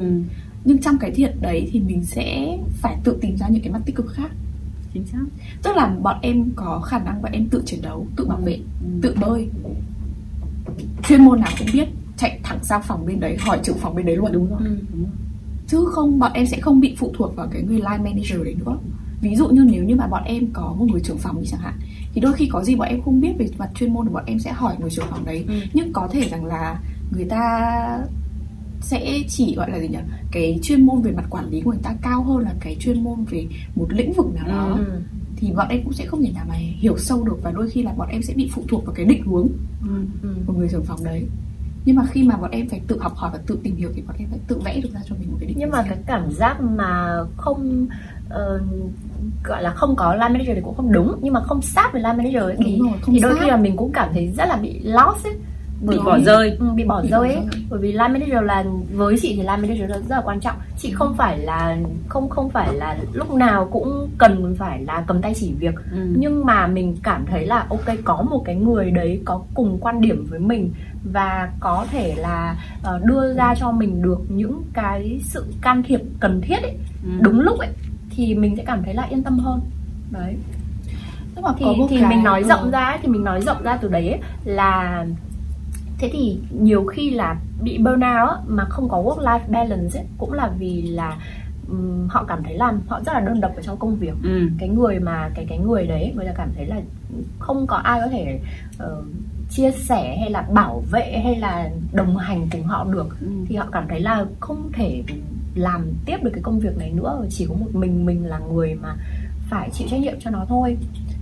nhưng 0.65 0.77
trong 0.77 0.97
cái 0.97 1.11
thiệt 1.11 1.33
đấy 1.41 1.69
thì 1.71 1.79
mình 1.79 2.03
sẽ 2.05 2.57
phải 2.81 2.97
tự 3.03 3.17
tìm 3.21 3.37
ra 3.37 3.47
những 3.47 3.61
cái 3.63 3.71
mặt 3.73 3.81
tích 3.85 3.95
cực 3.95 4.13
khác. 4.13 4.31
Chính 4.93 5.05
xác. 5.05 5.23
Tức 5.63 5.75
là 5.75 5.95
bọn 6.01 6.17
em 6.21 6.49
có 6.55 6.79
khả 6.79 6.99
năng 6.99 7.21
bọn 7.21 7.31
em 7.31 7.45
tự 7.49 7.63
chiến 7.65 7.81
đấu 7.81 8.07
tự 8.15 8.25
bảo 8.25 8.37
vệ 8.45 8.53
Ừ. 8.83 8.87
tự 9.01 9.15
bơi 9.21 9.47
chuyên 11.07 11.25
môn 11.25 11.39
nào 11.39 11.49
cũng 11.59 11.67
biết 11.73 11.87
chạy 12.17 12.39
thẳng 12.43 12.59
sang 12.63 12.81
phòng 12.87 13.05
bên 13.05 13.19
đấy 13.19 13.37
hỏi 13.39 13.59
trưởng 13.63 13.77
phòng 13.77 13.95
bên 13.95 14.05
đấy 14.05 14.15
luôn 14.15 14.31
đúng 14.31 14.49
rồi 14.49 14.59
Ừ. 14.63 14.77
đúng 14.93 15.01
rồi 15.03 15.11
chứ 15.67 15.85
không 15.91 16.19
bọn 16.19 16.31
em 16.33 16.45
sẽ 16.45 16.59
không 16.59 16.79
bị 16.79 16.95
phụ 16.97 17.11
thuộc 17.17 17.35
vào 17.35 17.47
cái 17.51 17.61
người 17.63 17.75
line 17.77 17.97
manager 18.03 18.43
đấy 18.43 18.55
nữa 18.65 18.77
ví 19.21 19.35
dụ 19.35 19.47
như 19.49 19.63
nếu 19.71 19.83
như 19.83 19.95
mà 19.95 20.07
bọn 20.07 20.23
em 20.23 20.47
có 20.53 20.75
một 20.77 20.85
người 20.91 21.01
trưởng 21.01 21.17
phòng 21.17 21.41
đi 21.41 21.47
chẳng 21.51 21.59
hạn 21.59 21.73
thì 22.13 22.21
đôi 22.21 22.33
khi 22.33 22.47
có 22.51 22.63
gì 22.63 22.75
bọn 22.75 22.87
em 22.87 23.01
không 23.01 23.21
biết 23.21 23.31
về 23.37 23.47
mặt 23.57 23.69
chuyên 23.75 23.93
môn 23.93 24.05
thì 24.05 24.13
bọn 24.13 24.23
em 24.25 24.39
sẽ 24.39 24.51
hỏi 24.51 24.75
người 24.79 24.89
trưởng 24.89 25.05
phòng 25.09 25.25
đấy 25.25 25.45
Ừ. 25.47 25.53
nhưng 25.73 25.93
có 25.93 26.07
thể 26.11 26.29
rằng 26.29 26.45
là 26.45 26.79
người 27.11 27.25
ta 27.25 27.39
sẽ 28.81 29.19
chỉ 29.29 29.55
gọi 29.55 29.71
là 29.71 29.79
gì 29.79 29.87
nhỉ 29.87 29.97
cái 30.31 30.59
chuyên 30.63 30.85
môn 30.85 31.01
về 31.01 31.11
mặt 31.11 31.25
quản 31.29 31.49
lý 31.49 31.61
của 31.61 31.71
người 31.71 31.79
ta 31.83 31.95
cao 32.01 32.23
hơn 32.23 32.37
là 32.37 32.53
cái 32.59 32.77
chuyên 32.79 33.03
môn 33.03 33.23
về 33.29 33.47
một 33.75 33.87
lĩnh 33.93 34.13
vực 34.13 34.25
nào 34.35 34.47
đó 34.47 34.77
Ừ. 34.77 35.01
thì 35.43 35.51
bọn 35.51 35.67
em 35.69 35.83
cũng 35.83 35.93
sẽ 35.93 36.05
không 36.05 36.23
thể 36.23 36.31
nào 36.35 36.45
mà 36.49 36.55
hiểu 36.55 36.97
sâu 36.97 37.23
được 37.23 37.37
và 37.43 37.51
đôi 37.51 37.69
khi 37.69 37.83
là 37.83 37.91
bọn 37.97 38.07
em 38.09 38.21
sẽ 38.21 38.33
bị 38.33 38.49
phụ 38.53 38.63
thuộc 38.67 38.85
vào 38.85 38.95
cái 38.95 39.05
định 39.05 39.23
hướng 39.25 39.47
ừ. 39.81 40.05
Ừ. 40.21 40.29
của 40.47 40.53
người 40.53 40.67
trưởng 40.71 40.83
phòng 40.83 41.03
đấy. 41.03 41.25
Nhưng 41.85 41.95
mà 41.95 42.03
khi 42.11 42.23
mà 42.23 42.37
bọn 42.37 42.51
em 42.51 42.69
phải 42.69 42.81
tự 42.87 42.99
học 42.99 43.15
hỏi 43.15 43.29
và 43.33 43.39
tự 43.47 43.59
tìm 43.63 43.75
hiểu 43.75 43.89
thì 43.95 44.01
bọn 44.01 44.15
em 44.19 44.29
phải 44.29 44.39
tự 44.47 44.59
vẽ 44.65 44.81
được 44.81 44.89
ra 44.93 44.99
cho 45.09 45.15
mình 45.19 45.31
một 45.31 45.37
cái 45.39 45.47
định 45.47 45.57
nhưng 45.59 45.69
mà 45.69 45.83
cái 45.89 45.97
cảm 46.05 46.31
giác 46.31 46.61
mà 46.61 47.19
không 47.37 47.87
ờ, 48.29 48.61
gọi 49.43 49.63
là 49.63 49.73
không 49.73 49.95
có 49.95 50.13
line 50.13 50.29
manager 50.29 50.55
thì 50.55 50.61
cũng 50.61 50.75
không 50.75 50.91
đúng. 50.91 51.19
Nhưng 51.21 51.33
mà 51.33 51.41
không 51.41 51.61
sát 51.61 51.89
với 51.93 52.01
line 52.01 52.13
manager 52.13 52.43
ấy, 52.43 52.55
thì, 52.65 52.79
rồi, 52.79 52.89
không 53.01 53.15
thì 53.15 53.21
đôi 53.21 53.35
khi 53.39 53.49
là 53.49 53.57
mình 53.57 53.77
cũng 53.77 53.91
cảm 53.91 54.09
thấy 54.13 54.33
rất 54.37 54.45
là 54.45 54.55
bị 54.55 54.79
lost 54.83 55.25
ấy 55.25 55.33
bị 55.87 55.97
bỏ 56.05 56.19
rơi. 56.19 56.57
Ừ, 56.59 56.65
bị 56.75 56.83
bỏ 56.83 57.01
rơi 57.09 57.33
ấy. 57.33 57.45
Bởi 57.69 57.79
vì 57.79 57.91
line 57.91 58.07
manager 58.07 58.43
là 58.43 58.63
với 58.93 59.15
chị 59.21 59.29
thì 59.35 59.41
line 59.41 59.57
manager 59.57 59.89
rất, 59.89 60.01
rất 60.09 60.15
là 60.15 60.21
quan 60.25 60.39
trọng. 60.39 60.55
Chị 60.77 60.91
không 60.91 61.13
phải 61.17 61.37
là 61.37 61.77
không 62.09 62.29
không 62.29 62.49
phải 62.49 62.73
là 62.73 62.97
lúc 63.13 63.33
nào 63.33 63.67
cũng 63.71 64.09
cần 64.17 64.55
phải 64.59 64.83
là 64.83 65.03
cầm 65.07 65.21
tay 65.21 65.33
chỉ 65.35 65.53
việc. 65.59 65.75
Ừ. 65.91 65.97
nhưng 66.17 66.45
mà 66.45 66.67
mình 66.67 66.97
cảm 67.03 67.25
thấy 67.25 67.45
là 67.45 67.65
ok 67.69 67.85
có 68.03 68.21
một 68.21 68.41
cái 68.45 68.55
người 68.55 68.91
đấy 68.91 69.21
có 69.25 69.41
cùng 69.53 69.77
quan 69.81 70.01
điểm 70.01 70.25
với 70.29 70.39
mình 70.39 70.71
và 71.11 71.49
có 71.59 71.85
thể 71.91 72.15
là 72.17 72.55
uh, 72.95 73.05
đưa 73.05 73.33
ra 73.33 73.55
cho 73.59 73.71
mình 73.71 74.01
được 74.01 74.19
những 74.29 74.61
cái 74.73 75.19
sự 75.23 75.45
can 75.61 75.83
thiệp 75.83 76.01
cần 76.19 76.41
thiết 76.41 76.61
ấy, 76.61 76.77
Ừ. 77.03 77.09
đúng 77.21 77.39
lúc 77.39 77.59
ấy 77.59 77.69
thì 78.09 78.35
mình 78.35 78.55
sẽ 78.57 78.63
cảm 78.65 78.83
thấy 78.83 78.93
là 78.93 79.03
yên 79.03 79.23
tâm 79.23 79.39
hơn. 79.39 79.61
Đấy. 80.11 80.35
Nhưng 81.35 81.43
mà 81.43 81.49
thì, 81.59 81.65
thì 81.89 81.99
cái 81.99 82.09
mình 82.09 82.23
nói 82.23 82.41
ờ, 82.41 82.47
rộng 82.47 82.71
ra 82.71 82.79
ấy, 82.85 82.97
thì 83.01 83.07
mình 83.07 83.23
nói 83.23 83.41
rộng 83.41 83.63
ra 83.63 83.77
từ 83.77 83.87
đấy 83.87 84.09
ấy, 84.09 84.19
là 84.45 85.05
thế 86.03 86.09
thì 86.13 86.37
nhiều 86.61 86.85
khi 86.85 87.09
là 87.09 87.35
bị 87.61 87.77
burnout 87.77 88.29
á, 88.29 88.35
mà 88.47 88.65
không 88.69 88.89
có 88.89 88.97
work 89.01 89.19
life 89.19 89.39
balance 89.47 89.99
ấy, 89.99 90.05
cũng 90.17 90.33
là 90.33 90.47
vì 90.59 90.81
là 90.81 91.17
ừm, 91.67 92.07
họ 92.09 92.23
cảm 92.27 92.43
thấy 92.43 92.53
là 92.57 92.73
họ 92.87 93.01
rất 93.05 93.13
là 93.13 93.19
đơn 93.19 93.41
độc 93.41 93.55
ở 93.55 93.61
trong 93.61 93.77
công 93.77 93.95
việc 93.95 94.13
ừ. 94.23 94.47
cái 94.59 94.69
người 94.69 94.99
mà 94.99 95.29
cái 95.35 95.45
cái 95.49 95.57
người 95.57 95.87
đấy 95.87 96.13
người 96.15 96.25
ta 96.25 96.31
cảm 96.37 96.49
thấy 96.55 96.65
là 96.65 96.81
không 97.39 97.67
có 97.67 97.75
ai 97.75 97.99
có 98.01 98.07
thể 98.07 98.39
ờ, 98.77 99.01
chia 99.49 99.71
sẻ 99.71 100.17
hay 100.19 100.29
là 100.29 100.41
bảo 100.41 100.83
vệ 100.91 101.19
hay 101.23 101.35
là 101.35 101.69
đồng 101.93 102.17
hành 102.17 102.47
cùng 102.51 102.63
họ 102.63 102.83
được 102.91 103.07
Ừ. 103.21 103.27
thì 103.49 103.55
họ 103.55 103.65
cảm 103.71 103.85
thấy 103.89 103.99
là 103.99 104.25
không 104.39 104.71
thể 104.73 105.03
làm 105.55 105.85
tiếp 106.05 106.17
được 106.23 106.31
cái 106.33 106.43
công 106.43 106.59
việc 106.59 106.77
này 106.77 106.91
nữa 106.91 107.25
chỉ 107.29 107.45
có 107.49 107.53
một 107.55 107.69
mình 107.75 108.05
mình 108.05 108.25
là 108.25 108.39
người 108.53 108.75
mà 108.75 108.95
phải 109.49 109.69
chịu 109.73 109.87
trách 109.91 109.99
nhiệm 110.01 110.19
cho 110.19 110.29
nó 110.31 110.45
thôi 110.49 110.77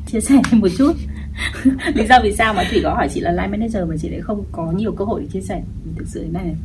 chia 0.08 0.22
sẻ 0.22 0.42
thêm 0.52 0.60
một 0.62 0.68
chút 0.78 0.94
lý 1.96 2.08
do 2.08 2.20
vì 2.24 2.36
sao 2.36 2.54
mà 2.54 2.64
thủy 2.70 2.80
có 2.84 2.94
hỏi 2.94 3.10
chị 3.14 3.20
là 3.20 3.32
line 3.32 3.48
manager 3.48 3.90
mà 3.90 3.98
chị 3.98 4.10
lại 4.10 4.22
không 4.22 4.44
có 4.52 4.72
nhiều 4.72 4.92
cơ 4.92 5.06
hội 5.06 5.22
để 5.22 5.28
chia 5.28 5.42
sẻ? 5.42 5.64
Thực 5.96 6.08
sự 6.08 6.26
này 6.32 6.44
này. 6.44 6.56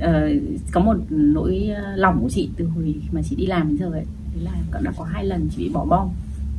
Ờ, 0.00 0.30
có 0.72 0.80
một 0.80 0.96
nỗi 1.10 1.70
ờ, 1.76 1.96
lòng 1.96 2.22
của 2.22 2.28
chị 2.28 2.50
từ 2.56 2.66
hồi 2.66 2.94
mà 3.12 3.20
chị 3.22 3.36
đi 3.36 3.46
làm 3.46 3.68
đến 3.68 3.78
giờ 3.78 3.90
ấy 3.92 4.04
đấy 4.34 4.44
là 4.44 4.52
cũng 4.72 4.82
đã 4.84 4.92
có 4.96 5.04
hai 5.04 5.24
lần 5.24 5.48
chị 5.56 5.64
bị 5.64 5.70
bỏ 5.72 5.84
bom 5.84 6.08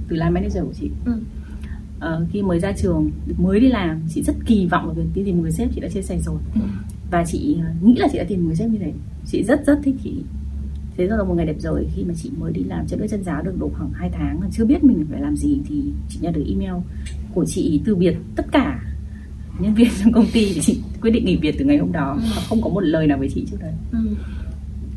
từ 0.08 0.16
line 0.16 0.30
manager 0.30 0.64
của 0.64 0.74
chị. 0.80 0.90
Ừ. 1.06 1.14
Ờ, 2.00 2.26
khi 2.32 2.42
mới 2.42 2.60
ra 2.60 2.72
trường 2.72 3.12
mới 3.38 3.60
đi 3.60 3.68
làm 3.68 4.02
chị 4.10 4.24
rất 4.24 4.36
kỳ 4.46 4.68
vọng 4.68 4.86
vào 4.86 4.94
việc 4.94 5.04
đi 5.14 5.24
tìm 5.24 5.36
một 5.36 5.42
người 5.42 5.52
sếp 5.52 5.70
chị 5.76 5.82
đã 5.82 5.90
chia 5.90 6.02
sẻ 6.02 6.20
rồi. 6.26 6.38
Ừ. 6.56 6.62
và 7.12 7.26
chị 7.28 7.58
nghĩ 7.82 7.96
là 7.96 8.08
chị 8.12 8.18
đã 8.18 8.24
tìm 8.24 8.40
một 8.40 8.46
người 8.48 8.56
sếp 8.56 8.70
như 8.70 8.78
thế. 8.78 8.94
Chị 9.26 9.44
rất 9.44 9.66
rất 9.66 9.80
thích 9.84 9.96
chị. 10.04 10.24
Thế 10.98 11.08
rồi 11.08 11.26
một 11.26 11.34
ngày 11.34 11.46
đẹp 11.46 11.56
rồi 11.60 11.88
khi 11.96 12.04
mà 12.04 12.14
chị 12.18 12.32
mới 12.40 12.54
đi 12.54 12.64
làm 12.64 12.88
chân 12.88 13.00
đỡ 13.00 13.08
chân 13.08 13.24
giáo 13.24 13.44
được 13.44 13.60
độ 13.60 13.72
khoảng 13.78 13.92
2 13.94 14.10
tháng 14.10 14.42
chưa 14.52 14.66
biết 14.66 14.84
mình 14.84 15.06
phải 15.12 15.22
làm 15.22 15.36
gì 15.38 15.60
thì 15.68 15.84
chị 16.10 16.20
nhận 16.22 16.34
được 16.34 16.44
email 16.50 16.74
của 17.40 17.46
chị 17.46 17.82
từ 17.86 17.96
biệt 17.96 18.16
tất 18.36 18.46
cả 18.52 18.82
nhân 19.60 19.74
viên 19.74 19.88
trong 20.04 20.12
công 20.12 20.26
ty. 20.34 20.54
Thì 20.54 20.62
chị 20.62 20.82
quyết 21.02 21.12
định 21.12 21.26
nghỉ 21.26 21.36
việc 21.36 21.56
từ 21.60 21.66
ngày 21.66 21.78
hôm 21.78 21.92
đó 21.92 22.18
và 22.36 22.42
không 22.50 22.62
có 22.62 22.70
một 22.70 22.82
lời 22.82 23.08
nào 23.08 23.18
với 23.18 23.30
chị 23.36 23.46
trước 23.52 23.58
đấy. 23.62 23.72
Ừ. 23.92 24.00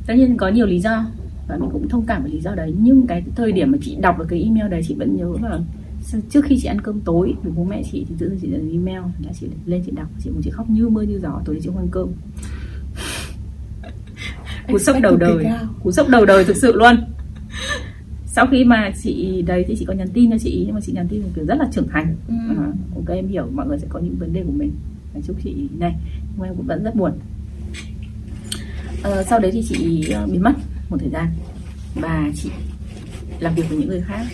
tất 0.07 0.15
nhiên 0.15 0.37
có 0.37 0.49
nhiều 0.49 0.67
lý 0.67 0.81
do 0.81 1.07
và 1.49 1.57
mình 1.57 1.69
cũng 1.73 1.89
thông 1.89 2.07
cảm 2.07 2.23
với 2.23 2.33
lý 2.33 2.41
do 2.41 2.55
đấy 2.55 2.75
nhưng 2.83 3.07
cái 3.07 3.23
thời 3.37 3.53
điểm 3.53 3.73
mà 3.73 3.79
chị 3.83 3.97
đọc 4.01 4.19
được 4.19 4.25
cái 4.29 4.43
email 4.43 4.71
đấy 4.71 4.83
chị 4.89 4.95
vẫn 4.95 5.17
nhớ 5.17 5.33
là 5.43 5.59
trước 6.31 6.45
khi 6.45 6.59
chị 6.61 6.69
ăn 6.69 6.81
cơm 6.81 7.01
tối 7.01 7.35
với 7.43 7.53
bố 7.57 7.65
mẹ 7.65 7.83
chị 7.93 8.07
thì 8.09 8.15
tự 8.19 8.29
dưng 8.29 8.39
chị 8.43 8.49
nhận 8.49 8.73
email 8.73 9.03
là 9.27 9.33
chị 9.41 9.47
lên 9.67 9.83
chị 9.87 9.93
đọc 9.97 10.09
chị 10.25 10.31
muốn 10.31 10.43
chị 10.43 10.51
khóc 10.51 10.71
như 10.71 10.89
mưa 10.89 11.03
như 11.03 11.19
gió 11.19 11.41
tối 11.45 11.55
nay 11.55 11.61
chị 11.63 11.69
không 11.69 11.79
ăn 11.79 11.89
cơm. 11.91 12.09
Cú 14.69 14.79
sốc 14.79 14.97
đầu 15.03 15.17
đời 15.17 15.47
cú 15.83 15.91
sốc 15.91 16.09
đầu 16.09 16.25
đời 16.25 16.45
thực 16.45 16.57
sự 16.57 16.77
luôn 16.77 16.97
sau 18.33 18.47
khi 18.47 18.65
mà 18.65 18.93
chị 19.03 19.43
đấy 19.47 19.65
thì 19.69 19.77
chị 19.79 19.85
có 19.85 19.93
nhắn 19.93 20.09
tin 20.13 20.31
cho 20.31 20.39
chị 20.39 20.63
nhưng 20.67 20.75
mà 20.75 20.81
chị 20.81 20.93
nhắn 20.93 21.09
tin 21.09 21.23
một 21.23 21.29
kiểu 21.35 21.45
rất 21.45 21.59
là 21.59 21.69
trưởng 21.73 21.89
thành. 21.89 22.17
Ừ. 22.29 22.35
à, 22.49 22.73
ok 22.95 23.09
em 23.09 23.29
hiểu 23.29 23.47
mọi 23.55 23.67
người 23.67 23.79
sẽ 23.79 23.87
có 23.91 24.01
những 24.01 24.17
vấn 24.19 24.33
đề 24.33 24.43
của 24.43 24.53
mình. 24.53 24.73
Chúc 25.27 25.37
chị 25.45 25.69
này 25.79 25.95
nhưng 26.37 26.47
em 26.47 26.55
cũng 26.57 26.67
vẫn 26.67 26.85
rất 26.85 26.95
buồn. 26.95 27.13
Ờ, 29.03 29.23
sau 29.23 29.39
đấy 29.39 29.51
thì 29.51 29.63
chị 29.69 30.09
ờ, 30.11 30.27
biến 30.27 30.43
mất 30.43 30.53
một 30.91 30.97
thời 31.01 31.11
gian. 31.11 31.27
Và 31.95 32.31
chị 32.35 32.51
làm 33.41 33.55
việc 33.55 33.69
với 33.69 33.79
những 33.79 33.89
người 33.89 34.01
khác. 34.01 34.27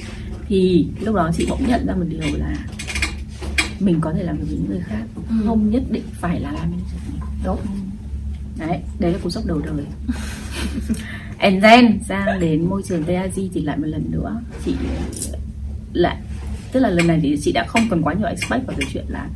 Thì 0.49 0.87
lúc 1.01 1.15
đó 1.15 1.31
chị 1.37 1.47
bỗng 1.51 1.69
nhận 1.69 1.87
ra 1.87 1.95
một 1.95 2.05
điều 2.09 2.39
là 2.39 2.57
mình 3.81 4.01
có 4.01 4.13
thể 4.13 4.23
làm 4.23 4.37
việc 4.37 4.45
với 4.49 4.57
những 4.57 4.69
người 4.71 4.81
khác. 4.81 5.05
Ừ. 5.29 5.37
không 5.47 5.71
nhất 5.71 5.83
định 5.91 6.05
phải 6.13 6.41
là 6.41 6.53
làm 6.53 6.71
manager 6.71 7.19
đúng. 7.45 7.59
Đấy 8.59 8.81
đấy 8.99 9.13
là 9.13 9.19
cú 9.23 9.31
sốc 9.31 9.47
đầu 9.47 9.59
đời 9.59 9.85
and 11.39 11.63
then 11.63 11.99
sang 12.09 12.41
đến 12.41 12.65
môi 12.69 12.83
trường 12.83 13.05
TAG 13.05 13.31
thì 13.55 13.61
lại 13.61 13.77
một 13.77 13.87
lần 13.87 14.11
nữa 14.11 14.41
chị 14.65 14.75
lại 15.93 16.17
tức 16.73 16.81
là 16.81 16.91
lần 16.91 17.07
này 17.07 17.21
thì 17.23 17.37
chị 17.41 17.53
đã 17.53 17.65
không 17.69 17.83
còn 17.91 18.03
quá 18.03 18.15
nhiều 18.15 18.27
expect 18.27 18.67
vào 18.67 18.77
cái 18.79 18.89
chuyện 18.93 19.05
là 19.09 19.29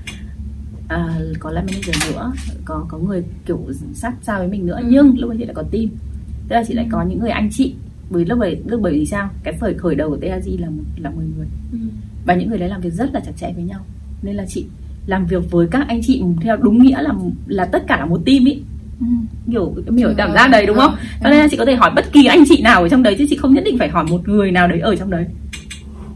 à, 0.88 1.18
có 1.38 1.50
làm 1.50 1.66
manager 1.66 1.96
nữa 2.10 2.32
có 2.64 2.86
có 2.88 2.98
người 2.98 3.22
kiểu 3.46 3.66
sát 3.94 4.12
sao 4.22 4.38
với 4.38 4.48
mình 4.48 4.66
nữa. 4.66 4.78
Ừ. 4.82 4.86
nhưng 4.90 5.18
lúc 5.18 5.30
ấy 5.30 5.36
chị 5.38 5.44
lại 5.44 5.54
có 5.54 5.62
team. 5.62 5.86
Tức 6.48 6.56
là 6.56 6.64
chị 6.68 6.74
lại 6.74 6.86
có 6.90 7.02
những 7.02 7.18
người 7.18 7.30
anh 7.30 7.48
chị. 7.52 7.74
Bởi 8.10 8.24
lúc 8.24 8.38
bởi 8.38 8.62
lúc 8.66 8.80
bởi 8.80 8.92
vì 8.92 9.06
sao? 9.06 9.30
Cái 9.42 9.54
khởi 9.60 9.74
khởi 9.74 9.94
đầu 9.94 10.10
của 10.10 10.16
TAG 10.16 10.60
là 10.60 10.70
một 10.70 10.82
là 10.96 11.10
10 11.10 11.26
người. 11.36 11.46
Ừ. 11.72 11.78
và 12.26 12.34
những 12.34 12.48
người 12.48 12.58
đấy 12.58 12.68
làm 12.68 12.80
việc 12.80 12.92
rất 12.92 13.14
là 13.14 13.20
chặt 13.20 13.32
chẽ 13.36 13.52
với 13.54 13.64
nhau. 13.64 13.80
Nên 14.22 14.34
là 14.34 14.46
chị 14.48 14.66
làm 15.06 15.26
việc 15.26 15.50
với 15.50 15.66
các 15.70 15.84
anh 15.88 16.00
chị 16.02 16.22
theo 16.40 16.56
đúng 16.56 16.82
nghĩa 16.82 17.02
là 17.02 17.12
là 17.46 17.64
tất 17.64 17.84
cả 17.86 17.96
là 17.96 18.06
một 18.06 18.20
team 18.26 18.44
ý 18.44 18.62
Ừ. 19.02 19.06
em 19.86 19.96
hiểu 19.96 20.14
cảm 20.16 20.32
giác 20.34 20.48
đấy 20.48 20.66
đúng 20.66 20.76
không 20.76 20.94
cho 21.22 21.30
nên 21.30 21.38
là 21.38 21.48
chị 21.50 21.56
có 21.56 21.64
thể 21.64 21.74
hỏi 21.74 21.90
bất 21.96 22.12
kỳ 22.12 22.24
anh 22.24 22.44
chị 22.48 22.62
nào 22.62 22.82
ở 22.82 22.88
trong 22.88 23.02
đấy 23.02 23.14
chứ 23.18 23.26
chị 23.30 23.36
không 23.36 23.54
nhất 23.54 23.64
định 23.64 23.78
phải 23.78 23.88
hỏi 23.88 24.04
một 24.10 24.28
người 24.28 24.50
nào 24.50 24.68
đấy 24.68 24.80
ở 24.80 24.96
trong 24.96 25.10
đấy 25.10 25.26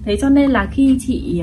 thế 0.05 0.17
cho 0.21 0.29
nên 0.29 0.51
là 0.51 0.67
khi 0.73 0.97
chị 1.01 1.43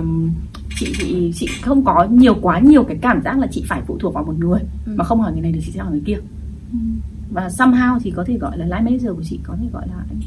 chị 0.79 0.93
chị 0.99 1.31
chị 1.35 1.47
không 1.61 1.83
có 1.85 2.07
nhiều 2.11 2.35
quá 2.41 2.59
nhiều 2.59 2.83
cái 2.83 2.97
cảm 3.01 3.21
giác 3.21 3.39
là 3.39 3.47
chị 3.51 3.63
phải 3.67 3.81
phụ 3.87 3.97
thuộc 3.99 4.13
vào 4.13 4.23
một 4.23 4.35
người 4.39 4.59
Ừ. 4.85 4.93
mà 4.95 5.03
không 5.03 5.21
hỏi 5.21 5.31
người 5.31 5.41
này 5.41 5.51
thì 5.55 5.59
chị 5.65 5.71
sẽ 5.71 5.79
hỏi 5.79 5.91
người 5.91 6.01
kia 6.05 6.17
và 7.31 7.47
somehow 7.47 7.99
thì 7.99 8.11
có 8.11 8.23
thể 8.23 8.37
gọi 8.37 8.57
là 8.57 8.65
line 8.65 8.81
manager 8.81 9.07
của 9.15 9.23
chị 9.23 9.39
có 9.43 9.55
thể 9.61 9.67
gọi 9.73 9.87
là 9.87 9.93
anh 10.09 10.19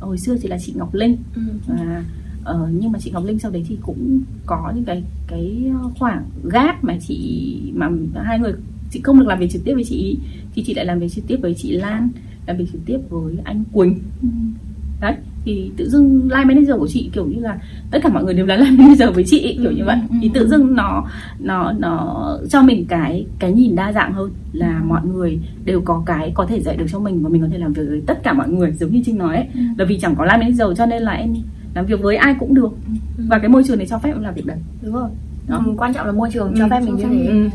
hồi 0.00 0.18
xưa 0.18 0.36
thì 0.42 0.48
là 0.48 0.58
chị 0.58 0.72
Ngọc 0.76 0.94
Linh 0.94 1.16
Ừ. 1.34 1.42
và 1.66 2.04
ờ, 2.44 2.68
nhưng 2.72 2.92
mà 2.92 2.98
chị 2.98 3.10
Ngọc 3.10 3.24
Linh 3.24 3.38
sau 3.38 3.50
đấy 3.50 3.64
thì 3.68 3.78
cũng 3.82 4.20
có 4.46 4.72
những 4.74 4.84
cái 4.84 5.04
cái 5.26 5.72
khoảng 5.98 6.24
gap 6.44 6.84
mà 6.84 6.94
chị 7.06 7.58
mà 7.74 7.88
hai 8.24 8.38
người 8.38 8.52
chị 8.90 9.00
không 9.04 9.18
được 9.18 9.26
làm 9.28 9.38
việc 9.38 9.50
trực 9.50 9.64
tiếp 9.64 9.74
với 9.74 9.84
chị 9.84 9.96
ý, 9.96 10.18
thì 10.54 10.64
chị 10.66 10.74
lại 10.74 10.84
làm 10.84 10.98
việc 10.98 11.08
trực 11.12 11.26
tiếp 11.26 11.36
với 11.42 11.54
chị 11.54 11.72
Lan 11.72 12.08
làm 12.46 12.56
việc 12.56 12.66
trực 12.72 12.80
tiếp 12.86 12.98
với 13.10 13.34
anh 13.44 13.64
Quỳnh. 13.72 13.98
Đấy 15.00 15.14
thì 15.44 15.70
tự 15.76 15.88
dưng 15.88 16.22
line 16.22 16.44
manager 16.44 16.70
của 16.78 16.88
chị 16.88 17.10
kiểu 17.12 17.26
như 17.26 17.40
là 17.40 17.58
tất 17.90 17.98
cả 18.02 18.08
mọi 18.08 18.24
người 18.24 18.34
đều 18.34 18.46
là 18.46 18.56
line 18.62 18.76
manager 18.82 19.14
với 19.14 19.24
chị 19.26 19.58
kiểu 19.62 19.72
như 19.72 19.84
vậy. 19.84 19.96
Ừ, 20.10 20.16
thì 20.22 20.28
ừ, 20.28 20.32
tự 20.34 20.48
dưng 20.48 20.74
nó 20.74 21.04
nó 21.40 21.72
nó 21.72 22.26
cho 22.50 22.62
mình 22.62 22.84
cái 22.88 23.26
cái 23.38 23.52
nhìn 23.52 23.76
đa 23.76 23.92
dạng 23.92 24.12
hơn 24.12 24.30
là 24.52 24.82
mọi 24.84 25.00
người 25.06 25.38
đều 25.64 25.80
có 25.80 26.02
cái 26.06 26.30
có 26.34 26.46
thể 26.46 26.60
dạy 26.60 26.76
được 26.76 26.86
cho 26.92 26.98
mình 26.98 27.22
và 27.22 27.28
mình 27.28 27.42
có 27.42 27.48
thể 27.52 27.58
làm 27.58 27.72
việc 27.72 27.82
với 27.88 28.02
tất 28.06 28.22
cả 28.22 28.32
mọi 28.32 28.48
người 28.48 28.72
giống 28.72 28.92
như 28.92 29.02
Trinh 29.06 29.18
nói 29.18 29.36
ấy. 29.36 29.46
Ừ. 29.54 29.60
là 29.78 29.84
vì 29.84 29.98
chẳng 29.98 30.14
có 30.18 30.24
line 30.24 30.36
manager 30.38 30.78
cho 30.78 30.86
nên 30.86 31.02
là 31.02 31.12
em 31.12 31.34
làm 31.74 31.86
việc 31.86 32.00
với 32.02 32.16
ai 32.16 32.34
cũng 32.40 32.54
được. 32.54 32.70
Và 33.28 33.38
cái 33.38 33.48
môi 33.48 33.64
trường 33.64 33.78
này 33.78 33.86
cho 33.86 33.98
phép 33.98 34.08
em 34.12 34.22
làm 34.22 34.34
việc 34.34 34.46
đấy. 34.46 34.56
Đúng 34.82 34.94
rồi. 34.94 35.10
Đó. 35.48 35.62
Ừ, 35.66 35.72
quan 35.76 35.94
trọng 35.94 36.06
là 36.06 36.12
môi 36.12 36.30
trường 36.32 36.54
cho 36.58 36.64
Ừ, 36.64 36.68
phép 36.70 36.80
mình 36.84 36.96
như 36.96 37.04
thế. 37.04 37.26
ừ. 37.28 37.48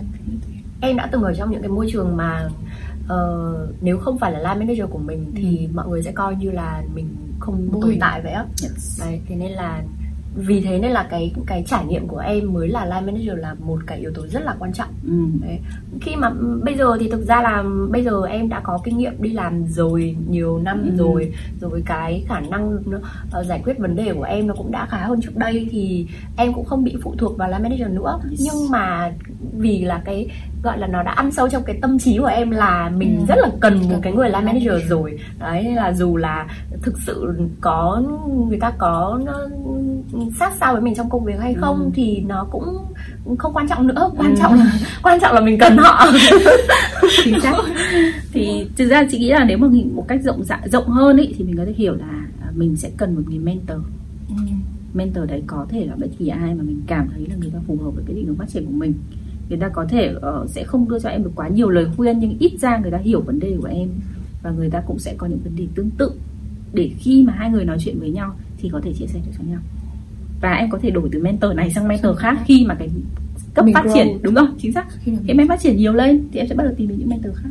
Em 0.82 0.98
đã 0.98 1.10
từng 1.12 1.24
ở 1.24 1.34
trong 1.34 1.52
những 1.52 1.62
cái 1.62 1.70
môi 1.70 1.88
trường 1.92 2.18
mà 2.18 2.50
ờ, 3.08 3.68
nếu 3.82 3.98
không 3.98 4.18
phải 4.18 4.32
là 4.32 4.40
line 4.40 4.66
manager 4.66 4.90
của 4.90 4.98
mình 5.00 5.32
thì 5.36 5.70
mọi 5.74 5.88
người 5.88 6.02
sẽ 6.04 6.12
coi 6.12 6.36
như 6.36 6.52
là 6.52 6.84
mình 6.96 7.08
không 7.40 7.70
Vô 7.72 7.82
tồn 7.82 7.98
tại 8.00 8.22
vậy 8.22 8.32
á 8.32 8.46
Yes. 8.64 9.00
đấy 9.02 9.22
thế 9.28 9.36
nên 9.36 9.52
là 9.52 9.84
vì 10.36 10.62
thế 10.62 10.80
nên 10.80 10.92
là 10.92 11.08
cái 11.10 11.34
cái 11.48 11.64
trải 11.68 11.86
nghiệm 11.86 12.08
của 12.08 12.18
em 12.18 12.54
mới 12.54 12.68
là 12.70 12.86
line 12.86 13.02
manager 13.12 13.38
là 13.38 13.54
một 13.54 13.80
cái 13.88 14.00
yếu 14.00 14.12
tố 14.16 14.28
rất 14.28 14.44
là 14.44 14.56
quan 14.60 14.74
trọng 14.74 14.90
Ừ. 15.08 15.14
đấy 15.42 15.60
khi 16.02 16.16
mà 16.16 16.28
ừm, 16.28 16.64
bây 16.64 16.78
giờ 16.78 16.98
thì 17.00 17.10
thực 17.10 17.26
ra 17.26 17.42
là 17.42 17.64
bây 17.90 18.04
giờ 18.04 18.22
em 18.30 18.50
đã 18.50 18.60
có 18.60 18.80
kinh 18.84 18.98
nghiệm 18.98 19.22
đi 19.22 19.30
làm 19.30 19.66
rồi 19.68 20.16
nhiều 20.30 20.60
năm 20.60 20.82
Ừ. 20.84 20.96
rồi 20.98 21.34
rồi 21.62 21.84
cái 21.86 22.24
khả 22.28 22.40
năng 22.40 22.78
ờ, 23.32 23.44
giải 23.44 23.62
quyết 23.66 23.78
vấn 23.80 23.96
đề 23.96 24.14
của 24.14 24.24
em 24.24 24.48
nó 24.48 24.54
cũng 24.58 24.72
đã 24.72 24.86
khá 24.86 24.98
hơn 25.06 25.22
trước 25.22 25.36
đây 25.38 25.68
thì 25.72 26.08
em 26.38 26.54
cũng 26.54 26.66
không 26.66 26.84
bị 26.84 26.96
phụ 27.04 27.16
thuộc 27.18 27.38
vào 27.38 27.50
line 27.50 27.60
manager 27.64 27.88
nữa 27.90 28.20
Yes. 28.30 28.40
nhưng 28.44 28.72
mà 28.72 29.14
vì 29.58 29.82
là 29.86 30.02
cái 30.06 30.28
gọi 30.64 30.78
là 30.80 30.88
nó 30.88 31.04
đã 31.04 31.12
ăn 31.12 31.32
sâu 31.32 31.50
trong 31.50 31.64
cái 31.64 31.78
tâm 31.82 32.00
trí 32.00 32.18
của 32.18 32.26
em 32.26 32.52
là 32.52 32.90
mình 32.98 33.18
Ừ. 33.20 33.26
rất 33.28 33.36
là 33.42 33.50
cần 33.60 33.80
một 33.90 34.00
cái 34.02 34.14
người 34.14 34.30
line 34.30 34.42
manager 34.42 34.90
rồi. 34.90 35.20
Đấy 35.40 35.64
là 35.76 35.94
dù 35.94 36.18
là 36.18 36.48
thực 36.82 36.96
sự 37.06 37.34
có 37.62 38.02
người 38.50 38.60
ta 38.60 38.72
có 38.78 39.20
nó 39.26 39.34
sát 40.40 40.52
sao 40.60 40.74
với 40.74 40.82
mình 40.82 40.96
trong 40.96 41.10
công 41.10 41.26
việc 41.26 41.40
hay 41.40 41.54
không 41.54 41.80
Ừ. 41.84 41.90
thì 41.94 42.22
nó 42.28 42.48
cũng 42.52 42.78
không 43.38 43.54
quan 43.54 43.68
trọng 43.68 43.88
nữa. 43.88 44.12
Quan 44.18 44.36
Ừ. 44.36 44.42
trọng 44.42 44.54
là 44.54 44.72
quan 45.04 45.20
trọng 45.20 45.36
là 45.36 45.42
mình 45.42 45.58
cần 45.60 45.78
họ. 45.78 46.06
Chính 47.24 47.40
xác. 47.42 47.54
Thì 48.34 48.68
thực 48.78 48.88
ra 48.90 49.04
chị 49.12 49.20
nghĩ 49.20 49.30
là 49.30 49.44
nếu 49.44 49.58
mà 49.58 49.68
nhìn 49.68 49.96
một 49.96 50.06
cách 50.08 50.22
rộng 50.24 50.44
rãi 50.44 50.70
rộng 50.70 50.88
hơn 50.88 51.18
ý, 51.18 51.34
thì 51.38 51.44
mình 51.44 51.58
có 51.58 51.66
thể 51.66 51.74
hiểu 51.74 51.94
là 51.96 52.06
à, 52.42 52.48
mình 52.56 52.76
sẽ 52.76 52.90
cần 52.98 53.16
một 53.16 53.22
người 53.30 53.40
mentor. 53.40 53.78
Mentor 54.94 55.30
đấy 55.30 55.44
có 55.48 55.66
thể 55.70 55.86
là 55.86 55.96
bất 55.98 56.08
kỳ 56.20 56.28
ai 56.28 56.54
mà 56.56 56.64
mình 56.64 56.82
cảm 56.88 57.08
thấy 57.14 57.26
là 57.30 57.36
người 57.40 57.50
ta 57.54 57.60
phù 57.68 57.78
hợp 57.84 57.92
với 57.96 58.04
cái 58.08 58.16
định 58.16 58.26
hướng 58.28 58.36
phát 58.36 58.50
triển 58.50 58.66
của 58.66 58.72
mình 58.72 58.94
người 59.52 59.60
ta 59.60 59.70
có 59.70 59.86
thể 59.90 60.14
ờ, 60.22 60.46
sẽ 60.50 60.64
không 60.64 60.90
đưa 60.90 61.00
cho 61.00 61.10
em 61.10 61.24
được 61.24 61.32
quá 61.36 61.48
nhiều 61.48 61.70
lời 61.70 61.88
khuyên 61.98 62.20
nhưng 62.20 62.38
ít 62.40 62.52
ra 62.62 62.78
người 62.78 62.92
ta 62.92 62.98
hiểu 62.98 63.22
vấn 63.22 63.40
đề 63.40 63.58
của 63.62 63.68
em 63.68 63.90
và 64.44 64.52
người 64.52 64.70
ta 64.70 64.82
cũng 64.88 65.00
sẽ 65.00 65.14
có 65.18 65.28
những 65.28 65.40
vấn 65.44 65.56
đề 65.56 65.68
tương 65.76 65.90
tự. 65.90 66.12
Để 66.74 66.92
khi 67.00 67.24
mà 67.28 67.34
hai 67.34 67.50
người 67.50 67.66
nói 67.66 67.78
chuyện 67.80 68.00
với 68.00 68.10
nhau 68.10 68.36
thì 68.58 68.70
có 68.70 68.82
thể 68.84 68.94
chia 68.94 69.06
sẻ 69.08 69.20
được 69.26 69.32
cho 69.38 69.44
nhau. 69.50 69.60
Và 70.42 70.54
em 70.54 70.70
có 70.70 70.80
thể 70.82 70.90
đổi 70.92 71.10
từ 71.12 71.24
mentor 71.24 71.56
này 71.56 71.72
sang 71.72 71.88
mentor 71.88 72.18
khác 72.18 72.38
khi 72.46 72.66
mà 72.68 72.76
cái 72.76 72.90
cấp 73.54 73.66
Mình 73.66 73.74
phát 73.74 73.86
grow. 73.86 73.94
triển 73.94 74.18
đúng 74.22 74.36
không? 74.36 74.56
chính 74.60 74.74
xác 74.74 74.86
khi 75.04 75.12
mà 75.12 75.20
em 75.28 75.48
phát 75.48 75.60
triển 75.60 75.78
nhiều 75.78 75.94
lên 75.94 76.28
thì 76.32 76.40
em 76.40 76.48
sẽ 76.48 76.56
bắt 76.56 76.64
đầu 76.64 76.74
tìm 76.78 76.88
đến 76.88 77.00
những 77.00 77.10
mentor 77.10 77.36
khác 77.36 77.50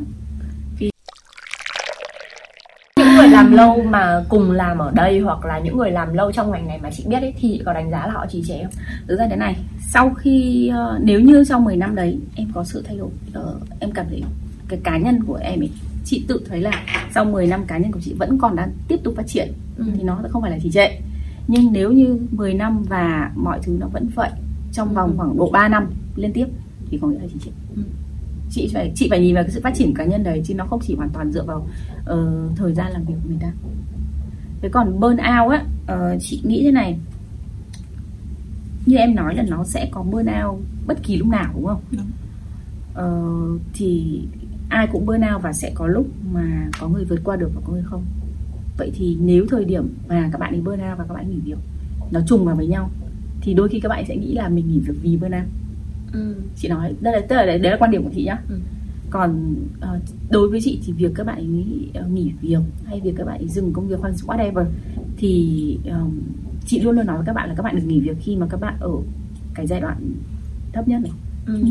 những 2.97 3.15
người 3.15 3.27
làm 3.27 3.50
làm 3.50 3.50
lâu 3.61 3.83
mà 3.83 4.23
cùng 4.29 4.51
làm 4.51 4.77
ở 4.77 4.91
đây 4.95 5.19
hoặc 5.19 5.45
là 5.45 5.59
những 5.59 5.77
người 5.77 5.91
làm 5.91 6.13
lâu 6.13 6.31
trong 6.31 6.51
ngành 6.51 6.67
này 6.67 6.79
mà 6.83 6.89
chị 6.91 7.03
biết 7.07 7.21
ấy 7.21 7.33
thì 7.37 7.61
có 7.65 7.73
đánh 7.73 7.91
giá 7.91 8.07
là 8.07 8.13
họ 8.13 8.25
trì 8.29 8.43
trệ 8.47 8.63
không? 8.63 8.73
thực 9.07 9.19
ra 9.19 9.27
thế 9.29 9.35
này 9.35 9.55
sau 9.93 10.13
khi 10.13 10.71
uh, 10.73 11.01
nếu 11.03 11.19
như 11.19 11.43
trong 11.49 11.63
10 11.63 11.75
năm 11.75 11.95
đấy 11.95 12.19
em 12.35 12.51
có 12.53 12.63
sự 12.63 12.83
thay 12.87 12.97
đổi 12.97 13.09
uh, 13.39 13.61
em 13.79 13.91
cảm 13.91 14.05
thấy 14.09 14.23
cái 14.67 14.79
cá 14.83 14.97
nhân 14.97 15.23
của 15.23 15.35
em 15.41 15.59
ấy 15.59 15.69
chị 16.05 16.25
tự 16.27 16.45
thấy 16.49 16.61
là 16.61 16.71
sau 17.13 17.25
10 17.25 17.47
năm 17.47 17.65
cá 17.67 17.77
nhân 17.77 17.91
của 17.91 17.99
chị 18.03 18.13
vẫn 18.13 18.37
còn 18.37 18.55
đang 18.55 18.71
tiếp 18.87 18.99
tục 19.03 19.13
phát 19.17 19.27
triển 19.27 19.53
ừ. 19.77 19.85
thì 19.95 20.03
nó 20.03 20.19
không 20.29 20.41
phải 20.41 20.51
là 20.51 20.57
trì 20.63 20.71
trệ 20.71 20.89
nhưng 21.47 21.73
nếu 21.73 21.91
như 21.91 22.19
10 22.31 22.53
năm 22.53 22.83
và 22.89 23.31
mọi 23.35 23.59
thứ 23.63 23.77
nó 23.79 23.87
vẫn 23.87 24.09
vậy 24.15 24.29
trong 24.71 24.93
vòng 24.93 25.11
ừ. 25.11 25.15
khoảng 25.17 25.37
độ 25.37 25.49
3 25.53 25.67
năm 25.67 25.87
liên 26.15 26.33
tiếp 26.33 26.45
thì 26.89 26.97
có 27.01 27.07
nghĩa 27.07 27.19
là 27.19 27.27
trì 27.33 27.39
trệ 27.45 27.51
ừ. 27.75 27.81
Chị 28.51 28.69
phải 28.73 28.91
chị 28.95 29.07
phải 29.09 29.21
nhìn 29.21 29.35
vào 29.35 29.43
cái 29.43 29.51
sự 29.51 29.61
phát 29.63 29.75
triển 29.75 29.93
cá 29.93 30.05
nhân 30.05 30.23
đấy 30.23 30.41
chứ 30.45 30.53
nó 30.53 30.65
không 30.65 30.79
chỉ 30.83 30.95
hoàn 30.95 31.09
toàn 31.09 31.31
dựa 31.31 31.43
vào 31.43 31.67
uh, 31.99 32.57
thời 32.57 32.73
gian 32.73 32.91
làm 32.91 33.05
việc 33.05 33.13
của 33.23 33.29
người 33.29 33.39
ta. 33.41 33.51
Thế 34.61 34.69
còn 34.69 34.99
burn 34.99 35.17
out 35.17 35.51
á 35.51 35.65
uh, 35.93 36.21
chị 36.21 36.41
nghĩ 36.43 36.63
thế 36.63 36.71
này. 36.71 36.99
Như 38.85 38.97
em 38.97 39.15
nói 39.15 39.35
là 39.35 39.43
nó 39.43 39.63
sẽ 39.63 39.89
có 39.91 40.03
burn 40.03 40.27
out 40.45 40.59
bất 40.87 41.03
kỳ 41.03 41.17
lúc 41.17 41.27
nào 41.27 41.51
đúng 41.55 41.65
không? 41.65 41.81
Đúng. 41.91 42.11
Uh, 43.05 43.61
thì 43.73 44.21
ai 44.69 44.87
cũng 44.91 45.05
burn 45.05 45.21
out 45.33 45.41
và 45.41 45.53
sẽ 45.53 45.71
có 45.75 45.87
lúc 45.87 46.07
mà 46.31 46.69
có 46.79 46.87
người 46.87 47.05
vượt 47.05 47.21
qua 47.23 47.35
được 47.35 47.51
và 47.55 47.61
có 47.65 47.73
người 47.73 47.83
không. 47.85 48.05
Vậy 48.77 48.91
thì 48.95 49.17
nếu 49.21 49.45
thời 49.49 49.65
điểm 49.65 49.93
mà 50.07 50.29
các 50.31 50.39
bạn 50.39 50.53
ấy 50.53 50.61
burn 50.61 50.89
out 50.89 50.97
và 50.97 51.05
các 51.07 51.13
bạn 51.13 51.29
nghỉ 51.29 51.39
việc 51.45 51.57
nó 52.11 52.19
trùng 52.27 52.45
vào 52.45 52.55
với 52.55 52.67
nhau 52.67 52.89
thì 53.41 53.53
đôi 53.53 53.69
khi 53.69 53.79
các 53.79 53.89
bạn 53.89 54.05
sẽ 54.07 54.15
nghĩ 54.15 54.33
là 54.33 54.49
mình 54.49 54.67
nghỉ 54.67 54.79
việc 54.79 54.93
vì 55.01 55.17
burn 55.17 55.33
out 55.33 55.60
ừ. 56.13 56.35
chị 56.55 56.67
nói 56.67 56.93
đây 57.01 57.13
là 57.13 57.19
tức 57.29 57.35
là 57.35 57.45
đấy, 57.45 57.59
đấy 57.59 57.71
là 57.71 57.77
quan 57.77 57.91
điểm 57.91 58.03
của 58.03 58.09
chị 58.15 58.23
nhá 58.23 58.37
ừ. 58.49 58.55
còn 59.09 59.55
uh, 59.77 60.01
đối 60.29 60.49
với 60.49 60.59
chị 60.63 60.81
thì 60.85 60.93
việc 60.93 61.11
các 61.15 61.25
bạn 61.25 61.37
ấy 61.37 61.89
uh, 62.05 62.11
nghỉ 62.11 62.31
việc 62.41 62.59
hay 62.85 62.99
việc 62.99 63.13
các 63.17 63.25
bạn 63.25 63.37
ấy 63.37 63.47
dừng 63.47 63.73
công 63.73 63.87
việc 63.87 63.99
hoặc 63.99 64.13
whatever 64.27 64.65
thì 65.17 65.77
um, 65.85 66.19
chị 66.65 66.79
luôn 66.79 66.95
luôn 66.95 67.05
nói 67.05 67.17
với 67.17 67.25
các 67.25 67.33
bạn 67.33 67.49
là 67.49 67.55
các 67.55 67.63
bạn 67.63 67.75
đừng 67.75 67.87
nghỉ 67.87 67.99
việc 67.99 68.17
khi 68.21 68.35
mà 68.35 68.47
các 68.49 68.61
bạn 68.61 68.75
ở 68.79 68.91
cái 69.53 69.67
giai 69.67 69.81
đoạn 69.81 69.97
thấp 70.73 70.87
nhất 70.87 71.01
này 71.01 71.11
ừ. 71.45 71.63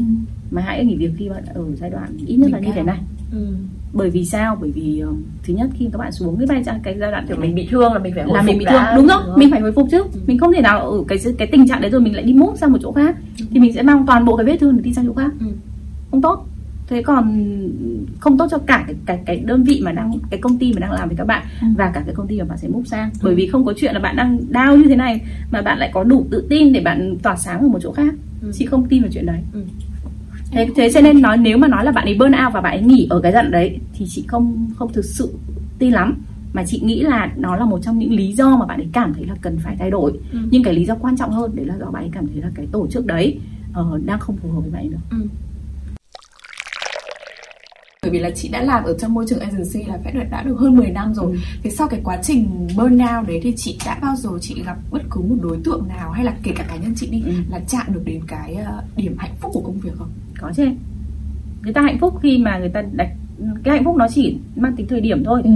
mà 0.50 0.62
hãy 0.62 0.84
nghỉ 0.84 0.96
việc 0.96 1.12
khi 1.16 1.28
bạn 1.28 1.44
ở 1.54 1.64
giai 1.76 1.90
đoạn 1.90 2.16
ít 2.26 2.36
nhất 2.36 2.46
Mình 2.46 2.52
là 2.52 2.60
như 2.60 2.72
thế 2.74 2.82
này 2.82 3.00
ừ. 3.32 3.46
bởi 3.92 4.10
vì 4.10 4.24
sao 4.24 4.58
bởi 4.60 4.70
vì 4.70 5.02
uh, 5.08 5.16
thứ 5.42 5.54
nhất 5.54 5.70
khi 5.74 5.88
các 5.92 5.98
bạn 5.98 6.12
xuống 6.12 6.36
cái 6.38 6.46
vai 6.46 6.62
cái 6.82 6.96
giai 7.00 7.10
đoạn 7.10 7.26
kiểu 7.28 7.36
mình 7.36 7.54
bị 7.54 7.68
thương 7.70 7.92
là 7.92 7.98
mình 7.98 8.14
phải 8.14 8.24
hồi 8.24 8.36
là 8.36 8.42
mình 8.42 8.58
bị 8.58 8.64
thương 8.70 8.82
đúng 8.96 9.08
không 9.08 9.22
mình 9.36 9.50
phải 9.50 9.60
hồi 9.60 9.72
phục 9.72 9.88
chứ 9.90 9.98
ừ. 9.98 10.20
mình 10.26 10.38
không 10.38 10.52
thể 10.52 10.60
nào 10.60 10.90
ở 10.90 11.04
cái 11.08 11.18
cái 11.38 11.48
tình 11.52 11.68
trạng 11.68 11.80
đấy 11.80 11.90
rồi 11.90 12.00
mình 12.00 12.14
lại 12.14 12.24
đi 12.24 12.32
mốt 12.32 12.58
sang 12.58 12.72
một 12.72 12.78
chỗ 12.82 12.92
khác 12.92 13.16
ừ. 13.38 13.44
thì 13.50 13.60
mình 13.60 13.72
sẽ 13.72 13.82
mang 13.82 14.06
toàn 14.06 14.24
bộ 14.24 14.36
cái 14.36 14.46
vết 14.46 14.56
thương 14.60 14.76
để 14.76 14.82
đi 14.82 14.94
sang 14.94 15.06
chỗ 15.06 15.14
khác 15.14 15.32
ừ. 15.40 15.46
không 16.10 16.22
tốt 16.22 16.46
thế 16.90 17.02
còn 17.02 17.46
không 18.20 18.38
tốt 18.38 18.46
cho 18.50 18.58
cả 18.58 18.84
cái, 18.86 18.96
cái 19.06 19.18
cái 19.26 19.36
đơn 19.36 19.64
vị 19.64 19.80
mà 19.84 19.92
đang 19.92 20.12
cái 20.30 20.40
công 20.40 20.58
ty 20.58 20.72
mà 20.72 20.80
đang 20.80 20.92
làm 20.92 21.08
với 21.08 21.16
các 21.16 21.26
bạn 21.26 21.46
ừ. 21.60 21.66
và 21.76 21.90
cả 21.94 22.02
cái 22.06 22.14
công 22.14 22.26
ty 22.26 22.38
mà 22.38 22.44
bạn 22.44 22.58
sẽ 22.58 22.68
move 22.68 22.84
sang 22.84 23.10
ừ. 23.10 23.18
bởi 23.22 23.34
vì 23.34 23.46
không 23.46 23.64
có 23.64 23.72
chuyện 23.76 23.94
là 23.94 24.00
bạn 24.00 24.16
đang 24.16 24.38
đau 24.48 24.76
như 24.76 24.84
thế 24.88 24.96
này 24.96 25.20
mà 25.50 25.62
bạn 25.62 25.78
lại 25.78 25.90
có 25.94 26.04
đủ 26.04 26.26
tự 26.30 26.46
tin 26.50 26.72
để 26.72 26.80
bạn 26.80 27.16
tỏa 27.22 27.36
sáng 27.36 27.60
ở 27.60 27.68
một 27.68 27.78
chỗ 27.82 27.92
khác 27.92 28.14
ừ. 28.42 28.50
chị 28.54 28.66
không 28.66 28.88
tin 28.88 29.02
vào 29.02 29.10
chuyện 29.12 29.26
đấy 29.26 29.40
ừ. 29.52 29.60
Thế 30.50 30.68
thế 30.76 30.90
cho 30.94 31.00
nên 31.00 31.22
nói 31.22 31.36
nếu 31.36 31.58
mà 31.58 31.68
nói 31.68 31.84
là 31.84 31.92
bạn 31.92 32.04
ấy 32.04 32.16
burn 32.18 32.32
out 32.44 32.52
và 32.52 32.60
bạn 32.60 32.78
ấy 32.78 32.82
nghỉ 32.82 33.06
ở 33.10 33.20
cái 33.20 33.32
giai 33.32 33.44
đấy 33.44 33.78
thì 33.92 34.06
chị 34.08 34.24
không 34.28 34.70
không 34.76 34.92
thực 34.92 35.04
sự 35.04 35.34
tin 35.78 35.92
lắm 35.92 36.22
mà 36.52 36.64
chị 36.66 36.80
nghĩ 36.84 37.00
là 37.00 37.32
nó 37.36 37.56
là 37.56 37.64
một 37.64 37.78
trong 37.82 37.98
những 37.98 38.12
lý 38.12 38.32
do 38.32 38.56
mà 38.56 38.66
bạn 38.66 38.80
ấy 38.80 38.88
cảm 38.92 39.14
thấy 39.14 39.24
là 39.24 39.34
cần 39.40 39.58
phải 39.64 39.76
thay 39.78 39.90
đổi 39.90 40.12
ừ. 40.32 40.38
nhưng 40.50 40.62
cái 40.62 40.74
lý 40.74 40.84
do 40.84 40.94
quan 40.94 41.16
trọng 41.16 41.30
hơn 41.30 41.56
đấy 41.56 41.66
là 41.66 41.74
do 41.78 41.90
bạn 41.90 42.02
ấy 42.02 42.10
cảm 42.12 42.26
thấy 42.26 42.42
là 42.42 42.50
cái 42.54 42.66
tổ 42.72 42.86
chức 42.86 43.06
đấy 43.06 43.38
uh, 43.80 44.04
đang 44.04 44.18
không 44.18 44.36
phù 44.36 44.50
hợp 44.50 44.60
với 44.60 44.70
bạn 44.70 44.82
ấy 44.82 44.88
nữa 44.88 44.98
ừ 45.10 45.28
bởi 48.02 48.10
vì 48.10 48.18
là 48.18 48.30
chị 48.30 48.48
đã 48.48 48.62
làm 48.62 48.84
ở 48.84 48.98
trong 48.98 49.14
môi 49.14 49.24
trường 49.28 49.38
agency 49.38 49.84
là 49.84 49.98
phải 50.04 50.12
đã 50.30 50.42
được 50.42 50.56
hơn 50.58 50.76
10 50.76 50.90
năm 50.90 51.14
rồi 51.14 51.32
ừ. 51.32 51.38
thế 51.62 51.70
sau 51.70 51.88
cái 51.88 52.00
quá 52.04 52.18
trình 52.22 52.68
burnout 52.76 53.26
đấy 53.26 53.40
thì 53.42 53.54
chị 53.56 53.78
đã 53.86 53.98
bao 54.02 54.16
giờ 54.16 54.30
chị 54.40 54.62
gặp 54.66 54.76
bất 54.90 55.02
cứ 55.10 55.20
một 55.20 55.36
đối 55.42 55.58
tượng 55.64 55.88
nào 55.88 56.10
hay 56.10 56.24
là 56.24 56.34
kể 56.42 56.52
cả 56.56 56.64
cá 56.68 56.76
nhân 56.76 56.94
chị 56.96 57.06
đi 57.10 57.22
ừ. 57.26 57.32
là 57.50 57.60
chạm 57.68 57.86
được 57.88 58.02
đến 58.04 58.20
cái 58.26 58.54
ờ, 58.54 58.82
điểm 58.96 59.16
hạnh 59.18 59.34
phúc 59.40 59.50
của 59.54 59.60
công 59.60 59.78
việc 59.78 59.90
không 59.98 60.08
có 60.40 60.52
chứ 60.56 60.64
người 61.62 61.72
ta 61.72 61.82
hạnh 61.82 61.98
phúc 61.98 62.18
khi 62.22 62.38
mà 62.38 62.58
người 62.58 62.68
ta 62.68 62.82
đặt 62.92 63.08
cái 63.64 63.74
hạnh 63.74 63.84
phúc 63.84 63.96
nó 63.96 64.06
chỉ 64.14 64.36
mang 64.56 64.76
tính 64.76 64.86
thời 64.86 65.00
điểm 65.00 65.24
thôi 65.24 65.40
ừ. 65.44 65.50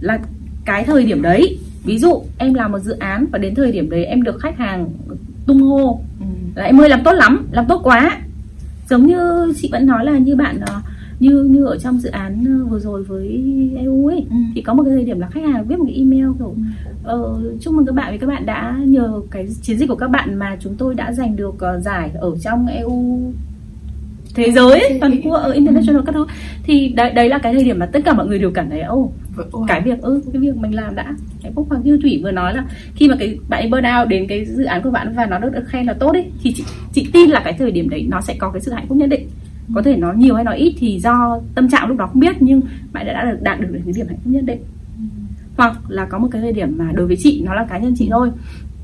là 0.00 0.18
cái 0.64 0.84
thời 0.84 1.04
điểm 1.04 1.22
đấy 1.22 1.58
ví 1.84 1.98
dụ 1.98 2.22
em 2.38 2.54
làm 2.54 2.72
một 2.72 2.78
dự 2.78 2.92
án 2.98 3.26
và 3.32 3.38
đến 3.38 3.54
thời 3.54 3.72
điểm 3.72 3.90
đấy 3.90 4.04
em 4.04 4.22
được 4.22 4.40
khách 4.40 4.58
hàng 4.58 4.88
tung 5.46 5.62
hô 5.62 6.00
ừ. 6.20 6.26
là 6.54 6.64
em 6.64 6.80
ơi 6.80 6.88
làm 6.88 7.00
tốt 7.04 7.12
lắm 7.12 7.46
làm 7.52 7.64
tốt 7.68 7.80
quá 7.84 8.20
giống 8.90 9.06
như 9.06 9.52
chị 9.56 9.68
vẫn 9.72 9.86
nói 9.86 10.04
là 10.04 10.18
như 10.18 10.36
bạn 10.36 10.60
uh, 10.62 10.84
như 11.20 11.44
như 11.44 11.64
ở 11.64 11.78
trong 11.78 11.98
dự 11.98 12.10
án 12.10 12.44
ờ, 12.44 12.66
vừa 12.66 12.78
rồi 12.78 13.02
với 13.02 13.42
EU 13.78 14.06
ấy 14.06 14.26
ừ. 14.30 14.36
thì 14.54 14.62
có 14.62 14.74
một 14.74 14.82
cái 14.82 14.92
thời 14.92 15.04
điểm 15.04 15.20
là 15.20 15.28
khách 15.28 15.44
hàng 15.44 15.64
viết 15.68 15.78
một 15.78 15.84
cái 15.88 15.96
email 15.96 16.26
kiểu 16.38 16.54
ờ, 17.04 17.40
chúc 17.60 17.74
mừng 17.74 17.86
các 17.86 17.94
bạn 17.94 18.12
vì 18.12 18.18
các 18.18 18.26
bạn 18.26 18.46
đã 18.46 18.76
nhờ 18.84 19.20
cái 19.30 19.46
chiến 19.62 19.78
dịch 19.78 19.88
của 19.88 19.96
các 19.96 20.10
bạn 20.10 20.34
mà 20.34 20.56
chúng 20.60 20.74
tôi 20.74 20.94
đã 20.94 21.12
giành 21.12 21.36
được 21.36 21.54
uh, 21.54 21.82
giải 21.82 22.10
ở 22.14 22.36
trong 22.42 22.66
EU 22.66 23.20
thế 24.36 24.50
giới 24.50 24.80
ấy, 24.80 24.98
toàn 25.00 25.20
quốc 25.22 25.34
ở 25.34 25.52
international 25.52 26.02
các 26.06 26.12
thứ. 26.12 26.26
Thì 26.62 26.88
đấy 26.88 27.12
đấy 27.12 27.28
là 27.28 27.38
cái 27.38 27.54
thời 27.54 27.64
điểm 27.64 27.78
mà 27.78 27.86
tất 27.86 28.00
cả 28.04 28.12
mọi 28.12 28.26
người 28.26 28.38
đều 28.38 28.50
cảm 28.50 28.70
thấy 28.70 28.80
ô 28.80 29.12
oh, 29.40 29.68
cái 29.68 29.80
việc 29.80 30.02
ừ 30.02 30.22
cái 30.32 30.42
việc 30.42 30.56
mình 30.56 30.74
làm 30.74 30.94
đã. 30.94 31.14
Hạnh 31.42 31.52
phúc 31.54 31.66
hoàng 31.70 31.82
như 31.84 31.98
thủy 32.02 32.20
vừa 32.22 32.30
nói 32.30 32.54
là 32.54 32.64
khi 32.94 33.08
mà 33.08 33.16
cái 33.18 33.38
bạn 33.48 33.62
ấy 33.62 33.70
burn 33.70 33.84
out 34.00 34.08
đến 34.08 34.26
cái 34.26 34.44
dự 34.44 34.64
án 34.64 34.82
của 34.82 34.90
bạn 34.90 35.14
và 35.16 35.26
nó 35.26 35.38
được, 35.38 35.50
được 35.52 35.64
khen 35.66 35.86
là 35.86 35.92
tốt 35.92 36.12
ấy 36.12 36.24
thì 36.42 36.52
chị, 36.52 36.64
chị 36.92 37.08
tin 37.12 37.30
là 37.30 37.40
cái 37.44 37.52
thời 37.52 37.70
điểm 37.70 37.88
đấy 37.88 38.06
nó 38.10 38.20
sẽ 38.20 38.34
có 38.38 38.50
cái 38.50 38.60
sự 38.60 38.72
hạnh 38.72 38.86
phúc 38.88 38.98
nhất 38.98 39.08
định. 39.08 39.28
Có 39.74 39.82
thể 39.82 39.96
nói 39.96 40.16
nhiều 40.16 40.34
hay 40.34 40.44
nói 40.44 40.56
ít 40.56 40.74
thì 40.78 40.98
do 41.00 41.40
tâm 41.54 41.68
trạng 41.68 41.88
lúc 41.88 41.96
đó 41.96 42.06
không 42.06 42.20
biết 42.20 42.36
nhưng 42.40 42.60
bạn 42.92 43.06
đã 43.06 43.30
được 43.30 43.38
đạt 43.42 43.60
được 43.60 43.68
đến 43.72 43.82
cái 43.84 43.92
điểm 43.96 44.06
hạnh 44.08 44.18
phúc 44.24 44.32
nhất 44.32 44.44
định. 44.44 44.60
Hoặc 45.56 45.76
là 45.88 46.04
có 46.04 46.18
một 46.18 46.28
cái 46.30 46.42
thời 46.42 46.52
điểm 46.52 46.78
mà 46.78 46.92
đối 46.94 47.06
với 47.06 47.16
chị 47.18 47.42
nó 47.44 47.54
là 47.54 47.66
cá 47.68 47.78
nhân 47.78 47.94
chị 47.96 48.08
thôi. 48.10 48.30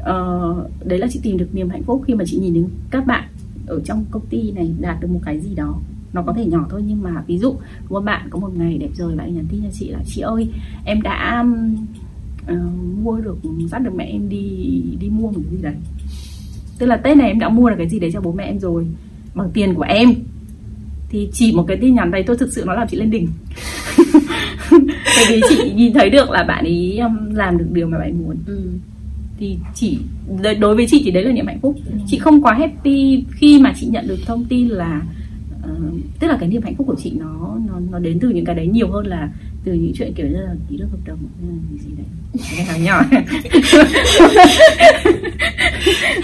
Uh, 0.02 0.84
đấy 0.84 0.98
là 0.98 1.06
chị 1.10 1.20
tìm 1.22 1.38
được 1.38 1.48
niềm 1.52 1.70
hạnh 1.70 1.82
phúc 1.82 2.02
khi 2.06 2.14
mà 2.14 2.24
chị 2.26 2.36
nhìn 2.36 2.54
đến 2.54 2.68
các 2.90 3.06
bạn 3.06 3.24
ở 3.66 3.80
trong 3.84 4.04
công 4.10 4.26
ty 4.26 4.52
này 4.52 4.74
đạt 4.80 5.00
được 5.00 5.08
một 5.08 5.20
cái 5.24 5.40
gì 5.40 5.54
đó. 5.54 5.80
Nó 6.12 6.22
có 6.22 6.32
thể 6.32 6.46
nhỏ 6.46 6.66
thôi 6.70 6.82
nhưng 6.86 7.02
mà 7.02 7.24
ví 7.26 7.38
dụ 7.38 7.56
của 7.88 7.94
một 7.94 8.00
bạn 8.00 8.26
có 8.30 8.38
một 8.38 8.50
ngày 8.56 8.78
đẹp 8.78 8.90
rồi 8.94 9.16
bạn 9.16 9.34
nhắn 9.34 9.44
tin 9.50 9.62
cho 9.62 9.68
chị 9.72 9.88
là 9.88 9.98
chị 10.06 10.20
ơi 10.20 10.48
em 10.84 11.02
đã 11.02 11.44
uh, 12.52 12.58
mua 13.02 13.18
được 13.18 13.36
dắt 13.70 13.82
được 13.82 13.94
mẹ 13.94 14.04
em 14.04 14.28
đi 14.28 14.82
đi 15.00 15.08
mua 15.08 15.30
một 15.30 15.40
cái 15.44 15.56
gì 15.56 15.62
đấy. 15.62 15.74
Tức 16.78 16.86
là 16.86 16.96
tết 16.96 17.16
này 17.16 17.28
em 17.28 17.38
đã 17.38 17.48
mua 17.48 17.70
được 17.70 17.76
cái 17.78 17.88
gì 17.88 17.98
đấy 17.98 18.10
cho 18.12 18.20
bố 18.20 18.32
mẹ 18.32 18.44
em 18.44 18.58
rồi 18.58 18.86
bằng 19.34 19.50
tiền 19.54 19.74
của 19.74 19.82
em. 19.82 20.14
Thì 21.08 21.28
chỉ 21.32 21.52
một 21.56 21.64
cái 21.68 21.76
tin 21.76 21.94
nhắn 21.94 22.10
đấy 22.10 22.22
tôi 22.26 22.36
thực 22.36 22.52
sự 22.52 22.64
nó 22.66 22.74
làm 22.74 22.88
chị 22.88 22.96
lên 22.96 23.10
đỉnh. 23.10 23.28
Bởi 25.16 25.24
vì 25.28 25.40
chị 25.48 25.72
nhìn 25.74 25.92
thấy 25.92 26.10
được 26.10 26.30
là 26.30 26.44
bạn 26.44 26.64
ấy 26.64 27.00
làm 27.32 27.58
được 27.58 27.66
điều 27.72 27.86
mà 27.86 27.98
bạn 27.98 28.22
muốn. 28.22 28.36
Ừ 28.46 28.70
thì 29.42 29.58
chỉ 29.74 29.98
đối 30.60 30.76
với 30.76 30.86
chị 30.88 31.02
thì 31.04 31.10
đấy 31.10 31.24
là 31.24 31.32
niềm 31.32 31.46
hạnh 31.46 31.58
phúc. 31.62 31.76
Chị 32.06 32.18
không 32.18 32.42
quá 32.42 32.54
happy 32.54 33.24
khi 33.34 33.60
mà 33.60 33.72
chị 33.76 33.86
nhận 33.86 34.08
được 34.08 34.18
thông 34.26 34.44
tin 34.44 34.68
là 34.68 35.02
uh, 35.56 35.94
tức 36.20 36.28
là 36.28 36.36
cái 36.40 36.48
niềm 36.48 36.62
hạnh 36.62 36.74
phúc 36.74 36.86
của 36.86 36.96
chị 37.02 37.12
nó 37.18 37.58
nó 37.68 37.80
nó 37.90 37.98
đến 37.98 38.18
từ 38.20 38.28
những 38.28 38.44
cái 38.44 38.54
đấy 38.54 38.66
nhiều 38.66 38.90
hơn 38.90 39.06
là 39.06 39.28
từ 39.64 39.72
những 39.72 39.92
chuyện 39.94 40.12
kiểu 40.14 40.26
như 40.26 40.36
là 40.36 40.54
ký 40.70 40.76
được 40.76 40.86
hợp 40.90 40.98
đồng 41.04 41.18
gì 41.72 41.78
gì 41.78 41.90
đấy. 41.96 42.06
Cái 42.56 42.64
hàng 42.64 42.84
nhỏ. 42.84 43.02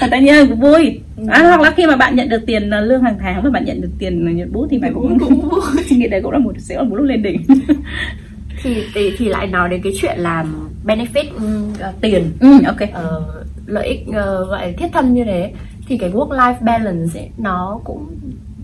Và 0.01 0.09
tất 0.11 0.19
nhiên 0.23 0.49
cũng 0.49 0.61
vui. 0.61 1.01
À, 1.29 1.43
hoặc 1.43 1.61
là 1.61 1.71
khi 1.77 1.87
mà 1.87 1.97
bạn 1.97 2.17
nhận 2.17 2.29
được 2.29 2.47
tiền 2.47 2.71
ờ, 2.71 2.81
lương 2.81 3.03
hàng 3.03 3.17
tháng 3.21 3.43
và 3.43 3.51
bạn 3.51 3.65
nhận 3.65 3.81
được 3.81 3.91
tiền 3.99 4.37
nhận 4.37 4.53
bút 4.53 4.67
thì 4.71 4.79
bạn 4.79 4.95
cũng 4.95 5.19
cũng 5.19 5.41
vui. 5.41 5.61
nghĩ 5.91 6.09
đấy 6.09 6.21
cũng 6.23 6.33
là 6.33 6.39
một 6.39 6.53
sẽ 6.59 6.77
là 6.77 6.83
một 6.83 6.97
lúc 6.97 7.07
lên 7.07 7.23
đỉnh 7.23 7.43
thì, 8.63 8.85
thì 8.95 9.15
thì 9.19 9.29
lại 9.29 9.47
nói 9.47 9.69
đến 9.69 9.83
cái 9.83 9.93
chuyện 10.01 10.19
làm 10.19 10.71
benefit 10.85 11.27
uh, 11.37 12.01
tiền. 12.01 12.33
Ừ, 12.41 12.49
ok. 12.67 12.77
Uh, 12.83 13.25
lợi 13.67 13.89
ích 13.89 14.01
uh, 14.09 14.49
gọi 14.49 14.73
thiết 14.73 14.89
thân 14.93 15.15
như 15.15 15.25
thế. 15.25 15.53
Thì 15.87 15.99
cái 15.99 16.11
work 16.11 16.31
life 16.31 16.55
balance 16.61 17.21
ấy, 17.21 17.31
nó 17.39 17.81
cũng 17.85 18.07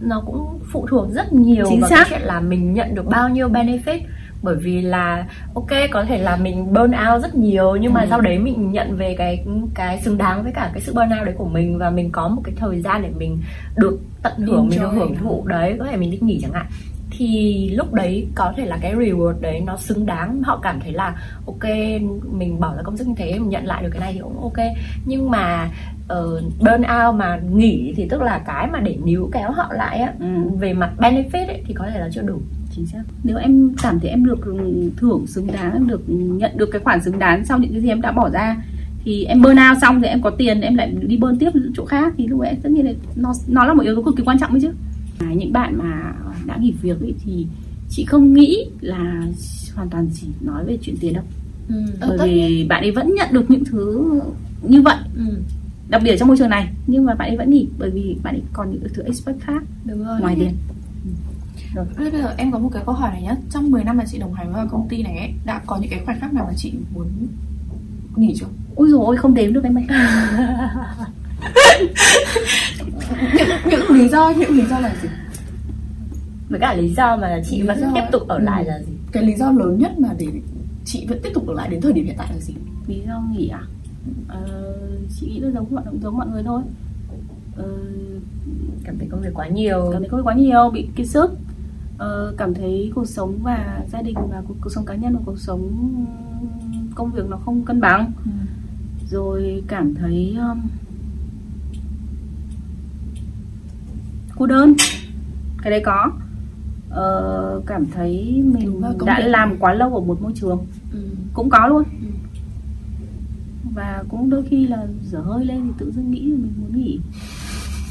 nó 0.00 0.22
cũng 0.26 0.58
phụ 0.72 0.86
thuộc 0.90 1.10
rất 1.10 1.32
nhiều 1.32 1.66
Chính 1.68 1.80
vào 1.80 1.90
xác. 1.90 1.96
cái 1.96 2.06
chuyện 2.10 2.28
là 2.28 2.40
mình 2.40 2.74
nhận 2.74 2.94
được 2.94 3.06
bao 3.06 3.28
nhiêu 3.28 3.48
benefit. 3.48 4.00
Bởi 4.42 4.56
vì 4.56 4.82
là 4.82 5.26
ok 5.54 5.70
có 5.90 6.04
thể 6.04 6.18
là 6.18 6.36
mình 6.36 6.66
burn 6.72 6.92
out 7.12 7.22
rất 7.22 7.34
nhiều 7.34 7.76
nhưng 7.76 7.92
mà 7.92 8.00
ừ. 8.00 8.06
sau 8.10 8.20
đấy 8.20 8.38
mình 8.38 8.72
nhận 8.72 8.96
về 8.96 9.14
cái 9.18 9.44
cái 9.74 10.00
xứng 10.00 10.18
đáng 10.18 10.42
với 10.42 10.52
cả 10.52 10.70
cái 10.74 10.80
sự 10.80 10.92
burn 10.92 11.18
out 11.18 11.24
đấy 11.26 11.34
của 11.38 11.48
mình 11.48 11.78
và 11.78 11.90
mình 11.90 12.10
có 12.10 12.28
một 12.28 12.42
cái 12.44 12.54
thời 12.56 12.80
gian 12.80 13.02
để 13.02 13.10
mình 13.18 13.38
được 13.76 13.98
tận 14.22 14.32
hưởng 14.36 14.68
mình 14.68 14.80
được 14.80 14.90
hưởng 14.92 15.16
thụ. 15.16 15.44
Đấy 15.46 15.76
có 15.78 15.84
thể 15.84 15.96
mình 15.96 16.10
đi 16.10 16.18
nghỉ 16.20 16.40
chẳng 16.42 16.52
hạn 16.52 16.66
thì 17.16 17.70
lúc 17.74 17.92
đấy 17.92 18.26
có 18.34 18.52
thể 18.56 18.66
là 18.66 18.78
cái 18.80 18.94
reward 18.94 19.40
đấy 19.40 19.60
nó 19.60 19.76
xứng 19.76 20.06
đáng. 20.06 20.42
Họ 20.42 20.60
cảm 20.62 20.80
thấy 20.80 20.92
là 20.92 21.14
ok 21.46 21.64
mình 22.32 22.60
bỏ 22.60 22.74
ra 22.76 22.82
công 22.82 22.96
sức 22.96 23.06
như 23.06 23.14
thế 23.16 23.38
mình 23.38 23.48
nhận 23.48 23.66
lại 23.66 23.82
được 23.82 23.88
cái 23.92 24.00
này 24.00 24.12
thì 24.12 24.20
cũng 24.20 24.42
ok. 24.42 24.66
Nhưng 25.04 25.30
mà 25.30 25.70
uh, 26.12 26.42
burn 26.58 26.82
out 26.82 27.14
mà 27.16 27.40
nghỉ 27.52 27.94
thì 27.96 28.08
tức 28.08 28.22
là 28.22 28.38
cái 28.38 28.68
mà 28.72 28.80
để 28.80 28.96
níu 29.04 29.30
kéo 29.32 29.50
họ 29.50 29.72
lại 29.72 29.98
á 29.98 30.12
ừ. 30.20 30.26
về 30.58 30.72
mặt 30.72 30.90
benefit 30.98 31.46
ấy, 31.46 31.62
thì 31.66 31.74
có 31.74 31.86
thể 31.92 32.00
là 32.00 32.08
chưa 32.12 32.22
đủ. 32.22 32.38
Chính 32.70 32.86
xác. 32.86 33.02
Nếu 33.24 33.36
em 33.36 33.72
cảm 33.82 34.00
thấy 34.00 34.10
em 34.10 34.24
được 34.24 34.38
thưởng 34.96 35.26
xứng 35.26 35.46
đáng 35.52 35.86
được 35.86 36.02
nhận 36.08 36.56
được 36.56 36.68
cái 36.72 36.80
khoản 36.80 37.02
xứng 37.02 37.18
đáng 37.18 37.44
sau 37.44 37.58
những 37.58 37.72
cái 37.72 37.80
gì 37.80 37.88
em 37.88 38.00
đã 38.00 38.12
bỏ 38.12 38.30
ra 38.30 38.56
thì 39.04 39.24
em 39.24 39.42
burn 39.42 39.56
out 39.70 39.78
xong 39.82 40.02
thì 40.02 40.08
em 40.08 40.22
có 40.22 40.30
tiền 40.30 40.60
em 40.60 40.74
lại 40.74 40.94
đi 41.02 41.16
burn 41.16 41.38
tiếp 41.38 41.50
chỗ 41.74 41.84
khác 41.84 42.12
thì 42.16 42.26
lúc 42.26 42.40
ấy 42.40 42.56
tất 42.62 42.72
nhiên 42.72 42.86
là 42.86 42.92
nó 43.16 43.32
nó 43.48 43.64
là 43.64 43.74
một 43.74 43.82
yếu 43.82 43.94
tố 43.96 44.02
cực 44.02 44.16
kỳ 44.16 44.22
quan 44.24 44.38
trọng 44.38 44.52
đấy 44.52 44.60
chứ. 44.60 44.70
À, 45.18 45.26
những 45.36 45.52
bạn 45.52 45.78
mà 45.78 46.12
đã 46.46 46.56
nghỉ 46.56 46.74
việc 46.82 47.00
ấy 47.00 47.14
thì 47.24 47.46
chị 47.90 48.04
không 48.04 48.34
nghĩ 48.34 48.66
là 48.80 49.22
hoàn 49.74 49.88
toàn 49.90 50.08
chỉ 50.14 50.26
nói 50.40 50.64
về 50.64 50.78
chuyện 50.82 50.96
tiền 51.00 51.14
đâu. 51.14 51.24
Ừ. 51.68 51.84
bởi 52.18 52.28
vì 52.28 52.66
bạn 52.68 52.82
ấy 52.82 52.90
vẫn 52.90 53.14
nhận 53.14 53.28
được 53.32 53.50
những 53.50 53.64
thứ 53.64 54.10
như 54.62 54.82
vậy. 54.82 54.96
Ừ. 55.16 55.24
đặc 55.88 56.02
biệt 56.04 56.16
trong 56.18 56.28
môi 56.28 56.36
trường 56.36 56.50
này 56.50 56.68
nhưng 56.86 57.04
mà 57.04 57.14
bạn 57.14 57.28
ấy 57.30 57.36
vẫn 57.36 57.50
nghỉ 57.50 57.68
bởi 57.78 57.90
vì 57.90 58.16
bạn 58.22 58.34
ấy 58.34 58.42
còn 58.52 58.70
những 58.70 58.82
thứ 58.94 59.02
expect 59.02 59.40
khác 59.40 59.62
đúng 59.84 60.04
rồi. 60.04 60.20
ngoài 60.20 60.36
tiền. 60.38 60.54
Bây 61.98 62.10
giờ 62.10 62.34
em 62.36 62.52
có 62.52 62.58
một 62.58 62.70
cái 62.72 62.82
câu 62.86 62.94
hỏi 62.94 63.10
này 63.10 63.22
nhá. 63.22 63.36
Trong 63.50 63.70
10 63.70 63.84
năm 63.84 63.96
mà 63.96 64.04
chị 64.06 64.18
đồng 64.18 64.34
hành 64.34 64.52
với 64.52 64.66
công 64.70 64.88
ty 64.88 65.02
này 65.02 65.16
ấy, 65.16 65.32
Đã 65.44 65.60
có 65.66 65.76
những 65.76 65.90
cái 65.90 66.00
khoảnh 66.04 66.20
khắc 66.20 66.34
nào 66.34 66.44
mà 66.48 66.52
chị 66.56 66.72
muốn 66.94 67.06
nghỉ 68.16 68.34
chưa? 68.40 68.46
ôi 68.74 68.88
rồi 68.90 69.16
không 69.16 69.34
đếm 69.34 69.52
được 69.52 69.64
em 69.64 69.78
ơi. 69.78 69.84
Những, 73.34 73.48
những 73.70 73.90
lý 73.90 74.08
do, 74.08 74.32
những 74.38 74.50
lý 74.50 74.64
do 74.70 74.78
là 74.78 74.94
gì? 75.02 75.08
Với 76.48 76.60
cả 76.60 76.74
lý 76.74 76.88
do 76.88 77.16
mà 77.16 77.40
chị 77.50 77.60
Lý 77.60 77.66
vẫn 77.68 77.80
do- 77.80 77.90
tiếp 77.94 78.02
tục 78.12 78.28
ở 78.28 78.36
ừ. 78.36 78.42
lại 78.42 78.64
là 78.64 78.78
gì? 78.78 78.92
Cái 79.12 79.22
lý 79.22 79.34
do 79.34 79.52
lớn 79.52 79.78
nhất 79.78 79.98
mà 79.98 80.08
để 80.18 80.26
chị 80.84 81.06
vẫn 81.08 81.18
tiếp 81.22 81.30
tục 81.34 81.46
ở 81.46 81.54
lại 81.54 81.68
đến 81.68 81.80
thời 81.80 81.92
điểm 81.92 82.06
hiện 82.06 82.14
tại 82.18 82.28
là 82.32 82.38
gì? 82.40 82.54
lý 82.86 83.00
do 83.06 83.22
nghỉ 83.32 83.48
à? 83.48 83.62
Ờ, 84.28 84.76
chị 85.16 85.26
nghĩ 85.26 85.40
là 85.40 85.50
giống 85.50 85.66
mọi 85.70 85.84
giống 86.02 86.16
mọi 86.18 86.26
người 86.32 86.42
thôi. 86.42 86.62
Ờ, 87.56 87.68
cảm 88.84 88.98
thấy 88.98 89.08
công 89.10 89.20
việc 89.20 89.30
quá 89.34 89.48
nhiều. 89.48 89.88
cảm 89.92 90.00
thấy 90.02 90.08
công 90.08 90.20
việc 90.20 90.26
quá 90.26 90.34
nhiều 90.34 90.70
bị 90.74 90.88
kiệt 90.96 91.06
sức. 91.08 91.30
Ờ, 91.98 92.34
cảm 92.36 92.54
thấy 92.54 92.92
cuộc 92.94 93.08
sống 93.08 93.38
và 93.42 93.80
gia 93.92 94.02
đình 94.02 94.14
và 94.30 94.42
cuộc, 94.48 94.54
cuộc 94.60 94.70
sống 94.70 94.84
cá 94.84 94.94
nhân 94.94 95.14
và 95.14 95.20
cuộc 95.24 95.38
sống 95.38 95.70
công 96.94 97.10
việc 97.10 97.22
nó 97.28 97.36
không 97.36 97.62
cân 97.64 97.80
bằng. 97.80 98.12
Rồi 99.10 99.62
cảm 99.68 99.94
thấy 99.94 100.36
um, 100.38 100.60
cô 104.36 104.46
đơn. 104.46 104.74
Cái 105.62 105.70
đấy 105.70 105.82
có 105.84 106.10
ờ, 106.94 107.60
cảm 107.66 107.86
thấy 107.86 108.42
mình 108.44 108.82
công 108.98 109.06
đã 109.06 109.18
việc. 109.18 109.28
làm 109.28 109.56
quá 109.58 109.74
lâu 109.74 109.94
ở 109.94 110.00
một 110.00 110.22
môi 110.22 110.32
trường. 110.34 110.66
Ừ. 110.92 110.98
cũng 111.32 111.48
có 111.50 111.66
luôn. 111.66 111.82
Ừ. 112.00 112.06
và 113.74 114.04
cũng 114.08 114.30
đôi 114.30 114.42
khi 114.50 114.66
là 114.66 114.86
dở 115.10 115.18
hơi 115.20 115.44
lên 115.44 115.60
thì 115.64 115.70
tự 115.78 115.92
dưng 115.92 116.10
nghĩ 116.10 116.20
là 116.20 116.36
mình 116.36 116.52
muốn 116.60 116.76
nghỉ. 116.82 116.98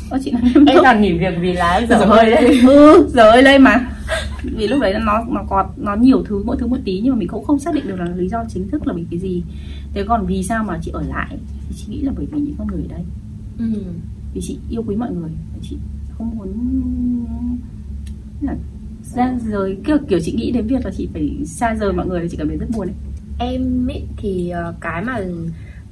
Ơ 0.10 0.20
chị 0.24 0.32
nói 0.32 0.42
em 0.68 0.78
toàn 0.84 1.02
nghỉ 1.02 1.18
việc 1.18 1.34
vì 1.42 1.54
là 1.54 1.82
dở 1.90 2.06
hơi 2.06 2.32
đấy 2.32 2.60
ừ 2.68 3.10
dở 3.14 3.32
hơi 3.32 3.44
lên 3.44 3.62
mà. 3.62 3.90
Vì 4.44 4.68
lúc 4.68 4.82
đấy 4.82 4.94
nó 5.06 5.24
nó 5.30 5.44
có 5.50 5.68
nó 5.78 5.96
nhiều 5.96 6.24
thứ 6.28 6.44
mỗi 6.46 6.58
thứ 6.60 6.68
một 6.68 6.78
tí 6.86 7.00
nhưng 7.04 7.14
mà 7.14 7.20
mình 7.20 7.28
cũng 7.28 7.44
không 7.46 7.60
xác 7.60 7.74
định 7.76 7.88
được 7.88 8.00
là 8.00 8.06
lý 8.16 8.30
do 8.30 8.44
chính 8.50 8.68
thức 8.70 8.88
là 8.88 8.94
vì 8.94 9.06
cái 9.12 9.20
gì. 9.20 9.44
Thế 9.94 10.04
còn 10.08 10.26
vì 10.26 10.44
sao 10.44 10.64
mà 10.64 10.80
chị 10.82 10.92
ở 10.92 11.02
lại? 11.02 11.38
Thì 11.70 11.76
chị 11.78 11.86
nghĩ 11.92 12.02
là 12.02 12.12
bởi 12.16 12.26
vì 12.32 12.40
những 12.42 12.56
con 12.58 12.68
người 12.68 12.82
ở 12.82 12.88
đây. 12.98 13.06
Ừ. 13.60 13.66
vì 14.34 14.42
chị 14.44 14.58
yêu 14.70 14.84
quý 14.88 14.96
mọi 14.96 15.12
người. 15.12 15.30
Chị 15.62 15.78
không 16.18 16.38
muốn 16.38 16.50
là 18.42 18.56
ra 19.16 19.38
rời. 19.52 19.78
Kiểu 19.86 19.98
kiểu 20.08 20.20
chị 20.24 20.32
nghĩ 20.32 20.52
đến 20.52 20.68
việc 20.68 20.86
là 20.86 20.92
chị 20.98 21.10
phải 21.14 21.30
xa 21.46 21.76
rời 21.76 21.94
mọi 21.94 22.08
người 22.08 22.22
thì 22.22 22.28
chị 22.32 22.38
cảm 22.38 22.48
thấy 22.48 22.58
rất 22.58 22.68
buồn 22.76 22.88
ấy. 22.88 22.96
Em 23.40 23.88
ý, 23.88 24.02
thì 24.18 24.50
ờ, 24.50 24.74
cái 24.82 25.04
mà 25.04 25.20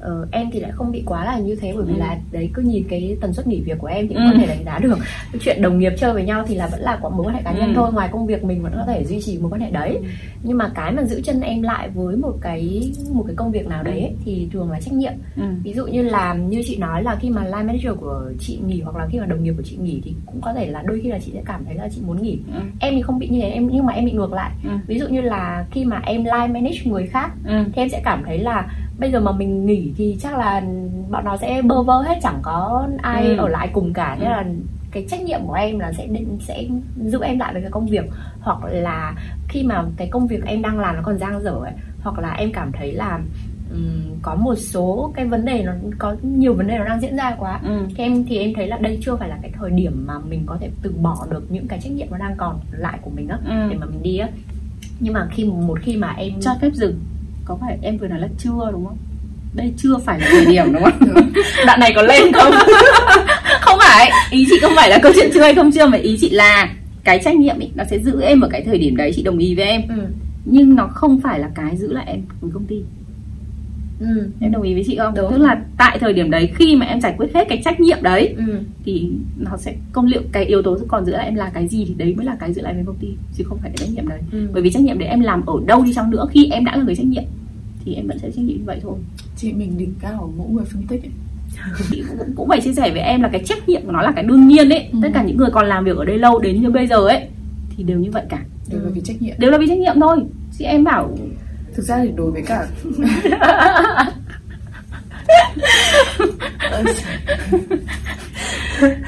ờ, 0.01 0.27
em 0.31 0.47
thì 0.51 0.59
lại 0.59 0.71
không 0.71 0.91
bị 0.91 1.03
quá 1.05 1.25
là 1.25 1.39
như 1.39 1.55
thế 1.55 1.73
bởi 1.75 1.85
vì 1.85 1.93
Ừ. 1.93 1.99
là 1.99 2.17
đấy 2.31 2.49
cứ 2.53 2.61
nhìn 2.61 2.83
cái 2.89 3.17
tần 3.21 3.33
suất 3.33 3.47
nghỉ 3.47 3.61
việc 3.61 3.77
của 3.79 3.87
em 3.87 4.07
thì 4.07 4.13
cũng 4.13 4.23
Ừ. 4.23 4.29
có 4.33 4.37
thể 4.39 4.47
đánh 4.47 4.63
giá 4.65 4.79
được 4.79 4.97
cái 5.31 5.39
chuyện 5.41 5.61
đồng 5.61 5.79
nghiệp 5.79 5.93
chơi 5.97 6.13
với 6.13 6.23
nhau 6.25 6.43
thì 6.47 6.55
là 6.55 6.67
vẫn 6.67 6.79
là 6.81 6.99
mối 7.01 7.25
quan 7.25 7.35
hệ 7.35 7.41
cá 7.43 7.51
nhân 7.51 7.67
Ừ. 7.69 7.73
thôi 7.75 7.93
ngoài 7.93 8.09
công 8.11 8.25
việc 8.27 8.43
mình 8.43 8.61
vẫn 8.63 8.71
có 8.75 8.83
thể 8.87 9.03
duy 9.05 9.21
trì 9.21 9.37
mối 9.37 9.51
quan 9.51 9.61
hệ 9.61 9.71
đấy 9.71 9.97
Ừ. 10.01 10.07
nhưng 10.43 10.57
mà 10.57 10.71
cái 10.75 10.91
mà 10.91 11.03
giữ 11.03 11.21
chân 11.21 11.41
em 11.41 11.61
lại 11.61 11.89
với 11.89 12.15
một 12.17 12.33
cái 12.41 12.91
một 13.13 13.23
cái 13.27 13.35
công 13.35 13.51
việc 13.51 13.67
nào 13.67 13.83
đấy 13.83 13.99
ấy, 14.01 14.15
thì 14.25 14.47
thường 14.53 14.71
là 14.71 14.79
trách 14.81 14.93
nhiệm 14.93 15.13
ừ. 15.37 15.43
ví 15.63 15.73
dụ 15.73 15.85
như 15.87 16.01
là 16.01 16.33
như 16.33 16.61
chị 16.65 16.77
nói 16.77 17.03
là 17.03 17.15
khi 17.15 17.29
mà 17.29 17.43
line 17.43 17.63
manager 17.63 17.93
của 17.99 18.31
chị 18.39 18.59
nghỉ 18.67 18.81
hoặc 18.81 18.95
là 18.95 19.07
khi 19.11 19.19
mà 19.19 19.25
đồng 19.25 19.43
nghiệp 19.43 19.53
của 19.57 19.63
chị 19.63 19.77
nghỉ 19.81 20.01
thì 20.03 20.13
cũng 20.25 20.41
có 20.41 20.53
thể 20.53 20.67
là 20.67 20.83
đôi 20.85 20.99
khi 21.03 21.09
là 21.09 21.19
chị 21.25 21.31
sẽ 21.33 21.41
cảm 21.45 21.65
thấy 21.65 21.75
là 21.75 21.89
chị 21.95 22.01
muốn 22.05 22.21
nghỉ 22.21 22.39
Ừ. 22.55 22.61
em 22.79 22.93
thì 22.95 23.01
không 23.01 23.19
bị 23.19 23.27
như 23.29 23.39
thế 23.41 23.49
em 23.49 23.69
nhưng 23.73 23.85
mà 23.85 23.93
em 23.93 24.05
bị 24.05 24.11
ngược 24.11 24.33
lại 24.33 24.51
Ừ. 24.63 24.69
ví 24.87 24.99
dụ 24.99 25.07
như 25.07 25.21
là 25.21 25.65
khi 25.71 25.85
mà 25.85 26.01
em 26.05 26.23
line 26.23 26.47
manage 26.47 26.79
người 26.85 27.07
khác 27.07 27.31
Ừ. 27.45 27.63
thì 27.65 27.81
em 27.81 27.89
sẽ 27.89 28.01
cảm 28.05 28.23
thấy 28.25 28.37
là 28.39 28.67
bây 29.01 29.11
giờ 29.11 29.19
mà 29.19 29.31
mình 29.31 29.65
nghỉ 29.65 29.93
thì 29.97 30.17
chắc 30.21 30.37
là 30.37 30.61
bọn 31.09 31.25
nó 31.25 31.37
sẽ 31.37 31.61
bơ 31.61 31.83
vơ 31.83 32.01
hết 32.01 32.19
chẳng 32.23 32.39
có 32.41 32.87
ai 33.01 33.25
Ừ. 33.27 33.35
ở 33.37 33.47
lại 33.47 33.69
cùng 33.73 33.93
cả 33.93 34.15
thế 34.19 34.25
Ừ. 34.25 34.29
là 34.29 34.45
cái 34.91 35.05
trách 35.09 35.21
nhiệm 35.21 35.39
của 35.47 35.53
em 35.53 35.79
là 35.79 35.91
sẽ 35.93 36.07
định 36.07 36.37
sẽ 36.41 36.63
giữ 37.05 37.19
em 37.23 37.39
lại 37.39 37.53
với 37.53 37.61
cái 37.61 37.71
công 37.71 37.85
việc 37.85 38.05
hoặc 38.41 38.59
là 38.63 39.13
khi 39.49 39.63
mà 39.63 39.83
cái 39.97 40.07
công 40.07 40.27
việc 40.27 40.45
em 40.45 40.61
đang 40.61 40.79
làm 40.79 40.95
nó 40.95 41.01
còn 41.03 41.17
dang 41.17 41.43
dở 41.43 41.51
ấy 41.51 41.73
hoặc 42.03 42.19
là 42.19 42.31
em 42.33 42.51
cảm 42.53 42.71
thấy 42.71 42.91
là 42.93 43.19
ừm, 43.71 44.01
có 44.21 44.35
một 44.35 44.55
số 44.55 45.11
cái 45.15 45.25
vấn 45.25 45.45
đề 45.45 45.63
nó 45.63 45.71
có 45.99 46.15
nhiều 46.21 46.53
vấn 46.53 46.67
đề 46.67 46.77
nó 46.77 46.85
đang 46.85 47.01
diễn 47.01 47.15
ra 47.17 47.35
quá 47.39 47.59
Ừ. 47.63 47.85
thì 47.95 48.03
em 48.03 48.23
thì 48.29 48.37
em 48.37 48.53
thấy 48.55 48.67
là 48.67 48.77
đây 48.77 48.99
chưa 49.01 49.15
phải 49.15 49.29
là 49.29 49.37
cái 49.41 49.51
thời 49.59 49.69
điểm 49.71 50.03
mà 50.07 50.13
mình 50.29 50.43
có 50.45 50.57
thể 50.61 50.69
từ 50.81 50.93
bỏ 51.01 51.25
được 51.29 51.43
những 51.51 51.67
cái 51.67 51.79
trách 51.83 51.91
nhiệm 51.93 52.07
nó 52.11 52.17
đang 52.17 52.35
còn 52.37 52.59
lại 52.71 52.99
của 53.01 53.11
mình 53.15 53.27
á 53.27 53.37
Ừ. 53.45 53.69
để 53.69 53.77
mà 53.77 53.85
mình 53.85 54.03
đi 54.03 54.17
á 54.17 54.29
nhưng 54.99 55.13
mà 55.13 55.27
khi 55.31 55.45
một 55.45 55.79
khi 55.81 55.97
mà 55.97 56.11
em 56.17 56.33
cho 56.41 56.51
phép 56.61 56.69
dừng 56.73 56.99
có 57.45 57.57
phải 57.61 57.77
em 57.81 57.97
vừa 57.97 58.07
nói 58.07 58.19
là 58.19 58.27
chưa 58.37 58.69
đúng 58.71 58.85
không? 58.85 58.97
Đây 59.53 59.73
chưa 59.77 59.97
phải 60.05 60.19
là 60.19 60.27
thời 60.31 60.45
điểm 60.45 60.73
đúng 60.73 60.83
không? 60.83 60.99
Đoạn 61.65 61.79
này 61.79 61.91
có 61.95 62.01
lên 62.01 62.33
không? 62.33 62.53
Không 63.61 63.79
phải. 63.79 64.11
Ý 64.31 64.45
chị 64.49 64.59
không 64.61 64.73
phải 64.75 64.89
là 64.89 64.97
câu 65.03 65.11
chuyện 65.15 65.29
chưa 65.33 65.41
hay 65.41 65.55
không 65.55 65.71
chưa 65.71 65.85
mà 65.85 65.97
ý 65.97 66.17
chị 66.21 66.29
là 66.29 66.69
cái 67.03 67.19
trách 67.23 67.35
nhiệm 67.35 67.59
ý, 67.59 67.67
nó 67.75 67.83
sẽ 67.89 67.99
giữ 67.99 68.21
em 68.21 68.41
ở 68.41 68.47
cái 68.51 68.63
thời 68.65 68.77
điểm 68.77 68.95
đấy 68.95 69.11
chị 69.15 69.23
đồng 69.23 69.37
ý 69.37 69.55
với 69.55 69.65
em. 69.65 69.81
Ừ. 69.89 70.03
nhưng 70.45 70.75
nó 70.75 70.87
không 70.87 71.21
phải 71.21 71.39
là 71.39 71.49
cái 71.55 71.77
giữ 71.77 71.93
lại 71.93 72.05
em 72.07 72.21
với 72.41 72.51
công 72.53 72.65
ty 72.65 72.75
Ừ. 74.01 74.29
em 74.39 74.51
đồng 74.51 74.61
ý 74.61 74.73
với 74.73 74.83
chị 74.87 74.97
không 74.97 75.13
Đúng. 75.15 75.31
tức 75.31 75.37
là 75.37 75.61
tại 75.77 75.97
thời 75.99 76.13
điểm 76.13 76.31
đấy 76.31 76.49
khi 76.55 76.75
mà 76.75 76.85
em 76.85 77.01
giải 77.01 77.13
quyết 77.17 77.27
hết 77.35 77.45
cái 77.49 77.61
trách 77.65 77.79
nhiệm 77.79 77.97
đấy 78.01 78.33
Ừ. 78.37 78.43
thì 78.85 79.09
nó 79.37 79.57
sẽ 79.57 79.75
công 79.91 80.05
liệu 80.05 80.21
cái 80.31 80.45
yếu 80.45 80.61
tố 80.61 80.77
còn 80.87 81.05
giữ 81.05 81.11
lại 81.11 81.25
em 81.25 81.35
là 81.35 81.51
cái 81.53 81.67
gì 81.67 81.85
thì 81.87 81.93
đấy 81.97 82.13
mới 82.17 82.25
là 82.25 82.35
cái 82.39 82.53
giữ 82.53 82.61
lại 82.61 82.73
với 82.73 82.83
công 82.85 82.95
ty 82.95 83.07
chứ 83.37 83.43
không 83.47 83.57
phải 83.61 83.69
cái 83.69 83.77
trách 83.87 83.93
nhiệm 83.95 84.07
đấy 84.07 84.19
Ừ. 84.31 84.47
bởi 84.53 84.61
vì 84.61 84.69
trách 84.71 84.83
nhiệm 84.83 84.99
đấy 84.99 85.07
em 85.07 85.19
làm 85.19 85.45
ở 85.45 85.53
đâu 85.65 85.83
đi 85.83 85.93
chăng 85.93 86.09
nữa 86.11 86.25
khi 86.31 86.49
em 86.51 86.65
đã 86.65 86.75
là 86.77 86.83
người 86.83 86.95
trách 86.95 87.05
nhiệm 87.05 87.23
thì 87.85 87.93
em 87.93 88.07
vẫn 88.07 88.19
sẽ 88.19 88.31
trách 88.31 88.41
nhiệm 88.45 88.57
như 88.57 88.63
vậy 88.65 88.79
thôi 88.83 88.95
Chị 89.37 89.53
mình 89.53 89.77
đỉnh 89.77 89.93
cao 90.01 90.33
mỗi 90.37 90.47
người 90.49 90.65
phân 90.65 90.83
tích 90.87 91.01
ấy. 91.03 91.11
chị 91.91 92.03
cũng, 92.09 92.27
cũng 92.35 92.47
phải 92.49 92.61
chia 92.61 92.73
sẻ 92.73 92.91
với 92.91 93.01
em 93.01 93.21
là 93.21 93.27
cái 93.29 93.41
trách 93.45 93.69
nhiệm 93.69 93.81
của 93.85 93.91
nó 93.91 94.01
là 94.01 94.11
cái 94.11 94.23
đương 94.23 94.47
nhiên 94.47 94.69
đấy 94.69 94.87
Ừ. 94.91 94.99
tất 95.01 95.09
cả 95.13 95.23
những 95.23 95.37
người 95.37 95.49
còn 95.51 95.65
làm 95.65 95.83
việc 95.85 95.97
ở 95.97 96.05
đây 96.05 96.17
lâu 96.17 96.39
đến 96.39 96.61
như 96.61 96.69
bây 96.69 96.87
giờ 96.87 96.95
ấy 97.07 97.21
thì 97.77 97.83
đều 97.83 97.99
như 97.99 98.11
vậy 98.11 98.23
cả 98.29 98.43
Đều 98.71 98.79
là 98.81 98.89
vì 98.89 99.01
trách 99.01 99.21
nhiệm 99.21 99.35
đều 99.37 99.51
là 99.51 99.57
vì 99.57 99.67
trách 99.67 99.77
nhiệm 99.79 99.99
thôi 100.01 100.17
chị 100.57 100.65
em 100.65 100.83
bảo 100.83 101.17
Thực 101.75 101.83
ra 101.83 101.99
thì 102.03 102.11
đối 102.15 102.31
với 102.31 102.41
cả 102.41 102.67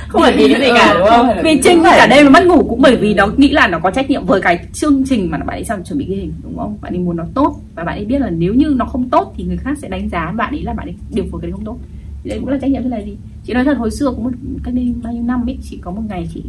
không 0.08 0.22
phải 0.22 0.38
vì 0.38 0.54
cái 0.54 0.62
gì 0.62 0.68
cả 0.76 0.92
Ừ, 0.94 1.00
đúng 1.00 1.08
không 1.08 1.28
vì 1.44 1.62
trinh 1.64 1.84
cả 1.84 2.08
đêm 2.08 2.26
nó 2.26 2.32
mất 2.32 2.46
ngủ 2.46 2.66
cũng 2.70 2.82
bởi 2.82 2.96
vì 2.98 3.14
nó 3.14 3.28
nghĩ 3.38 3.50
là 3.52 3.68
nó 3.68 3.80
có 3.80 3.92
trách 3.92 4.10
nhiệm 4.10 4.26
với 4.26 4.42
cái 4.42 4.66
chương 4.74 5.04
trình 5.10 5.32
mà 5.32 5.38
bạn 5.38 5.48
ấy 5.48 5.64
sang 5.64 5.84
chuẩn 5.84 6.00
bị 6.00 6.06
ghi 6.06 6.16
hình 6.16 6.34
đúng 6.44 6.58
không? 6.58 6.78
Bạn 6.82 6.94
ấy 6.94 7.00
muốn 7.00 7.18
nó 7.18 7.24
tốt 7.34 7.56
và 7.76 7.84
bạn 7.84 7.98
ấy 7.98 8.06
biết 8.06 8.20
là 8.22 8.30
nếu 8.30 8.54
như 8.54 8.74
nó 8.78 8.86
không 8.86 9.10
tốt 9.10 9.34
thì 9.38 9.44
người 9.44 9.58
khác 9.58 9.78
sẽ 9.82 9.88
đánh 9.88 10.10
giá 10.10 10.32
bạn 10.36 10.54
ấy 10.54 10.64
là 10.64 10.74
bạn 10.74 10.88
ấy 10.88 10.96
điều 11.14 11.26
phối 11.32 11.42
cái 11.42 11.52
đấy 11.52 11.56
không 11.56 11.66
tốt. 11.66 11.78
Thì 12.24 12.30
đấy 12.30 12.40
cũng 12.40 12.50
là 12.50 12.58
trách 12.62 12.72
nhiệm 12.72 12.84
thế 12.84 12.90
là 12.90 13.02
gì 13.02 13.18
chị 13.46 13.54
nói 13.54 13.64
thật 13.66 13.78
hồi 13.78 13.92
xưa 13.92 14.12
cũng 14.12 14.24
một 14.24 14.32
cách 14.64 14.74
đây 14.74 14.94
bao 15.04 15.14
nhiêu 15.14 15.24
năm 15.24 15.50
ấy 15.50 15.58
chị 15.64 15.78
có 15.82 15.92
một 15.92 16.02
ngày 16.10 16.30
chị 16.34 16.44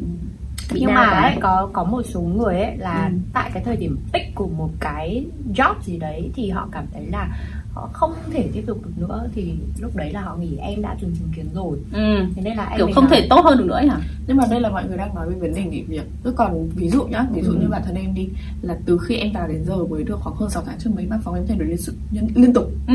bị 0.75 0.81
nhưng 0.81 0.95
đau 0.95 1.05
mà 1.07 1.11
ấy, 1.11 1.37
có 1.41 1.69
có 1.73 1.85
một 1.85 2.03
số 2.03 2.21
người 2.21 2.61
ấy 2.63 2.77
là 2.77 3.07
Ừ. 3.13 3.19
tại 3.33 3.51
cái 3.55 3.63
thời 3.65 3.77
điểm 3.77 3.99
pick 4.13 4.35
của 4.35 4.47
một 4.49 4.71
cái 4.81 5.27
job 5.55 5.75
gì 5.83 5.99
đấy 5.99 6.31
thì 6.35 6.51
họ 6.51 6.69
cảm 6.73 6.85
thấy 6.95 7.07
là 7.07 7.29
họ 7.73 7.89
không 7.93 8.13
thể 8.33 8.49
tiếp 8.53 8.65
tục 8.67 8.79
được 8.85 8.93
nữa 9.09 9.25
thì 9.35 9.55
lúc 9.81 9.97
đấy 9.97 10.13
là 10.13 10.21
họ 10.21 10.37
nghĩ 10.37 10.57
em 10.57 10.83
đã 10.83 10.97
từng 11.01 11.15
chứng 11.19 11.29
kiến 11.37 11.47
rồi 11.55 11.79
ừ. 11.93 12.25
thế 12.37 12.43
nên 12.43 12.57
là 12.57 12.65
em 12.65 12.77
kiểu 12.77 12.89
không 12.95 13.05
nói- 13.05 13.11
thể 13.21 13.27
tốt 13.31 13.41
hơn 13.45 13.59
được 13.59 13.65
nữa 13.67 13.75
ấy 13.75 13.89
hả 13.89 13.99
Nhưng 14.27 14.37
mà 14.37 14.45
đây 14.51 14.61
là 14.61 14.69
mọi 14.71 14.85
người 14.89 14.97
đang 14.97 15.15
nói 15.15 15.29
về 15.31 15.35
vấn 15.35 15.55
đề 15.55 15.65
nghỉ 15.65 15.83
việc 15.83 16.03
Chứ 16.25 16.33
còn 16.37 16.69
ví 16.69 16.89
dụ 16.89 17.05
nhá 17.05 17.27
Ví 17.33 17.43
dụ 17.43 17.51
Ừ. 17.53 17.59
như 17.61 17.69
bản 17.69 17.83
thân 17.87 17.95
em 17.95 18.15
đi 18.15 18.29
Là 18.63 18.77
từ 18.87 18.99
khi 18.99 19.17
em 19.17 19.33
vào 19.33 19.49
đến 19.49 19.65
giờ 19.65 19.77
mới 19.91 20.03
được 20.05 20.19
khoảng 20.21 20.37
hơn 20.37 20.51
6 20.51 20.63
tháng 20.67 20.79
trước 20.79 20.91
mấy 20.97 21.07
văn 21.07 21.21
phòng 21.25 21.35
em 21.35 21.45
thay 21.49 21.57
đổi 21.59 21.69
liên, 21.69 21.77
sự- 21.79 21.95
liên, 22.13 22.29
liên 22.35 22.53
tục 22.53 22.71
ừ. 22.89 22.95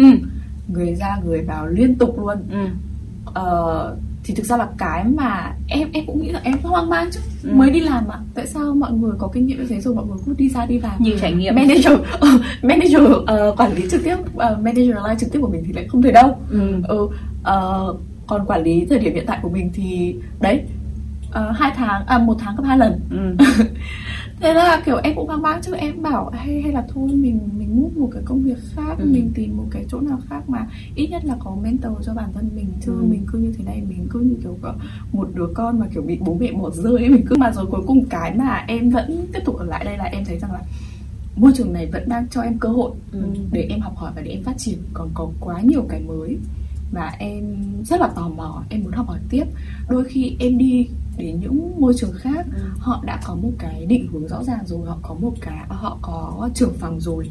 Người 0.68 0.96
ra 0.96 1.18
người 1.26 1.42
vào 1.42 1.68
liên 1.68 1.96
tục 1.96 2.20
luôn 2.20 2.38
Ừ. 2.52 2.68
Ờ, 3.34 3.96
Thì 4.30 4.36
thực 4.36 4.46
ra 4.46 4.58
là 4.58 4.68
cái 4.78 5.04
mà 5.04 5.54
em 5.68 5.90
em 5.94 6.06
cũng 6.06 6.22
nghĩ 6.22 6.30
là 6.30 6.40
em 6.44 6.58
hoang 6.64 6.90
mang 6.90 7.10
chứ 7.12 7.20
Ừ. 7.44 7.50
Mới 7.54 7.70
đi 7.72 7.80
làm 7.80 8.08
mà 8.08 8.16
Tại 8.34 8.48
sao 8.48 8.76
mọi 8.76 8.92
người 8.92 9.12
có 9.18 9.28
kinh 9.28 9.46
nghiệm 9.48 9.58
như 9.58 9.66
thế 9.70 9.82
rồi 9.82 9.96
mọi 9.96 10.06
người 10.06 10.18
cứ 10.26 10.34
đi 10.38 10.50
ra 10.50 10.66
đi 10.66 10.78
vào 10.78 10.96
nhiều 11.00 11.18
trải 11.22 11.32
nghiệm 11.32 11.56
Manager 11.56 11.94
ờ, 12.20 12.28
Manager 12.62 13.02
ờ, 13.28 13.56
quản 13.58 13.74
lý 13.74 13.90
trực 13.92 14.04
tiếp 14.04 14.16
ờ, 14.36 14.58
Manager 14.62 14.88
line 14.88 15.16
trực 15.20 15.32
tiếp 15.32 15.40
của 15.42 15.48
mình 15.48 15.64
thì 15.68 15.74
lại 15.74 15.88
không 15.88 16.02
thể 16.02 16.12
đâu 16.12 16.38
ừ. 16.50 16.82
ừ, 16.88 17.08
ờ, 17.44 17.94
còn 18.28 18.46
quản 18.46 18.64
lý 18.64 18.86
thời 18.90 19.00
điểm 19.00 19.14
hiện 19.14 19.26
tại 19.28 19.40
của 19.42 19.50
mình 19.50 19.70
thì 19.74 20.16
đấy 20.42 20.62
ờ, 21.32 21.52
hai 21.52 21.72
tháng 21.76 22.06
à 22.06 22.18
một 22.18 22.36
tháng 22.40 22.56
gấp 22.56 22.64
hai 22.66 22.78
lần 22.78 23.00
ừ. 23.12 23.46
thế 24.42 24.54
là 24.54 24.82
kiểu 24.86 24.98
em 25.04 25.16
cũng 25.16 25.28
hoang 25.28 25.42
mang 25.42 25.62
chứ 25.62 25.74
em 25.76 26.02
bảo 26.02 26.30
hay 26.30 26.62
hay 26.62 26.72
là 26.72 26.86
thôi 26.94 27.10
mình 27.14 27.40
mình 27.58 27.82
move 27.82 28.02
một 28.02 28.10
cái 28.14 28.22
công 28.26 28.44
việc 28.44 28.58
khác 28.76 28.96
Ừ. 29.00 29.06
mình 29.12 29.32
tìm 29.36 29.58
một 29.58 29.64
cái 29.72 29.86
chỗ 29.90 30.00
nào 30.00 30.20
khác 30.30 30.50
mà 30.50 30.68
ít 30.96 31.08
nhất 31.08 31.26
là 31.26 31.36
có 31.40 31.56
mentor 31.64 31.94
cho 32.06 32.14
bản 32.14 32.30
thân 32.34 32.50
mình 32.56 32.68
chứ 32.86 32.92
Ừ. 32.92 33.06
mình 33.10 33.24
cứ 33.32 33.40
như 33.40 33.54
thế 33.58 33.64
này 33.64 33.82
mình 33.90 34.08
cứ 34.10 34.20
như 34.20 34.36
kiểu 34.44 34.58
có 34.62 34.74
một 35.14 35.28
đứa 35.34 35.48
con 35.54 35.80
mà 35.80 35.88
kiểu 35.94 36.02
bị 36.04 36.18
bố 36.22 36.38
mẹ 36.40 36.52
bỏ 36.52 36.70
rơi 36.70 36.98
ấy 36.98 37.10
mình 37.10 37.26
cứ 37.30 37.36
mà 37.38 37.52
rồi 37.52 37.66
cuối 37.66 37.82
cùng 37.88 38.06
cái 38.06 38.36
mà 38.36 38.66
em 38.68 38.90
vẫn 38.90 39.26
tiếp 39.34 39.40
tục 39.46 39.56
ở 39.58 39.66
lại 39.66 39.86
đây 39.86 39.98
là 39.98 40.04
em 40.04 40.26
thấy 40.26 40.40
rằng 40.40 40.52
là 40.52 40.62
môi 41.36 41.52
trường 41.56 41.74
này 41.74 41.86
vẫn 41.86 42.10
đang 42.10 42.28
cho 42.30 42.42
em 42.42 42.58
cơ 42.60 42.70
hội 42.70 42.92
Ừ. 43.12 43.20
để 43.52 43.62
em 43.70 43.80
học 43.80 43.94
hỏi 43.96 44.12
và 44.16 44.22
để 44.22 44.32
em 44.32 44.44
phát 44.44 44.58
triển 44.58 44.78
còn 44.94 45.10
có 45.14 45.30
quá 45.40 45.62
nhiều 45.62 45.86
cái 45.90 46.00
mới 46.02 46.38
và 46.92 47.16
em 47.20 47.44
rất 47.86 48.02
là 48.02 48.08
tò 48.08 48.30
mò 48.30 48.64
em 48.70 48.84
muốn 48.84 48.92
học 48.94 49.08
hỏi 49.08 49.20
tiếp 49.30 49.44
đôi 49.90 50.04
khi 50.04 50.36
em 50.40 50.58
đi 50.58 50.88
đến 51.20 51.40
những 51.40 51.82
môi 51.82 51.94
trường 51.98 52.14
khác 52.18 52.46
Ừ. 52.54 52.60
họ 52.80 53.04
đã 53.06 53.20
có 53.26 53.36
một 53.36 53.52
cái 53.60 53.86
định 53.86 54.08
hướng 54.12 54.28
rõ 54.28 54.44
ràng 54.44 54.66
rồi 54.66 54.88
họ 54.90 54.98
có 55.02 55.14
một 55.14 55.34
cái 55.42 55.58
họ 55.70 55.98
có 56.02 56.50
trưởng 56.56 56.74
phòng 56.80 57.00
rồi 57.02 57.30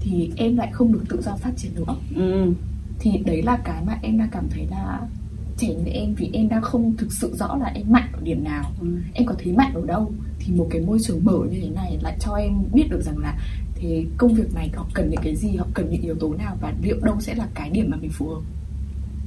thì 0.00 0.30
em 0.36 0.56
lại 0.56 0.68
không 0.72 0.92
được 0.92 1.02
tự 1.08 1.22
do 1.22 1.36
phát 1.36 1.52
triển 1.56 1.74
nữa 1.74 1.94
ừ. 2.16 2.52
thì 2.98 3.18
đấy 3.26 3.42
là 3.42 3.56
cái 3.64 3.82
mà 3.86 3.98
em 4.02 4.18
đang 4.18 4.28
cảm 4.32 4.44
thấy 4.50 4.66
là 4.70 5.00
trẻ 5.58 5.68
như 5.74 5.90
em 5.92 6.14
vì 6.14 6.30
em 6.32 6.48
đang 6.48 6.62
không 6.62 6.96
thực 6.96 7.12
sự 7.12 7.34
rõ 7.36 7.56
là 7.56 7.66
em 7.66 7.92
mạnh 7.92 8.08
ở 8.12 8.20
điểm 8.22 8.44
nào 8.44 8.72
Ừ. 8.80 8.86
em 9.14 9.26
có 9.26 9.34
thấy 9.38 9.52
mạnh 9.52 9.72
ở 9.74 9.86
đâu 9.86 10.12
thì 10.38 10.54
một 10.54 10.66
cái 10.70 10.80
môi 10.80 10.98
trường 11.02 11.24
mở 11.24 11.38
như 11.50 11.60
thế 11.60 11.68
này 11.68 11.98
lại 12.02 12.16
cho 12.20 12.34
em 12.34 12.52
biết 12.72 12.86
được 12.90 13.02
rằng 13.02 13.18
là 13.18 13.38
thế 13.74 14.04
công 14.18 14.34
việc 14.34 14.54
này 14.54 14.70
họ 14.74 14.86
cần 14.94 15.10
những 15.10 15.20
cái 15.22 15.36
gì 15.36 15.56
họ 15.56 15.66
cần 15.74 15.90
những 15.90 16.02
yếu 16.02 16.14
tố 16.14 16.34
nào 16.34 16.56
và 16.60 16.72
liệu 16.82 16.96
đâu 17.02 17.16
sẽ 17.20 17.34
là 17.34 17.48
cái 17.54 17.70
điểm 17.70 17.90
mà 17.90 17.96
mình 17.96 18.10
phù 18.10 18.28
hợp 18.28 18.40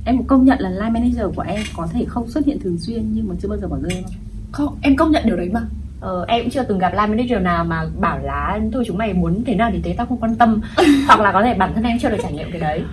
em 0.06 0.18
có 0.18 0.24
công 0.28 0.46
nhận 0.46 0.60
là 0.60 0.70
line 0.70 0.90
manager 0.90 1.36
của 1.36 1.46
em 1.48 1.62
có 1.76 1.88
thể 1.94 2.06
không 2.06 2.30
xuất 2.30 2.46
hiện 2.46 2.60
thường 2.60 2.78
xuyên 2.78 3.14
nhưng 3.14 3.28
mà 3.28 3.36
chưa 3.42 3.48
bao 3.48 3.58
giờ 3.58 3.68
bỏ 3.68 3.78
rơi 3.82 3.94
em 3.96 4.04
không 4.52 4.78
em 4.82 4.96
công 4.96 5.12
nhận 5.12 5.24
điều 5.26 5.38
đấy 5.38 5.50
mà. 5.54 5.62
Ờ, 6.00 6.26
em 6.28 6.44
cũng 6.44 6.50
chưa 6.50 6.64
từng 6.64 6.80
gặp 6.80 6.94
line 6.94 7.08
manager 7.08 7.42
nào 7.42 7.64
mà 7.64 7.86
bảo 8.00 8.20
là 8.20 8.60
thôi 8.74 8.84
chúng 8.88 8.98
mày 8.98 9.14
muốn 9.14 9.44
thế 9.46 9.56
nào 9.56 9.70
thì 9.74 9.82
thế 9.84 9.96
tao 9.98 10.06
không 10.06 10.18
quan 10.18 10.36
tâm. 10.36 10.62
Hoặc 11.08 11.20
là 11.20 11.32
có 11.32 11.44
thể 11.44 11.54
bản 11.54 11.72
thân 11.76 11.84
em 11.84 12.00
chưa 12.00 12.10
được 12.10 12.18
trải 12.24 12.34
nghiệm 12.34 12.52
cái 12.52 12.62
đấy. 12.62 12.84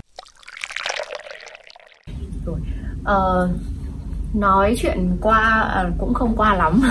Rồi 2.46 2.59
ờ, 3.04 3.48
nói 4.34 4.74
chuyện 4.78 5.16
qua 5.20 5.70
à, 5.74 5.90
cũng 5.98 6.14
không 6.14 6.36
qua 6.36 6.54
lắm. 6.54 6.82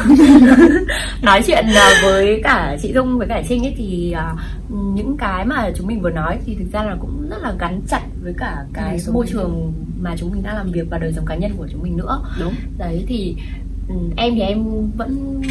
Nói 1.22 1.41
chuyện 1.47 1.66
à, 1.76 1.89
với 2.03 2.41
cả 2.43 2.78
chị 2.82 2.93
Dung 2.93 3.18
với 3.18 3.28
cả 3.28 3.41
Trinh 3.49 3.66
ấy 3.66 3.74
thì 3.78 4.11
à, 4.11 4.34
những 4.70 5.18
cái 5.18 5.45
mà 5.45 5.72
chúng 5.76 5.88
mình 5.88 6.01
vừa 6.01 6.09
nói 6.09 6.38
thì 6.45 6.55
thực 6.55 6.72
ra 6.74 6.84
là 6.84 6.95
cũng 6.99 7.30
rất 7.30 7.38
là 7.41 7.53
gắn 7.59 7.82
chặt 7.88 8.01
với 8.24 8.34
cả 8.38 8.66
cái 8.74 8.99
môi 9.13 9.26
trường 9.28 9.74
mà 10.06 10.16
chúng 10.18 10.32
mình 10.32 10.43
đang 10.43 10.56
làm 10.56 10.72
việc 10.72 10.88
và 10.89 10.97
đời 10.97 11.14
sống 11.14 11.26
cá 11.26 11.36
nhân 11.36 11.51
của 11.58 11.68
chúng 11.72 11.84
mình 11.84 11.97
nữa. 11.97 12.22
Đúng. 12.39 12.53
Đấy 12.78 13.06
thì 13.08 13.36
ừ, 13.89 13.95
em 14.18 14.36
thì 14.36 14.41
em 14.41 14.91
vẫn 14.97 15.41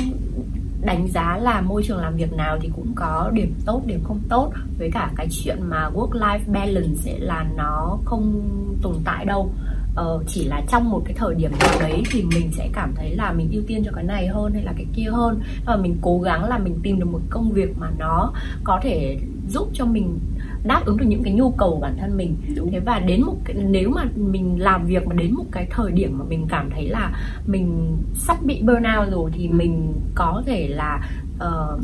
đánh 0.82 1.08
giá 1.08 1.36
là 1.36 1.60
môi 1.60 1.82
trường 1.82 1.98
làm 1.98 2.16
việc 2.16 2.32
nào 2.32 2.58
thì 2.60 2.70
cũng 2.76 2.92
có 2.94 3.30
điểm 3.34 3.54
tốt 3.64 3.82
điểm 3.86 4.00
không 4.04 4.20
tốt. 4.28 4.52
Với 4.78 4.90
cả 4.90 5.10
cái 5.16 5.28
chuyện 5.30 5.58
mà 5.68 5.90
work 5.94 6.10
life 6.10 6.52
balance 6.52 7.12
ấy 7.12 7.20
là 7.20 7.46
nó 7.56 7.98
không 8.04 8.42
tồn 8.82 8.94
tại 9.04 9.24
đâu. 9.24 9.50
Ờ, 9.94 10.22
chỉ 10.26 10.44
là 10.44 10.62
trong 10.70 10.90
một 10.90 11.02
cái 11.04 11.14
thời 11.14 11.34
điểm 11.34 11.50
nào 11.60 11.80
đấy 11.80 12.02
thì 12.10 12.22
mình 12.22 12.50
sẽ 12.52 12.68
cảm 12.72 12.94
thấy 12.96 13.16
là 13.16 13.32
mình 13.32 13.50
ưu 13.52 13.62
tiên 13.66 13.82
cho 13.84 13.92
cái 13.94 14.04
này 14.04 14.26
hơn 14.26 14.52
hay 14.52 14.62
là 14.62 14.72
cái 14.76 14.86
kia 14.94 15.10
hơn. 15.12 15.40
Và 15.66 15.76
mình 15.76 15.96
cố 16.02 16.20
gắng 16.20 16.44
là 16.44 16.58
mình 16.58 16.78
tìm 16.82 17.00
được 17.00 17.06
một 17.12 17.20
công 17.30 17.52
việc 17.52 17.78
mà 17.78 17.90
nó 17.98 18.32
có 18.64 18.80
thể 18.82 19.18
giúp 19.48 19.68
cho 19.72 19.84
mình 19.84 20.18
đáp 20.64 20.82
ứng 20.84 20.96
được 20.96 21.04
những 21.08 21.22
cái 21.22 21.32
nhu 21.32 21.50
cầu 21.50 21.70
của 21.70 21.80
bản 21.80 21.96
thân 22.00 22.16
mình. 22.16 22.36
Đúng. 22.56 22.70
thế 22.72 22.78
và 22.80 22.98
đến 22.98 23.22
một 23.22 23.36
cái, 23.44 23.56
nếu 23.68 23.90
mà 23.90 24.04
mình 24.16 24.60
làm 24.60 24.86
việc 24.86 25.06
mà 25.06 25.14
đến 25.14 25.34
một 25.34 25.44
cái 25.52 25.66
thời 25.70 25.92
điểm 25.92 26.18
mà 26.18 26.24
mình 26.28 26.46
cảm 26.48 26.70
thấy 26.70 26.88
là 26.88 27.12
mình 27.46 27.96
sắp 28.14 28.36
bị 28.44 28.62
burnout 28.62 29.08
rồi 29.10 29.30
thì 29.34 29.48
mình 29.48 29.92
có 30.14 30.42
thể 30.46 30.68
là 30.68 31.08
ờ, 31.38 31.78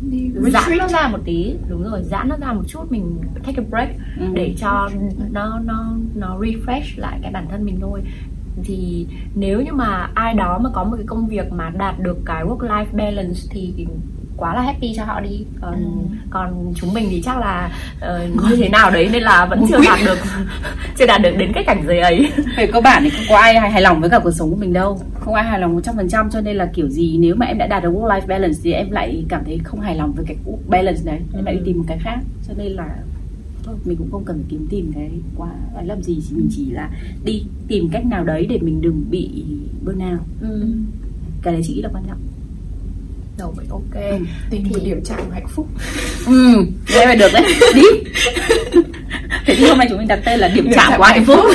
giãn 0.53 0.79
nó 0.79 0.89
ra 0.89 1.09
một 1.09 1.19
tí. 1.25 1.55
Đúng 1.69 1.83
rồi 1.83 2.03
giãn 2.03 2.29
nó 2.29 2.37
ra 2.41 2.53
một 2.53 2.63
chút 2.69 2.93
mình 2.93 3.17
take 3.45 3.63
a 3.63 3.65
break 3.71 3.89
Ừ. 4.21 4.27
để 4.35 4.55
cho 4.59 4.91
nó 5.33 5.59
nó 5.65 5.93
nó 6.15 6.39
refresh 6.39 6.83
lại 6.97 7.19
cái 7.23 7.33
bản 7.33 7.47
thân 7.51 7.65
mình 7.65 7.77
thôi. 7.81 8.03
Thì 8.65 9.07
nếu 9.35 9.61
như 9.63 9.73
mà 9.73 10.11
ai 10.15 10.35
đó 10.35 10.59
mà 10.59 10.71
có 10.73 10.85
một 10.85 10.97
cái 10.97 11.07
công 11.07 11.27
việc 11.29 11.53
mà 11.53 11.71
đạt 11.79 12.01
được 12.01 12.19
cái 12.25 12.45
work 12.45 12.59
life 12.59 12.87
balance 12.93 13.41
thì 13.51 13.87
quá 14.41 14.55
là 14.55 14.61
happy 14.63 14.93
cho 14.97 15.05
họ 15.05 15.21
đi. 15.21 15.45
Còn 15.61 15.75
Ừ. 15.75 16.17
còn 16.31 16.73
chúng 16.77 16.95
mình 16.95 17.07
thì 17.11 17.23
chắc 17.25 17.39
là 17.39 17.71
ờ, 18.01 18.27
như 18.49 18.57
thế 18.57 18.69
nào 18.69 18.91
đấy 18.91 19.09
nên 19.13 19.23
là 19.23 19.47
vẫn 19.47 19.65
chưa 19.69 19.79
đạt 19.87 19.99
được 20.05 20.19
chưa 20.99 21.07
đạt 21.07 21.23
được 21.23 21.37
đến 21.39 21.53
cái 21.55 21.65
cảnh 21.65 21.83
giới 21.87 21.99
ấy. 22.01 22.33
Về 22.57 22.67
cơ 22.67 22.81
bản 22.81 23.03
thì 23.05 23.11
không 23.11 23.25
có 23.29 23.37
ai 23.39 23.61
hài 23.61 23.83
lòng 23.83 24.01
với 24.01 24.11
cả 24.11 24.19
cuộc 24.19 24.31
sống 24.31 24.51
của 24.51 24.57
mình 24.57 24.73
đâu. 24.73 25.01
Không 25.21 25.35
ai 25.35 25.45
hài 25.45 25.61
lòng 25.61 25.77
100% 25.81 26.31
cho 26.31 26.41
nên 26.41 26.57
là 26.57 26.67
kiểu 26.75 26.89
gì 26.89 27.17
nếu 27.19 27.35
mà 27.35 27.47
em 27.47 27.59
đã 27.59 27.67
đạt 27.67 27.83
được 27.83 27.91
work 27.91 28.09
life 28.09 28.27
balance 28.27 28.59
thì 28.63 28.73
em 28.73 28.91
lại 28.91 29.25
cảm 29.29 29.45
thấy 29.45 29.61
không 29.65 29.81
hài 29.81 29.97
lòng 29.97 30.13
với 30.13 30.25
cái 30.29 30.37
work 30.47 30.69
balance 30.69 31.01
đấy. 31.05 31.21
Em 31.37 31.45
lại 31.45 31.55
đi 31.55 31.61
Ừ. 31.61 31.65
tìm 31.67 31.79
một 31.79 31.85
cái 31.89 31.99
khác. 31.99 32.19
Cho 32.49 32.55
nên 32.59 32.73
là 32.73 32.87
thôi 33.65 33.75
mình 33.85 33.97
cũng 33.97 34.11
không 34.11 34.25
cần 34.25 34.37
phải 34.37 34.47
kiếm 34.49 34.67
tìm 34.71 34.93
cái 34.95 35.11
quá 35.37 35.49
phải 35.75 35.87
làm 35.87 36.03
gì. 36.03 36.19
Chỉ 36.29 36.35
mình 36.37 36.49
chỉ 36.57 36.71
là 36.71 36.91
đi 37.25 37.43
tìm 37.69 37.89
cách 37.93 38.07
nào 38.07 38.25
đấy 38.25 38.47
để 38.51 38.59
mình 38.63 38.81
đừng 38.81 39.05
bị 39.11 39.45
burnout. 39.85 40.21
Ừ. 40.41 40.67
cái 41.43 41.53
đấy 41.55 41.63
chị 41.67 41.75
nghĩ 41.75 41.83
là 41.83 41.89
quan 41.93 42.05
trọng 42.09 42.19
rồi 43.57 43.65
ok. 43.71 43.95
Ừ. 44.11 44.17
tìm 44.51 44.65
Thì- 44.75 44.81
điểm 44.85 45.01
chạm 45.05 45.31
hạnh 45.33 45.47
phúc. 45.55 45.67
Ừ 46.27 46.65
đây 46.95 47.07
phải 47.07 47.17
được 47.17 47.33
đấy. 47.33 47.43
Đi. 47.75 47.83
Thế 49.47 49.55
thì 49.55 49.67
hôm 49.69 49.79
nay 49.79 49.87
chúng 49.91 49.99
mình 49.99 50.09
đặt 50.09 50.21
tên 50.25 50.39
là 50.41 50.49
điểm 50.49 50.69
chạm 50.75 50.93
của 50.97 51.05
hạnh 51.05 51.25
phúc. 51.25 51.41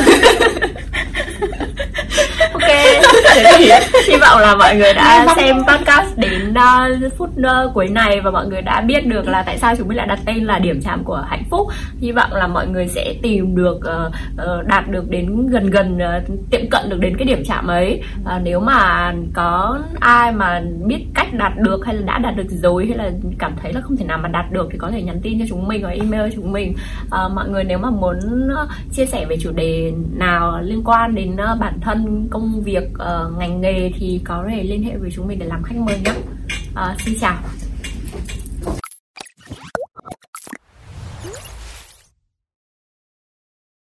Ok 2.53 2.61
thì 3.35 3.69
hy 4.07 4.15
vọng 4.17 4.39
là 4.39 4.55
mọi 4.55 4.75
người 4.75 4.93
đã 4.93 5.27
xem 5.35 5.55
podcast 5.67 6.17
đến 6.17 6.53
uh, 6.53 7.13
phút 7.17 7.29
uh, 7.39 7.73
cuối 7.73 7.87
này 7.87 8.21
và 8.21 8.31
mọi 8.31 8.47
người 8.47 8.61
đã 8.61 8.81
biết 8.81 9.07
được 9.07 9.27
là 9.27 9.43
tại 9.43 9.57
sao 9.57 9.75
chúng 9.75 9.87
mình 9.87 9.97
lại 9.97 10.07
đặt 10.07 10.19
tên 10.25 10.43
là 10.43 10.59
điểm 10.59 10.81
chạm 10.81 11.03
của 11.03 11.25
hạnh 11.27 11.43
phúc. 11.49 11.67
Hy 11.99 12.11
vọng 12.11 12.33
là 12.33 12.47
mọi 12.47 12.67
người 12.67 12.87
sẽ 12.87 13.13
tìm 13.21 13.55
được 13.55 13.77
uh, 13.77 14.13
uh, 14.33 14.65
đạt 14.65 14.89
được 14.89 15.09
đến 15.09 15.47
gần 15.47 15.69
gần 15.69 15.97
uh, 15.97 16.49
tiệm 16.51 16.69
cận 16.69 16.89
được 16.89 16.99
đến 16.99 17.17
cái 17.17 17.25
điểm 17.25 17.43
chạm 17.47 17.67
ấy. 17.67 18.01
Uh, 18.21 18.41
nếu 18.43 18.59
mà 18.59 19.13
có 19.33 19.79
ai 19.99 20.31
mà 20.31 20.61
biết 20.85 21.05
cách 21.13 21.33
đạt 21.33 21.57
được 21.57 21.85
hay 21.85 21.95
là 21.95 22.01
đã 22.05 22.17
đạt 22.17 22.35
được 22.35 22.47
rồi 22.49 22.85
hay 22.85 22.97
là 22.97 23.11
cảm 23.39 23.53
thấy 23.61 23.73
là 23.73 23.81
không 23.81 23.97
thể 23.97 24.05
nào 24.05 24.17
mà 24.17 24.27
đạt 24.27 24.51
được 24.51 24.67
thì 24.71 24.77
có 24.77 24.91
thể 24.91 25.01
nhắn 25.01 25.19
tin 25.23 25.39
cho 25.39 25.45
chúng 25.49 25.67
mình 25.67 25.83
hoặc 25.83 25.91
email 25.91 26.29
cho 26.29 26.35
chúng 26.35 26.51
mình. 26.51 26.75
Ờ, 27.09 27.29
mọi 27.29 27.49
người 27.49 27.63
nếu 27.63 27.77
mà 27.77 27.89
muốn 27.89 28.19
chia 28.91 29.05
sẻ 29.05 29.25
về 29.29 29.37
chủ 29.41 29.51
đề 29.51 29.93
nào 30.13 30.59
liên 30.61 30.83
quan 30.85 31.15
đến 31.15 31.35
bản 31.59 31.79
thân 31.81 32.27
công 32.31 32.61
việc 32.61 32.83
ngành 33.29 33.61
nghề 33.61 33.91
thì 33.99 34.21
có 34.23 34.45
thể 34.49 34.63
liên 34.63 34.83
hệ 34.83 34.97
với 34.97 35.09
chúng 35.15 35.27
mình 35.27 35.39
để 35.39 35.45
làm 35.45 35.63
khách 35.63 35.77
mời 35.77 35.99
nhé. 35.99 36.13
Uh, 36.71 37.01
xin 37.01 37.15
chào. 37.21 37.37